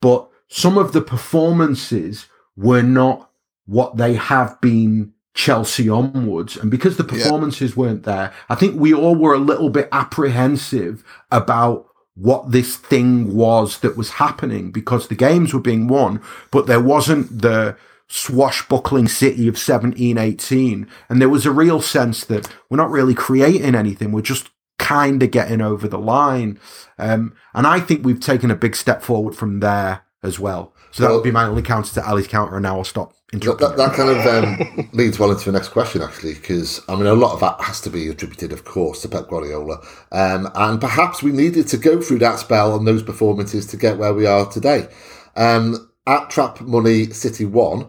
but 0.01 0.28
some 0.49 0.76
of 0.76 0.93
the 0.93 1.01
performances 1.01 2.26
were 2.57 2.83
not 2.83 3.31
what 3.66 3.97
they 3.97 4.14
have 4.14 4.61
been 4.61 5.12
Chelsea 5.35 5.89
onwards. 5.89 6.57
And 6.57 6.70
because 6.70 6.97
the 6.97 7.05
performances 7.05 7.70
yeah. 7.70 7.76
weren't 7.76 8.03
there, 8.03 8.33
I 8.49 8.57
think 8.57 8.78
we 8.78 8.93
all 8.93 9.14
were 9.14 9.35
a 9.35 9.39
little 9.39 9.70
bit 9.70 9.89
apprehensive 9.93 11.05
about 11.31 11.87
what 12.14 12.51
this 12.51 12.76
thing 12.76 13.35
was 13.35 13.78
that 13.78 13.97
was 13.97 14.11
happening 14.11 14.72
because 14.72 15.09
the 15.09 15.14
games 15.14 15.55
were 15.55 15.61
being 15.61 15.87
won, 15.87 16.20
but 16.51 16.66
there 16.66 16.81
wasn't 16.81 17.43
the 17.43 17.76
swashbuckling 18.09 19.07
city 19.07 19.47
of 19.47 19.57
17, 19.57 20.18
18. 20.18 20.87
And 21.09 21.20
there 21.20 21.28
was 21.28 21.47
a 21.47 21.53
real 21.53 21.81
sense 21.81 22.24
that 22.24 22.53
we're 22.68 22.76
not 22.76 22.91
really 22.91 23.14
creating 23.14 23.76
anything. 23.76 24.11
We're 24.11 24.22
just 24.22 24.51
kind 24.81 25.22
of 25.22 25.31
getting 25.31 25.61
over 25.61 25.87
the 25.87 25.99
line. 25.99 26.59
Um, 26.99 27.35
and 27.55 27.66
I 27.66 27.78
think 27.78 28.05
we've 28.05 28.18
taken 28.18 28.51
a 28.51 28.57
big 28.57 28.74
step 28.74 29.03
forward 29.03 29.37
from 29.37 29.61
there 29.61 30.03
as 30.22 30.41
well. 30.41 30.74
So 30.91 31.05
that 31.05 31.12
would 31.12 31.22
be 31.22 31.31
my 31.31 31.45
only 31.45 31.62
counter 31.62 31.95
to 31.95 32.09
Ali's 32.09 32.26
counter, 32.26 32.57
and 32.57 32.64
now 32.64 32.78
I'll 32.78 32.85
stop 32.85 33.12
interrupting. 33.33 33.68
That, 33.68 33.76
that, 33.76 33.95
kind 33.95 34.11
of 34.11 34.26
um, 34.26 34.91
leads 34.93 35.20
well 35.20 35.31
into 35.31 35.45
the 35.45 35.53
next 35.53 35.68
question, 35.68 36.03
actually, 36.03 36.35
because 36.35 36.81
I 36.89 36.97
mean, 36.97 37.07
a 37.07 37.14
lot 37.14 37.33
of 37.33 37.41
that 37.41 37.61
has 37.61 37.81
to 37.83 37.91
be 37.91 38.09
attributed, 38.09 38.53
of 38.53 38.64
course, 38.64 39.03
to 39.03 39.09
Pep 39.09 39.28
Guardiola, 39.28 39.81
um, 40.11 40.51
and 40.57 40.81
perhaps 40.81 41.22
we 41.22 41.31
needed 41.31 41.68
to 41.68 41.76
go 41.76 42.01
through 42.01 42.18
that 42.20 42.41
spell 42.41 42.74
and 42.74 42.89
those 42.89 43.05
performances 43.05 43.66
to 43.66 43.76
get 43.76 43.99
where 43.99 44.12
we 44.12 44.26
are 44.26 44.51
today. 44.51 44.89
Um, 45.37 45.91
at 46.09 46.28
Trap 46.28 46.61
Money 46.62 47.11
City 47.11 47.45
One 47.45 47.87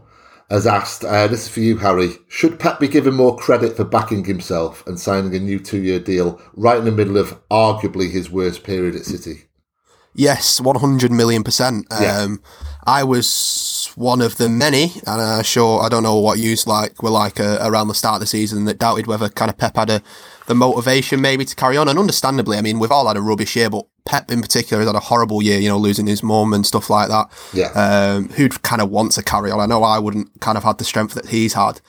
has 0.52 0.68
asked, 0.68 1.06
uh, 1.06 1.28
this 1.28 1.44
is 1.44 1.50
for 1.50 1.62
you, 1.62 1.78
Harry. 1.78 2.18
Should 2.28 2.60
Pep 2.60 2.80
be 2.80 2.90
given 2.90 3.16
more 3.16 3.38
credit 3.38 3.78
for 3.78 3.86
backing 3.86 4.26
himself 4.26 4.86
and 4.86 5.00
signing 5.00 5.34
a 5.34 5.40
new 5.40 5.60
two-year 5.60 6.00
deal 6.00 6.42
right 6.54 6.78
in 6.78 6.84
the 6.84 6.92
middle 6.92 7.18
of 7.18 7.40
arguably 7.50 8.12
his 8.12 8.30
worst 8.30 8.64
period 8.64 8.94
at 8.96 9.06
City? 9.06 9.46
Yes, 10.14 10.60
100 10.60 11.10
million 11.10 11.44
percent. 11.44 11.88
Yeah. 11.90 12.18
Um, 12.18 12.42
I 12.86 13.06
was 13.06 13.94
one 13.96 14.20
of 14.20 14.36
the 14.36 14.50
many, 14.50 14.92
and 15.08 15.22
I'm 15.22 15.44
sure 15.44 15.82
I 15.82 15.88
don't 15.88 16.04
know 16.04 16.18
what 16.18 16.38
you 16.38 16.54
like 16.66 17.02
were 17.02 17.10
like 17.10 17.40
uh, 17.40 17.60
around 17.62 17.88
the 17.88 17.94
start 17.94 18.16
of 18.16 18.20
the 18.20 18.28
season 18.28 18.66
that 18.66 18.78
doubted 18.78 19.08
whether 19.08 19.30
kind 19.30 19.50
of 19.50 19.58
Pep 19.58 19.78
had 19.78 19.90
a, 19.90 20.02
the 20.48 20.56
motivation 20.56 21.22
maybe 21.22 21.46
to 21.46 21.56
carry 21.56 21.78
on. 21.78 21.88
And 21.88 21.98
understandably, 21.98 22.58
I 22.58 22.62
mean, 22.62 22.78
we've 22.78 22.92
all 22.92 23.08
had 23.08 23.16
a 23.16 23.22
rubbish 23.22 23.56
year, 23.56 23.70
but 23.70 23.86
Pep 24.06 24.32
in 24.32 24.42
particular 24.42 24.82
has 24.82 24.90
had 24.90 24.96
a 24.96 25.00
horrible 25.00 25.42
year, 25.42 25.60
you 25.60 25.70
know, 25.70 25.78
losing 25.78 26.08
his 26.08 26.24
mum 26.24 26.54
and 26.54 26.66
stuff 26.66 26.90
like 26.90 27.10
that. 27.10 27.30
Yeah. 27.54 27.72
Um, 27.72 28.30
who'd 28.30 28.62
kind 28.64 28.82
of 28.82 28.90
want 28.90 29.12
to 29.14 29.24
carry 29.24 29.52
on? 29.52 29.60
I 29.60 29.66
know 29.66 29.84
I 29.84 30.00
wouldn't 30.00 30.42
kind 30.42 30.58
of 30.58 30.64
had 30.64 30.78
the 30.78 30.84
strength 30.84 31.14
that 31.14 31.28
he's 31.28 31.54
had 31.54 31.82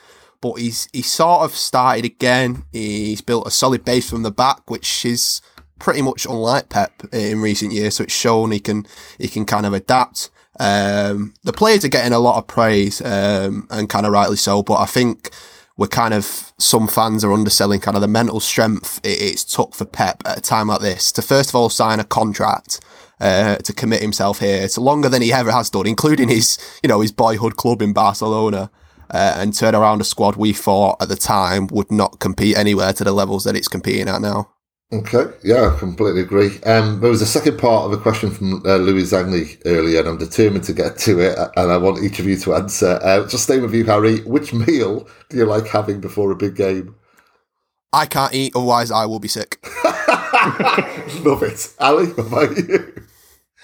but 0.43 0.55
he's 0.55 0.89
he 0.91 1.01
sort 1.01 1.43
of 1.43 1.55
started 1.55 2.03
again. 2.03 2.65
He's 2.73 3.21
built 3.21 3.47
a 3.47 3.51
solid 3.51 3.85
base 3.85 4.09
from 4.09 4.23
the 4.23 4.31
back, 4.31 4.69
which 4.69 5.05
is 5.05 5.41
pretty 5.79 6.01
much 6.01 6.25
unlike 6.25 6.67
Pep 6.67 6.91
in 7.13 7.39
recent 7.39 7.71
years. 7.71 7.95
So 7.95 8.03
it's 8.03 8.13
shown 8.13 8.51
he 8.51 8.59
can 8.59 8.85
he 9.17 9.29
can 9.29 9.45
kind 9.45 9.65
of 9.65 9.71
adapt. 9.71 10.29
Um, 10.59 11.33
the 11.43 11.53
players 11.53 11.85
are 11.85 11.89
getting 11.89 12.11
a 12.11 12.19
lot 12.19 12.37
of 12.37 12.47
praise, 12.47 13.01
um, 13.01 13.67
and 13.71 13.89
kind 13.89 14.05
of 14.05 14.11
rightly 14.11 14.35
so. 14.35 14.61
But 14.63 14.81
I 14.81 14.85
think 14.85 15.29
we're 15.77 15.87
kind 15.87 16.13
of 16.13 16.53
some 16.57 16.87
fans 16.87 17.23
are 17.23 17.33
underselling 17.33 17.79
kind 17.79 17.95
of 17.95 18.01
the 18.01 18.07
mental 18.07 18.39
strength 18.39 18.99
it, 19.03 19.21
it's 19.21 19.43
took 19.43 19.73
for 19.73 19.85
Pep 19.85 20.21
at 20.25 20.37
a 20.37 20.41
time 20.41 20.67
like 20.67 20.81
this 20.81 21.11
to 21.11 21.21
first 21.21 21.49
of 21.49 21.55
all 21.55 21.69
sign 21.69 21.99
a 21.99 22.03
contract. 22.03 22.79
Uh, 23.19 23.55
to 23.57 23.71
commit 23.71 24.01
himself 24.01 24.39
here 24.39 24.67
to 24.67 24.81
longer 24.81 25.07
than 25.07 25.21
he 25.21 25.31
ever 25.31 25.51
has 25.51 25.69
done, 25.69 25.87
including 25.87 26.27
his, 26.27 26.57
you 26.83 26.89
know, 26.89 26.99
his 26.99 27.13
boyhood 27.13 27.55
club 27.55 27.81
in 27.81 27.93
Barcelona, 27.93 28.69
uh, 29.11 29.35
and 29.37 29.53
turn 29.53 29.75
around 29.75 30.01
a 30.01 30.03
squad 30.03 30.35
we 30.35 30.51
thought 30.51 31.01
at 31.01 31.07
the 31.07 31.15
time 31.15 31.67
would 31.67 31.91
not 31.91 32.19
compete 32.19 32.57
anywhere 32.57 32.91
to 32.91 33.03
the 33.03 33.13
levels 33.13 33.45
that 33.45 33.55
it's 33.55 33.69
competing 33.69 34.09
at 34.09 34.19
now. 34.19 34.52
Okay, 34.93 35.25
yeah, 35.43 35.73
I 35.73 35.79
completely 35.79 36.21
agree. 36.21 36.61
Um, 36.67 36.99
there 36.99 37.09
was 37.09 37.23
a 37.23 37.25
second 37.25 37.57
part 37.57 37.85
of 37.85 37.93
a 37.93 37.97
question 37.97 38.29
from 38.29 38.63
uh, 38.63 38.75
Louis 38.75 39.01
Zangley 39.01 39.59
earlier, 39.65 40.01
and 40.01 40.07
I'm 40.07 40.17
determined 40.19 40.65
to 40.65 40.73
get 40.73 40.99
to 40.99 41.19
it, 41.19 41.35
and 41.57 41.71
I 41.71 41.77
want 41.77 42.03
each 42.03 42.19
of 42.19 42.27
you 42.27 42.37
to 42.37 42.53
answer. 42.53 42.99
Uh, 43.01 43.27
just 43.27 43.45
staying 43.45 43.63
with 43.63 43.73
you, 43.73 43.85
Harry. 43.85 44.19
Which 44.19 44.53
meal 44.53 45.07
do 45.29 45.37
you 45.37 45.45
like 45.45 45.65
having 45.65 45.99
before 45.99 46.29
a 46.29 46.35
big 46.35 46.55
game? 46.55 46.95
I 47.91 48.05
can't 48.05 48.35
eat, 48.35 48.55
otherwise 48.55 48.91
I 48.91 49.07
will 49.07 49.19
be 49.19 49.27
sick. 49.27 49.57
Love 51.23 51.41
it, 51.41 51.73
Ali. 51.79 52.07
What 52.07 52.27
about 52.27 52.57
you? 52.57 53.03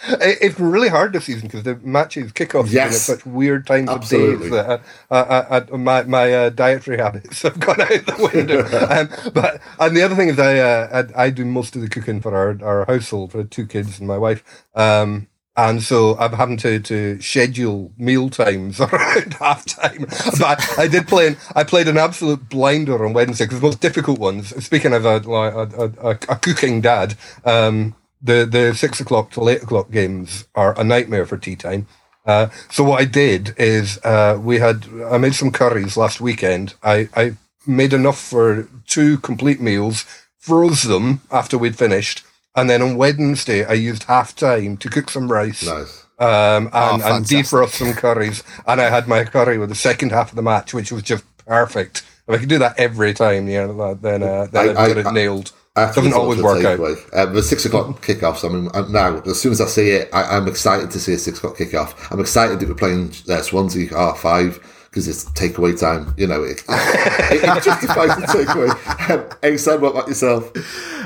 It's 0.07 0.59
really 0.59 0.89
hard 0.89 1.13
this 1.13 1.25
season 1.25 1.47
because 1.47 1.63
the 1.63 1.75
matches 1.77 2.31
kickoffs 2.31 2.71
yes. 2.71 3.09
at 3.09 3.17
such 3.17 3.25
weird 3.25 3.67
times 3.67 3.89
Absolutely. 3.89 4.33
of 4.33 4.41
days 4.41 4.51
that 4.51 4.81
uh, 5.11 5.13
uh, 5.13 5.65
uh, 5.71 5.77
my 5.77 6.03
my 6.03 6.33
uh, 6.33 6.49
dietary 6.49 6.97
habits 6.97 7.41
have 7.43 7.59
gone 7.59 7.81
out 7.81 7.87
the 7.89 8.29
window. 8.33 8.61
um, 8.89 9.33
but 9.33 9.61
and 9.79 9.97
the 9.97 10.01
other 10.01 10.15
thing 10.15 10.29
is 10.29 10.39
I, 10.39 10.57
uh, 10.57 11.03
I, 11.15 11.25
I 11.25 11.29
do 11.29 11.43
most 11.45 11.75
of 11.75 11.81
the 11.81 11.89
cooking 11.89 12.21
for 12.21 12.35
our 12.35 12.57
our 12.63 12.85
household 12.85 13.33
for 13.33 13.43
two 13.43 13.67
kids 13.67 13.99
and 13.99 14.07
my 14.07 14.17
wife. 14.17 14.65
Um, 14.73 15.27
and 15.57 15.83
so 15.83 16.17
I'm 16.17 16.31
having 16.33 16.55
to, 16.57 16.79
to 16.79 17.19
schedule 17.19 17.91
meal 17.97 18.29
times 18.29 18.79
around 18.79 19.33
half 19.33 19.65
time. 19.65 20.05
But 20.39 20.79
I 20.79 20.87
did 20.87 21.05
play, 21.05 21.27
an, 21.27 21.37
I 21.53 21.65
played 21.65 21.89
an 21.89 21.97
absolute 21.97 22.47
blinder 22.47 23.05
on 23.05 23.11
Wednesday 23.11 23.43
because 23.43 23.59
the 23.59 23.65
most 23.67 23.81
difficult 23.81 24.19
ones. 24.19 24.55
Speaking 24.63 24.93
of 24.93 25.05
a, 25.05 25.17
a, 25.17 25.87
a, 26.07 26.11
a 26.11 26.35
cooking 26.37 26.79
dad, 26.79 27.15
um, 27.43 27.93
the 28.21 28.45
the 28.45 28.73
six 28.73 28.99
o'clock 28.99 29.31
to 29.31 29.47
eight 29.49 29.63
o'clock 29.63 29.91
games 29.91 30.47
are 30.55 30.79
a 30.79 30.83
nightmare 30.83 31.25
for 31.25 31.37
tea 31.37 31.55
time. 31.55 31.87
Uh, 32.25 32.49
so 32.69 32.83
what 32.83 33.01
I 33.01 33.05
did 33.05 33.55
is 33.57 33.97
uh, 34.03 34.37
we 34.41 34.59
had 34.59 34.85
I 35.09 35.17
made 35.17 35.35
some 35.35 35.51
curries 35.51 35.97
last 35.97 36.21
weekend. 36.21 36.75
I, 36.83 37.09
I 37.15 37.37
made 37.65 37.93
enough 37.93 38.19
for 38.19 38.67
two 38.85 39.17
complete 39.19 39.61
meals, 39.61 40.05
froze 40.37 40.83
them 40.83 41.21
after 41.31 41.57
we'd 41.57 41.77
finished, 41.77 42.23
and 42.55 42.69
then 42.69 42.81
on 42.81 42.97
Wednesday 42.97 43.65
I 43.65 43.73
used 43.73 44.03
half 44.03 44.35
time 44.35 44.77
to 44.77 44.89
cook 44.89 45.09
some 45.09 45.31
rice. 45.31 45.65
Nice. 45.65 46.05
Um, 46.19 46.69
and, 46.73 47.01
oh, 47.01 47.15
and 47.15 47.25
defrost 47.25 47.69
some 47.69 47.93
curries, 47.93 48.43
and 48.67 48.81
I 48.81 48.89
had 48.89 49.07
my 49.07 49.23
curry 49.23 49.57
with 49.57 49.69
the 49.69 49.75
second 49.75 50.11
half 50.11 50.31
of 50.31 50.35
the 50.35 50.41
match, 50.41 50.73
which 50.73 50.91
was 50.91 51.01
just 51.01 51.23
perfect. 51.45 52.03
If 52.27 52.35
I 52.35 52.37
could 52.37 52.49
do 52.49 52.59
that 52.59 52.77
every 52.77 53.13
time, 53.13 53.47
yeah, 53.47 53.67
then 53.99 54.21
uh, 54.21 54.47
then 54.51 54.77
I, 54.77 54.83
I'd 54.83 54.97
it 54.97 55.13
nailed. 55.13 55.53
Doesn't 55.85 56.13
always 56.13 56.41
work 56.41 56.63
out. 56.63 56.79
Uh, 57.13 57.25
the 57.27 57.43
six 57.43 57.65
o'clock 57.65 58.01
kickoffs. 58.01 58.47
I 58.47 58.53
mean, 58.53 58.69
uh, 58.73 58.87
now 58.89 59.21
as 59.21 59.41
soon 59.41 59.51
as 59.51 59.61
I 59.61 59.65
see 59.65 59.91
it, 59.91 60.09
I, 60.13 60.37
am 60.37 60.47
excited 60.47 60.91
to 60.91 60.99
see 60.99 61.13
a 61.13 61.17
six 61.17 61.37
o'clock 61.37 61.57
kickoff. 61.57 62.11
I'm 62.11 62.19
excited 62.19 62.59
that 62.59 62.69
we're 62.69 62.75
playing 62.75 63.13
uh, 63.29 63.41
Swansea 63.41 63.89
half 63.89 64.19
five 64.19 64.59
because 64.89 65.07
it's 65.07 65.25
takeaway 65.31 65.79
time. 65.79 66.13
You 66.17 66.27
know, 66.27 66.43
it, 66.43 66.63
it, 66.69 67.43
it 67.43 67.63
justifies 67.63 68.15
the 68.15 68.27
takeaway. 68.27 69.43
Um, 69.43 69.57
Sam, 69.57 69.81
what 69.81 69.91
about 69.91 70.07
yourself? 70.07 70.51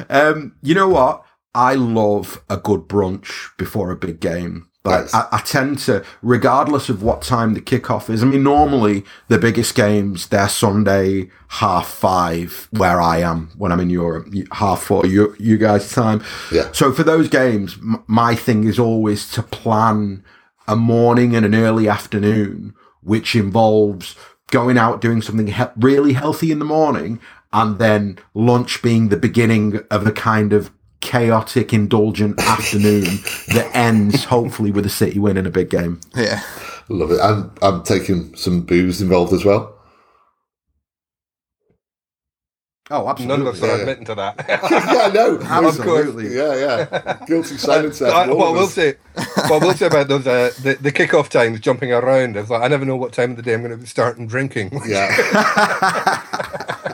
Um, 0.09 0.55
you 0.61 0.75
know 0.75 0.89
what? 0.89 1.25
I 1.55 1.75
love 1.75 2.43
a 2.49 2.57
good 2.57 2.87
brunch 2.87 3.55
before 3.57 3.91
a 3.91 3.95
big 3.95 4.19
game. 4.19 4.69
But 4.83 5.13
I, 5.15 5.27
I, 5.31 5.39
tend 5.39 5.79
to, 5.79 6.03
regardless 6.21 6.89
of 6.89 7.01
what 7.01 7.21
time 7.21 7.53
the 7.53 7.61
kickoff 7.61 8.09
is, 8.09 8.21
I 8.21 8.25
mean, 8.25 8.43
normally 8.43 9.05
the 9.29 9.37
biggest 9.37 9.75
games, 9.75 10.27
they're 10.27 10.49
Sunday, 10.49 11.29
half 11.47 11.87
five, 11.87 12.67
where 12.71 12.99
I 12.99 13.19
am 13.19 13.51
when 13.57 13.71
I'm 13.71 13.79
in 13.79 13.89
Europe, 13.89 14.27
half 14.51 14.83
four, 14.83 15.05
you, 15.05 15.37
you 15.39 15.57
guys' 15.57 15.89
time. 15.89 16.21
Yeah. 16.51 16.69
So 16.73 16.91
for 16.91 17.03
those 17.03 17.29
games, 17.29 17.77
m- 17.77 18.03
my 18.07 18.35
thing 18.35 18.65
is 18.65 18.77
always 18.77 19.31
to 19.31 19.41
plan 19.41 20.21
a 20.67 20.75
morning 20.75 21.33
and 21.33 21.45
an 21.45 21.55
early 21.55 21.87
afternoon, 21.87 22.73
which 23.01 23.35
involves 23.37 24.17
going 24.51 24.77
out 24.77 24.99
doing 24.99 25.21
something 25.21 25.47
he- 25.47 25.63
really 25.77 26.13
healthy 26.13 26.51
in 26.51 26.59
the 26.59 26.65
morning 26.65 27.21
and 27.53 27.79
then 27.79 28.19
lunch 28.33 28.81
being 28.81 29.07
the 29.07 29.17
beginning 29.17 29.79
of 29.89 30.05
a 30.05 30.11
kind 30.11 30.51
of 30.51 30.71
chaotic, 31.03 31.73
indulgent 31.73 32.39
afternoon 32.47 33.03
that 33.49 33.69
ends 33.73 34.23
hopefully 34.23 34.71
with 34.71 34.85
a 34.85 34.89
City 34.89 35.19
win 35.19 35.37
in 35.37 35.45
a 35.45 35.51
big 35.51 35.69
game. 35.69 35.99
Yeah, 36.15 36.41
love 36.89 37.11
it. 37.11 37.19
I'm 37.21 37.51
I'm 37.61 37.83
taking 37.83 38.35
some 38.35 38.61
booze 38.61 39.01
involved 39.01 39.33
as 39.33 39.45
well. 39.45 39.69
Oh, 42.91 43.07
absolutely. 43.07 43.37
None 43.37 43.47
of 43.47 43.55
us 43.55 43.63
are 43.63 43.67
yeah. 43.67 43.75
admitting 43.75 44.05
to 44.05 44.15
that. 44.15 44.45
yeah, 44.49 45.11
no, 45.13 45.39
absolutely. 45.41 46.35
Yeah, 46.35 46.55
yeah. 46.55 47.17
Guilty 47.25 47.57
silence. 47.57 48.01
Uh, 48.01 48.27
what 48.27 48.53
we'll 48.53 48.67
say, 48.67 48.95
what 49.47 49.61
we'll 49.61 49.73
say 49.73 49.87
about 49.87 50.09
those 50.09 50.27
uh, 50.27 50.51
the 50.61 50.75
the 50.75 50.91
kickoff 50.91 51.29
times 51.29 51.59
jumping 51.59 51.93
around 51.93 52.35
is 52.35 52.49
like 52.49 52.61
I 52.61 52.67
never 52.67 52.85
know 52.85 52.97
what 52.97 53.13
time 53.13 53.31
of 53.31 53.37
the 53.37 53.41
day 53.41 53.53
I'm 53.53 53.61
going 53.61 53.71
to 53.71 53.77
be 53.77 53.85
starting 53.85 54.27
drinking. 54.27 54.71
Yeah. 54.85 55.09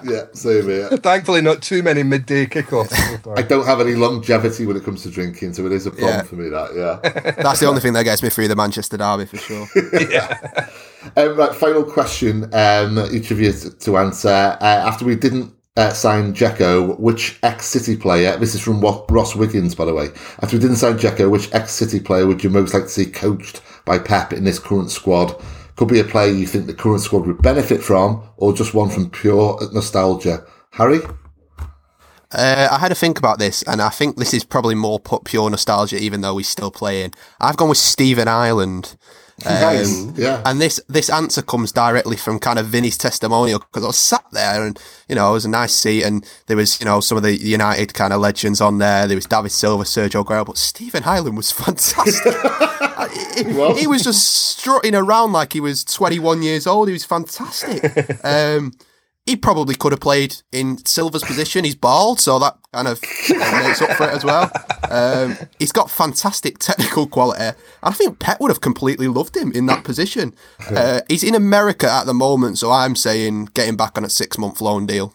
Yeah, 0.10 0.26
same 0.34 0.66
here. 0.66 0.88
Thankfully, 0.98 1.42
not 1.42 1.62
too 1.62 1.84
many 1.84 2.04
midday 2.04 2.46
kickoffs. 2.46 3.38
I 3.38 3.42
don't 3.42 3.66
have 3.66 3.82
any 3.82 3.96
longevity 3.96 4.66
when 4.66 4.78
it 4.78 4.84
comes 4.84 5.04
to 5.04 5.12
drinking, 5.12 5.54
so 5.54 5.66
it 5.66 5.72
is 5.72 5.86
a 5.86 5.92
problem 5.92 6.10
yeah. 6.10 6.22
for 6.24 6.36
me. 6.36 6.50
That 6.50 6.76
yeah, 6.76 7.32
that's 7.44 7.60
the 7.60 7.68
only 7.68 7.82
thing 7.82 7.94
that 7.94 8.04
gets 8.04 8.24
me 8.24 8.30
through 8.30 8.48
the 8.48 8.56
Manchester 8.56 8.98
derby 8.98 9.26
for 9.26 9.38
sure. 9.38 9.68
yeah. 10.10 10.70
Um, 11.16 11.38
right, 11.38 11.56
final 11.56 11.84
question. 11.84 12.54
Um, 12.54 13.00
each 13.12 13.32
of 13.32 13.40
you 13.40 13.52
to, 13.52 13.72
to 13.72 13.98
answer. 13.98 14.30
Uh, 14.30 14.58
after 14.62 15.06
we 15.06 15.16
didn't 15.16 15.54
uh, 15.78 15.92
sign 15.92 16.34
Dzeko, 16.34 17.00
which 17.00 17.40
ex 17.44 17.66
City 17.66 17.96
player, 17.96 18.38
this 18.38 18.56
is 18.56 18.62
from 18.62 18.82
Ross 18.82 19.36
Wiggins, 19.36 19.76
by 19.76 19.86
the 19.86 19.94
way. 19.94 20.10
After 20.42 20.58
we 20.58 20.62
didn't 20.62 20.78
sign 20.78 20.98
Dzeko, 20.98 21.30
which 21.30 21.54
ex 21.54 21.72
City 21.72 22.00
player 22.00 22.28
would 22.28 22.44
you 22.44 22.50
most 22.50 22.74
like 22.74 22.84
to 22.84 22.90
see 22.90 23.06
coached 23.06 23.62
by 23.86 23.98
Pep 23.98 24.34
in 24.34 24.44
this 24.44 24.60
current 24.60 24.92
squad? 24.92 25.42
Could 25.80 25.88
be 25.88 26.02
a 26.02 26.04
player 26.04 26.30
you 26.30 26.46
think 26.46 26.68
the 26.68 26.74
current 26.74 27.00
squad 27.00 27.26
would 27.26 27.42
benefit 27.42 27.82
from, 27.82 28.22
or 28.36 28.52
just 28.52 28.74
one 28.74 28.90
from 28.90 29.10
pure 29.10 29.58
nostalgia. 29.72 30.46
Harry? 30.72 31.00
Uh, 32.34 32.68
I 32.70 32.78
had 32.80 32.90
to 32.90 32.96
think 32.96 33.18
about 33.18 33.40
this, 33.40 33.64
and 33.64 33.82
I 33.82 33.88
think 33.88 34.18
this 34.18 34.34
is 34.34 34.44
probably 34.44 34.76
more 34.76 35.00
pure 35.00 35.50
nostalgia, 35.50 35.98
even 35.98 36.20
though 36.20 36.36
he's 36.36 36.50
still 36.50 36.70
playing. 36.70 37.14
I've 37.40 37.56
gone 37.56 37.70
with 37.70 37.78
Stephen 37.78 38.28
Ireland. 38.28 38.98
Um, 39.46 39.54
nice. 39.54 40.06
Yeah. 40.18 40.42
And 40.46 40.60
this 40.60 40.82
this 40.90 41.10
answer 41.10 41.42
comes 41.42 41.72
directly 41.72 42.18
from 42.18 42.40
kind 42.40 42.60
of 42.60 42.66
Vinny's 42.66 42.98
testimonial 42.98 43.60
because 43.60 43.86
I 43.86 43.88
was 43.88 43.98
sat 43.98 44.26
there 44.34 44.66
and 44.66 44.78
you 45.08 45.16
know 45.16 45.30
it 45.30 45.32
was 45.32 45.46
a 45.46 45.50
nice 45.50 45.74
seat 45.74 46.04
and 46.04 46.30
there 46.48 46.58
was 46.58 46.78
you 46.82 46.86
know 46.86 47.00
some 47.00 47.16
of 47.16 47.24
the 47.24 47.38
United 47.38 47.94
kind 47.94 48.12
of 48.12 48.20
legends 48.20 48.60
on 48.60 48.80
there. 48.80 49.08
There 49.08 49.16
was 49.16 49.28
David 49.28 49.54
Silva, 49.54 49.86
Sergio 49.86 50.26
Aguero, 50.26 50.46
but 50.46 50.58
Stephen 50.58 51.06
Ireland 51.06 51.38
was 51.38 51.52
fantastic. 51.54 52.36
he, 53.08 53.44
well. 53.54 53.76
he, 53.76 53.88
was 53.88 54.04
just 54.04 54.58
strutting 54.58 54.96
around 54.96 55.32
like 55.32 55.54
he 55.54 55.60
was 55.60 55.84
21 55.84 56.42
years 56.42 56.68
old. 56.68 56.88
He 56.88 56.94
was 56.94 57.06
fantastic. 57.06 58.20
Um, 58.24 58.74
he 59.26 59.36
probably 59.36 59.76
could 59.76 59.92
have 59.92 60.00
played 60.00 60.38
in 60.52 60.84
Silva's 60.86 61.24
position. 61.24 61.64
He's 61.64 61.76
bald, 61.76 62.20
so 62.20 62.40
that 62.40 62.58
kind 62.74 62.88
of 62.88 63.00
makes 63.30 63.80
up 63.80 63.92
for 63.92 64.06
it 64.06 64.14
as 64.14 64.26
well. 64.26 64.52
Um, 64.90 65.38
he's 65.60 65.72
got 65.72 65.92
fantastic 65.92 66.58
technical 66.58 67.06
quality. 67.06 67.56
I 67.84 67.92
think 67.92 68.18
Pep 68.18 68.40
would 68.40 68.50
have 68.50 68.62
completely 68.62 69.08
loved 69.08 69.38
him 69.38 69.52
in 69.52 69.68
that 69.68 69.84
position. 69.84 70.34
Uh, 70.72 71.02
he's 71.08 71.24
in 71.24 71.36
America 71.36 71.88
at 71.88 72.08
the 72.08 72.14
moment, 72.14 72.58
so 72.58 72.72
I'm 72.72 72.96
saying 72.96 73.50
getting 73.54 73.78
back 73.78 73.98
on 74.00 74.04
a 74.04 74.10
six 74.10 74.40
month 74.40 74.62
loan 74.62 74.88
deal. 74.88 75.14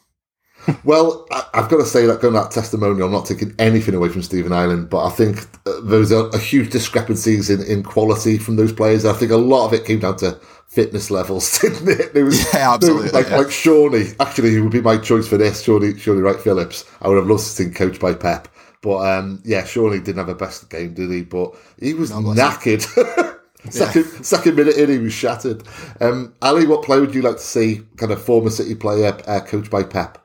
Well, 0.84 1.26
I've 1.30 1.68
got 1.68 1.78
to 1.78 1.84
say 1.84 2.06
that 2.06 2.20
going 2.20 2.34
that 2.34 2.50
testimonial, 2.50 3.06
I'm 3.06 3.12
not 3.12 3.26
taking 3.26 3.54
anything 3.58 3.94
away 3.94 4.08
from 4.08 4.22
Stephen 4.22 4.52
Ireland, 4.52 4.90
but 4.90 5.06
I 5.06 5.10
think 5.10 5.46
uh, 5.66 5.80
there's 5.82 6.10
a, 6.10 6.24
a 6.26 6.38
huge 6.38 6.70
discrepancies 6.70 7.48
in, 7.48 7.62
in 7.62 7.82
quality 7.82 8.38
from 8.38 8.56
those 8.56 8.72
players. 8.72 9.04
I 9.04 9.14
think 9.14 9.30
a 9.30 9.36
lot 9.36 9.66
of 9.66 9.72
it 9.72 9.84
came 9.84 10.00
down 10.00 10.16
to 10.18 10.38
fitness 10.66 11.10
levels, 11.10 11.58
didn't 11.60 11.88
it? 11.88 12.14
There 12.14 12.24
was, 12.24 12.42
yeah, 12.52 12.74
absolutely. 12.74 13.10
like, 13.10 13.28
yeah. 13.28 13.38
like 13.38 13.50
Shawnee, 13.50 14.12
actually, 14.20 14.50
he 14.50 14.60
would 14.60 14.72
be 14.72 14.80
my 14.80 14.98
choice 14.98 15.26
for 15.26 15.36
this. 15.36 15.62
Shawnee, 15.62 15.98
Shawnee 15.98 16.20
Wright 16.20 16.40
Phillips. 16.40 16.84
I 17.00 17.08
would 17.08 17.16
have 17.16 17.26
loved 17.26 17.44
to 17.44 17.48
see 17.48 17.70
coached 17.70 18.00
by 18.00 18.14
Pep. 18.14 18.48
But 18.82 18.98
um, 19.18 19.40
yeah, 19.44 19.64
Shawnee 19.64 20.00
didn't 20.00 20.18
have 20.18 20.28
a 20.28 20.34
best 20.34 20.68
game, 20.68 20.92
did 20.92 21.10
he? 21.10 21.22
But 21.22 21.54
he 21.80 21.94
was 21.94 22.10
knackered. 22.12 22.82
second, 23.70 24.04
yeah. 24.04 24.20
second 24.20 24.56
minute 24.56 24.76
in, 24.76 24.90
he 24.90 24.98
was 24.98 25.12
shattered. 25.12 25.62
Um, 26.00 26.34
Ali, 26.42 26.66
what 26.66 26.84
player 26.84 27.00
would 27.00 27.14
you 27.14 27.22
like 27.22 27.36
to 27.36 27.42
see, 27.42 27.82
kind 27.96 28.12
of 28.12 28.22
former 28.22 28.50
City 28.50 28.74
player, 28.74 29.16
uh, 29.26 29.40
coached 29.40 29.70
by 29.70 29.84
Pep? 29.84 30.23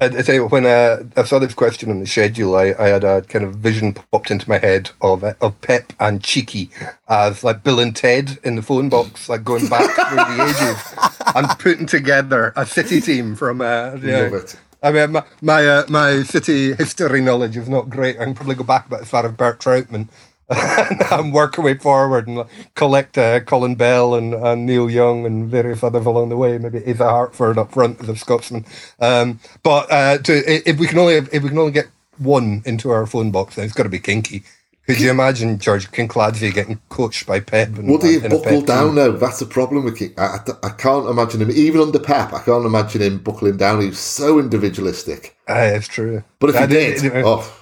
I, 0.00 0.06
I 0.06 0.22
tell 0.22 0.34
you, 0.34 0.46
when 0.46 0.66
uh, 0.66 1.04
I 1.16 1.24
saw 1.24 1.38
this 1.38 1.54
question 1.54 1.90
on 1.90 2.00
the 2.00 2.06
schedule, 2.06 2.56
I, 2.56 2.74
I 2.78 2.88
had 2.88 3.04
a 3.04 3.22
kind 3.22 3.44
of 3.44 3.56
vision 3.56 3.94
popped 3.94 4.30
into 4.30 4.48
my 4.48 4.58
head 4.58 4.90
of 5.00 5.22
uh, 5.22 5.34
of 5.40 5.60
Pep 5.60 5.92
and 6.00 6.22
Txiki 6.22 6.70
as 7.08 7.44
like 7.44 7.62
Bill 7.62 7.80
and 7.80 7.94
Ted 7.94 8.38
in 8.42 8.56
the 8.56 8.62
phone 8.62 8.88
box, 8.88 9.28
like 9.28 9.44
going 9.44 9.68
back 9.68 9.90
through 9.94 10.16
the 10.16 10.44
ages 10.44 11.34
and 11.34 11.58
putting 11.58 11.86
together 11.86 12.52
a 12.56 12.64
City 12.64 13.00
team 13.00 13.36
from. 13.36 13.60
Uh, 13.60 13.92
Love 14.02 14.34
it. 14.34 14.56
I 14.82 14.92
mean, 14.92 15.12
my 15.12 15.24
my, 15.42 15.66
uh, 15.66 15.84
my 15.88 16.22
city 16.22 16.72
history 16.74 17.20
knowledge 17.20 17.56
is 17.56 17.68
not 17.68 17.90
great. 17.90 18.18
I 18.18 18.24
can 18.24 18.34
probably 18.34 18.54
go 18.54 18.64
back 18.64 18.86
about 18.86 19.02
as 19.02 19.10
far 19.10 19.26
as 19.26 19.32
Bert 19.32 19.60
Trautmann, 19.60 20.08
and 20.50 21.32
work 21.32 21.58
our 21.58 21.64
way 21.64 21.74
forward 21.74 22.26
and 22.26 22.44
collect 22.74 23.16
uh, 23.16 23.40
Colin 23.40 23.76
Bell 23.76 24.14
and, 24.14 24.34
and, 24.34 24.66
Neil 24.66 24.90
Young 24.90 25.24
and 25.24 25.48
various 25.48 25.82
others 25.82 26.06
along 26.06 26.28
the 26.28 26.36
way. 26.36 26.58
Maybe 26.58 26.82
Asa 26.90 27.08
Hartford 27.08 27.56
up 27.56 27.72
front 27.72 28.00
as 28.00 28.08
a 28.08 28.16
Scotsman. 28.16 28.64
Um, 28.98 29.38
but 29.62 29.90
uh, 29.92 30.18
to, 30.18 30.68
if 30.68 30.78
we 30.78 30.88
can 30.88 30.98
only 30.98 31.14
if 31.14 31.42
we 31.42 31.48
can 31.48 31.58
only 31.58 31.72
get 31.72 31.86
one 32.18 32.62
into 32.66 32.90
our 32.90 33.06
phone 33.06 33.30
box, 33.30 33.54
then 33.54 33.64
it's 33.64 33.74
got 33.74 33.84
to 33.84 33.88
be 33.88 34.00
Kinky. 34.00 34.42
Could 34.86 34.98
you 34.98 35.10
imagine 35.10 35.58
George 35.60 35.88
Kinkladze 35.92 36.52
getting 36.52 36.80
coached 36.88 37.24
by 37.24 37.38
Pep? 37.38 37.68
And, 37.78 37.88
Would 37.88 38.02
he 38.02 38.18
buckle 38.18 38.62
down 38.62 38.96
though? 38.96 39.12
That's 39.12 39.38
the 39.38 39.46
problem 39.46 39.84
with 39.84 39.98
King. 39.98 40.14
I, 40.18 40.22
I, 40.22 40.66
I, 40.66 40.68
can't 40.70 41.08
imagine 41.08 41.42
him 41.42 41.50
even 41.52 41.80
under 41.80 42.00
Pep. 42.00 42.32
I 42.32 42.42
can't 42.42 42.66
imagine 42.66 43.02
him 43.02 43.18
buckling 43.18 43.56
down. 43.56 43.82
He's 43.82 44.00
so 44.00 44.40
individualistic. 44.40 45.36
Uh, 45.48 45.70
it's 45.74 45.86
true. 45.86 46.24
But 46.40 46.50
if 46.50 46.58
he 46.58 46.66
did, 46.66 47.12
oh 47.24 47.59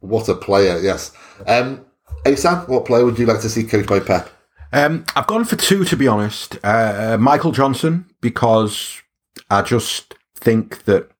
what 0.00 0.28
a 0.28 0.34
player, 0.34 0.78
yes. 0.78 1.12
Um, 1.46 1.84
Asan, 2.26 2.58
what 2.66 2.84
player 2.84 3.04
would 3.04 3.18
you 3.18 3.26
like 3.26 3.40
to 3.40 3.48
see 3.48 3.64
coached 3.64 3.88
by 3.88 4.00
Pep? 4.00 4.30
Um, 4.72 5.04
I've 5.16 5.26
gone 5.26 5.44
for 5.44 5.56
two, 5.56 5.84
to 5.84 5.96
be 5.96 6.06
honest. 6.06 6.58
Uh, 6.62 7.16
Michael 7.18 7.52
Johnson, 7.52 8.06
because 8.20 9.02
I 9.50 9.62
just 9.62 10.14
think 10.36 10.84
that 10.84 11.10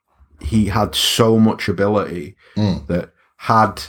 he 0.40 0.66
had 0.66 0.94
so 0.94 1.38
much 1.38 1.68
ability 1.68 2.36
mm. 2.56 2.86
that 2.86 3.12
had 3.36 3.82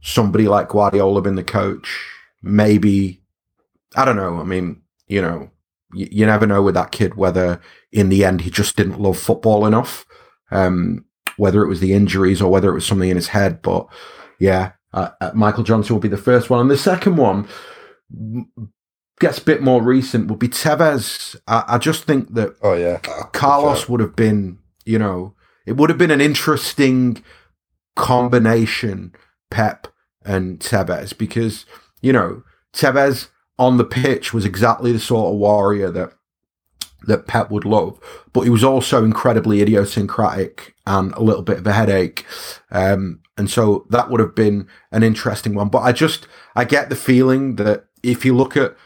somebody 0.00 0.48
like 0.48 0.68
Guardiola 0.68 1.22
been 1.22 1.34
the 1.34 1.44
coach, 1.44 2.06
maybe, 2.42 3.20
I 3.96 4.04
don't 4.04 4.16
know. 4.16 4.40
I 4.40 4.44
mean, 4.44 4.82
you 5.06 5.20
know, 5.20 5.50
you, 5.92 6.08
you 6.10 6.26
never 6.26 6.46
know 6.46 6.62
with 6.62 6.74
that 6.74 6.92
kid 6.92 7.14
whether 7.14 7.60
in 7.92 8.08
the 8.08 8.24
end 8.24 8.40
he 8.40 8.50
just 8.50 8.76
didn't 8.76 9.00
love 9.00 9.18
football 9.18 9.66
enough. 9.66 10.04
Um, 10.50 11.04
whether 11.36 11.62
it 11.62 11.68
was 11.68 11.80
the 11.80 11.92
injuries 11.92 12.40
or 12.40 12.50
whether 12.50 12.70
it 12.70 12.74
was 12.74 12.86
something 12.86 13.10
in 13.10 13.16
his 13.16 13.28
head. 13.28 13.62
But 13.62 13.86
yeah, 14.38 14.72
uh, 14.92 15.10
uh, 15.20 15.30
Michael 15.34 15.64
Johnson 15.64 15.94
will 15.94 16.00
be 16.00 16.08
the 16.08 16.16
first 16.16 16.50
one. 16.50 16.60
And 16.60 16.70
the 16.70 16.78
second 16.78 17.16
one 17.16 17.48
gets 19.20 19.38
a 19.38 19.44
bit 19.44 19.62
more 19.62 19.82
recent 19.82 20.28
would 20.28 20.38
be 20.38 20.48
Tevez. 20.48 21.36
I, 21.46 21.64
I 21.68 21.78
just 21.78 22.04
think 22.04 22.34
that 22.34 22.54
oh 22.62 22.74
yeah, 22.74 22.98
Carlos 23.32 23.88
would 23.88 24.00
have 24.00 24.16
been, 24.16 24.58
you 24.84 24.98
know, 24.98 25.34
it 25.66 25.76
would 25.76 25.90
have 25.90 25.98
been 25.98 26.10
an 26.10 26.20
interesting 26.20 27.22
combination, 27.96 29.14
Pep 29.50 29.88
and 30.24 30.58
Tevez, 30.58 31.16
because 31.16 31.66
you 32.02 32.12
know 32.12 32.42
Tevez 32.72 33.28
on 33.58 33.76
the 33.76 33.84
pitch 33.84 34.32
was 34.32 34.44
exactly 34.44 34.92
the 34.92 34.98
sort 34.98 35.32
of 35.32 35.38
warrior 35.38 35.90
that 35.90 36.12
that 37.06 37.26
Pep 37.26 37.50
would 37.50 37.64
love, 37.64 37.98
but 38.32 38.42
he 38.42 38.50
was 38.50 38.64
also 38.64 39.04
incredibly 39.04 39.60
idiosyncratic 39.60 40.74
and 40.86 41.12
a 41.12 41.22
little 41.22 41.42
bit 41.42 41.58
of 41.58 41.66
a 41.66 41.72
headache. 41.72 42.26
Um, 42.70 43.20
and 43.36 43.50
so 43.50 43.86
that 43.90 44.10
would 44.10 44.20
have 44.20 44.34
been 44.34 44.68
an 44.92 45.02
interesting 45.02 45.54
one. 45.54 45.68
But 45.68 45.80
I 45.80 45.92
just, 45.92 46.26
I 46.54 46.64
get 46.64 46.88
the 46.88 46.96
feeling 46.96 47.56
that 47.56 47.86
if 48.02 48.24
you 48.24 48.36
look 48.36 48.56
at 48.56 48.76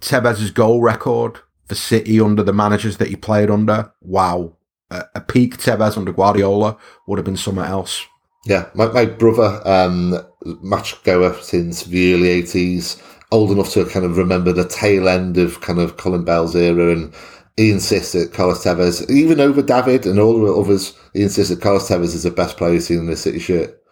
Tevez's 0.00 0.50
goal 0.50 0.80
record 0.80 1.40
for 1.66 1.74
City 1.74 2.20
under 2.20 2.42
the 2.42 2.52
managers 2.52 2.98
that 2.98 3.08
he 3.08 3.16
played 3.16 3.50
under, 3.50 3.92
wow, 4.00 4.56
a, 4.90 5.04
a 5.16 5.20
peak 5.20 5.58
Tevez 5.58 5.96
under 5.96 6.12
Guardiola 6.12 6.76
would 7.06 7.18
have 7.18 7.26
been 7.26 7.36
somewhere 7.36 7.66
else. 7.66 8.04
Yeah, 8.46 8.68
my, 8.74 8.86
my 8.86 9.04
brother, 9.04 9.60
um, 9.66 10.16
match 10.62 11.02
goer 11.02 11.34
since 11.42 11.84
the 11.84 12.14
early 12.14 12.42
80s, 12.42 13.02
old 13.30 13.50
enough 13.50 13.70
to 13.70 13.84
kind 13.86 14.06
of 14.06 14.16
remember 14.16 14.52
the 14.52 14.66
tail 14.66 15.08
end 15.08 15.36
of 15.36 15.60
kind 15.60 15.78
of 15.78 15.96
Colin 15.96 16.24
Bell's 16.24 16.56
era 16.56 16.92
and 16.92 17.14
he 17.58 17.72
insists 17.72 18.12
that 18.12 18.32
Carlos 18.32 18.62
Tevez, 18.62 19.10
even 19.10 19.40
over 19.40 19.60
David 19.60 20.06
and 20.06 20.20
all 20.20 20.40
the 20.40 20.54
others, 20.54 20.96
he 21.12 21.22
insists 21.22 21.52
that 21.52 21.60
Carlos 21.60 21.88
Tevez 21.88 22.14
is 22.14 22.22
the 22.22 22.30
best 22.30 22.56
player 22.56 22.74
he's 22.74 22.86
seen 22.86 23.00
in 23.00 23.06
the 23.06 23.16
City 23.16 23.40
shirt. 23.40 23.82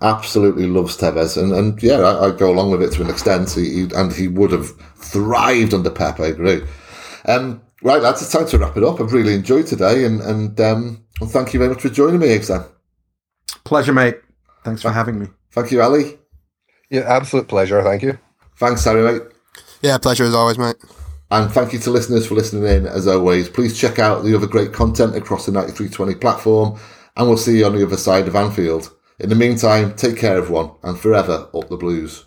Absolutely 0.00 0.68
loves 0.68 0.96
Tevez, 0.96 1.36
and 1.36 1.52
and 1.52 1.82
yeah, 1.82 1.98
I, 1.98 2.28
I 2.28 2.30
go 2.30 2.52
along 2.52 2.70
with 2.70 2.80
it 2.80 2.92
to 2.92 3.02
an 3.02 3.10
extent. 3.10 3.50
He, 3.50 3.86
he, 3.86 3.90
and 3.96 4.12
he 4.12 4.28
would 4.28 4.52
have 4.52 4.70
thrived 4.94 5.74
under 5.74 5.90
Pep. 5.90 6.20
I 6.20 6.26
agree. 6.26 6.62
Um, 7.24 7.60
right, 7.82 8.00
lads, 8.00 8.22
it's 8.22 8.30
time 8.30 8.46
to 8.46 8.58
wrap 8.58 8.76
it 8.76 8.84
up. 8.84 9.00
I've 9.00 9.12
really 9.12 9.34
enjoyed 9.34 9.66
today, 9.66 10.04
and 10.04 10.20
and 10.20 10.60
um, 10.60 11.04
well, 11.20 11.28
thank 11.28 11.52
you 11.52 11.58
very 11.58 11.70
much 11.70 11.82
for 11.82 11.88
joining 11.88 12.20
me, 12.20 12.30
Exam. 12.30 12.64
Pleasure, 13.64 13.92
mate. 13.92 14.20
Thanks 14.62 14.82
for 14.82 14.92
having 14.92 15.18
me. 15.18 15.26
Thank 15.50 15.72
you, 15.72 15.82
Ali. 15.82 16.16
Yeah, 16.90 17.00
absolute 17.00 17.48
pleasure. 17.48 17.82
Thank 17.82 18.04
you. 18.04 18.18
Thanks, 18.58 18.84
Harry, 18.84 19.02
mate. 19.02 19.22
Yeah, 19.82 19.98
pleasure 19.98 20.24
as 20.24 20.34
always, 20.34 20.58
mate. 20.58 20.76
And 21.30 21.50
thank 21.50 21.72
you 21.72 21.78
to 21.80 21.90
listeners 21.90 22.26
for 22.26 22.34
listening 22.34 22.64
in. 22.64 22.86
As 22.86 23.06
always, 23.06 23.48
please 23.48 23.78
check 23.78 23.98
out 23.98 24.24
the 24.24 24.34
other 24.34 24.46
great 24.46 24.72
content 24.72 25.14
across 25.14 25.46
the 25.46 25.52
9320 25.52 26.14
platform, 26.16 26.78
and 27.16 27.28
we'll 27.28 27.36
see 27.36 27.58
you 27.58 27.66
on 27.66 27.76
the 27.76 27.84
other 27.84 27.96
side 27.96 28.26
of 28.26 28.34
Anfield. 28.34 28.94
In 29.20 29.28
the 29.28 29.34
meantime, 29.34 29.94
take 29.94 30.16
care, 30.16 30.36
everyone, 30.38 30.72
and 30.82 30.98
forever 30.98 31.48
up 31.54 31.68
the 31.68 31.76
blues. 31.76 32.24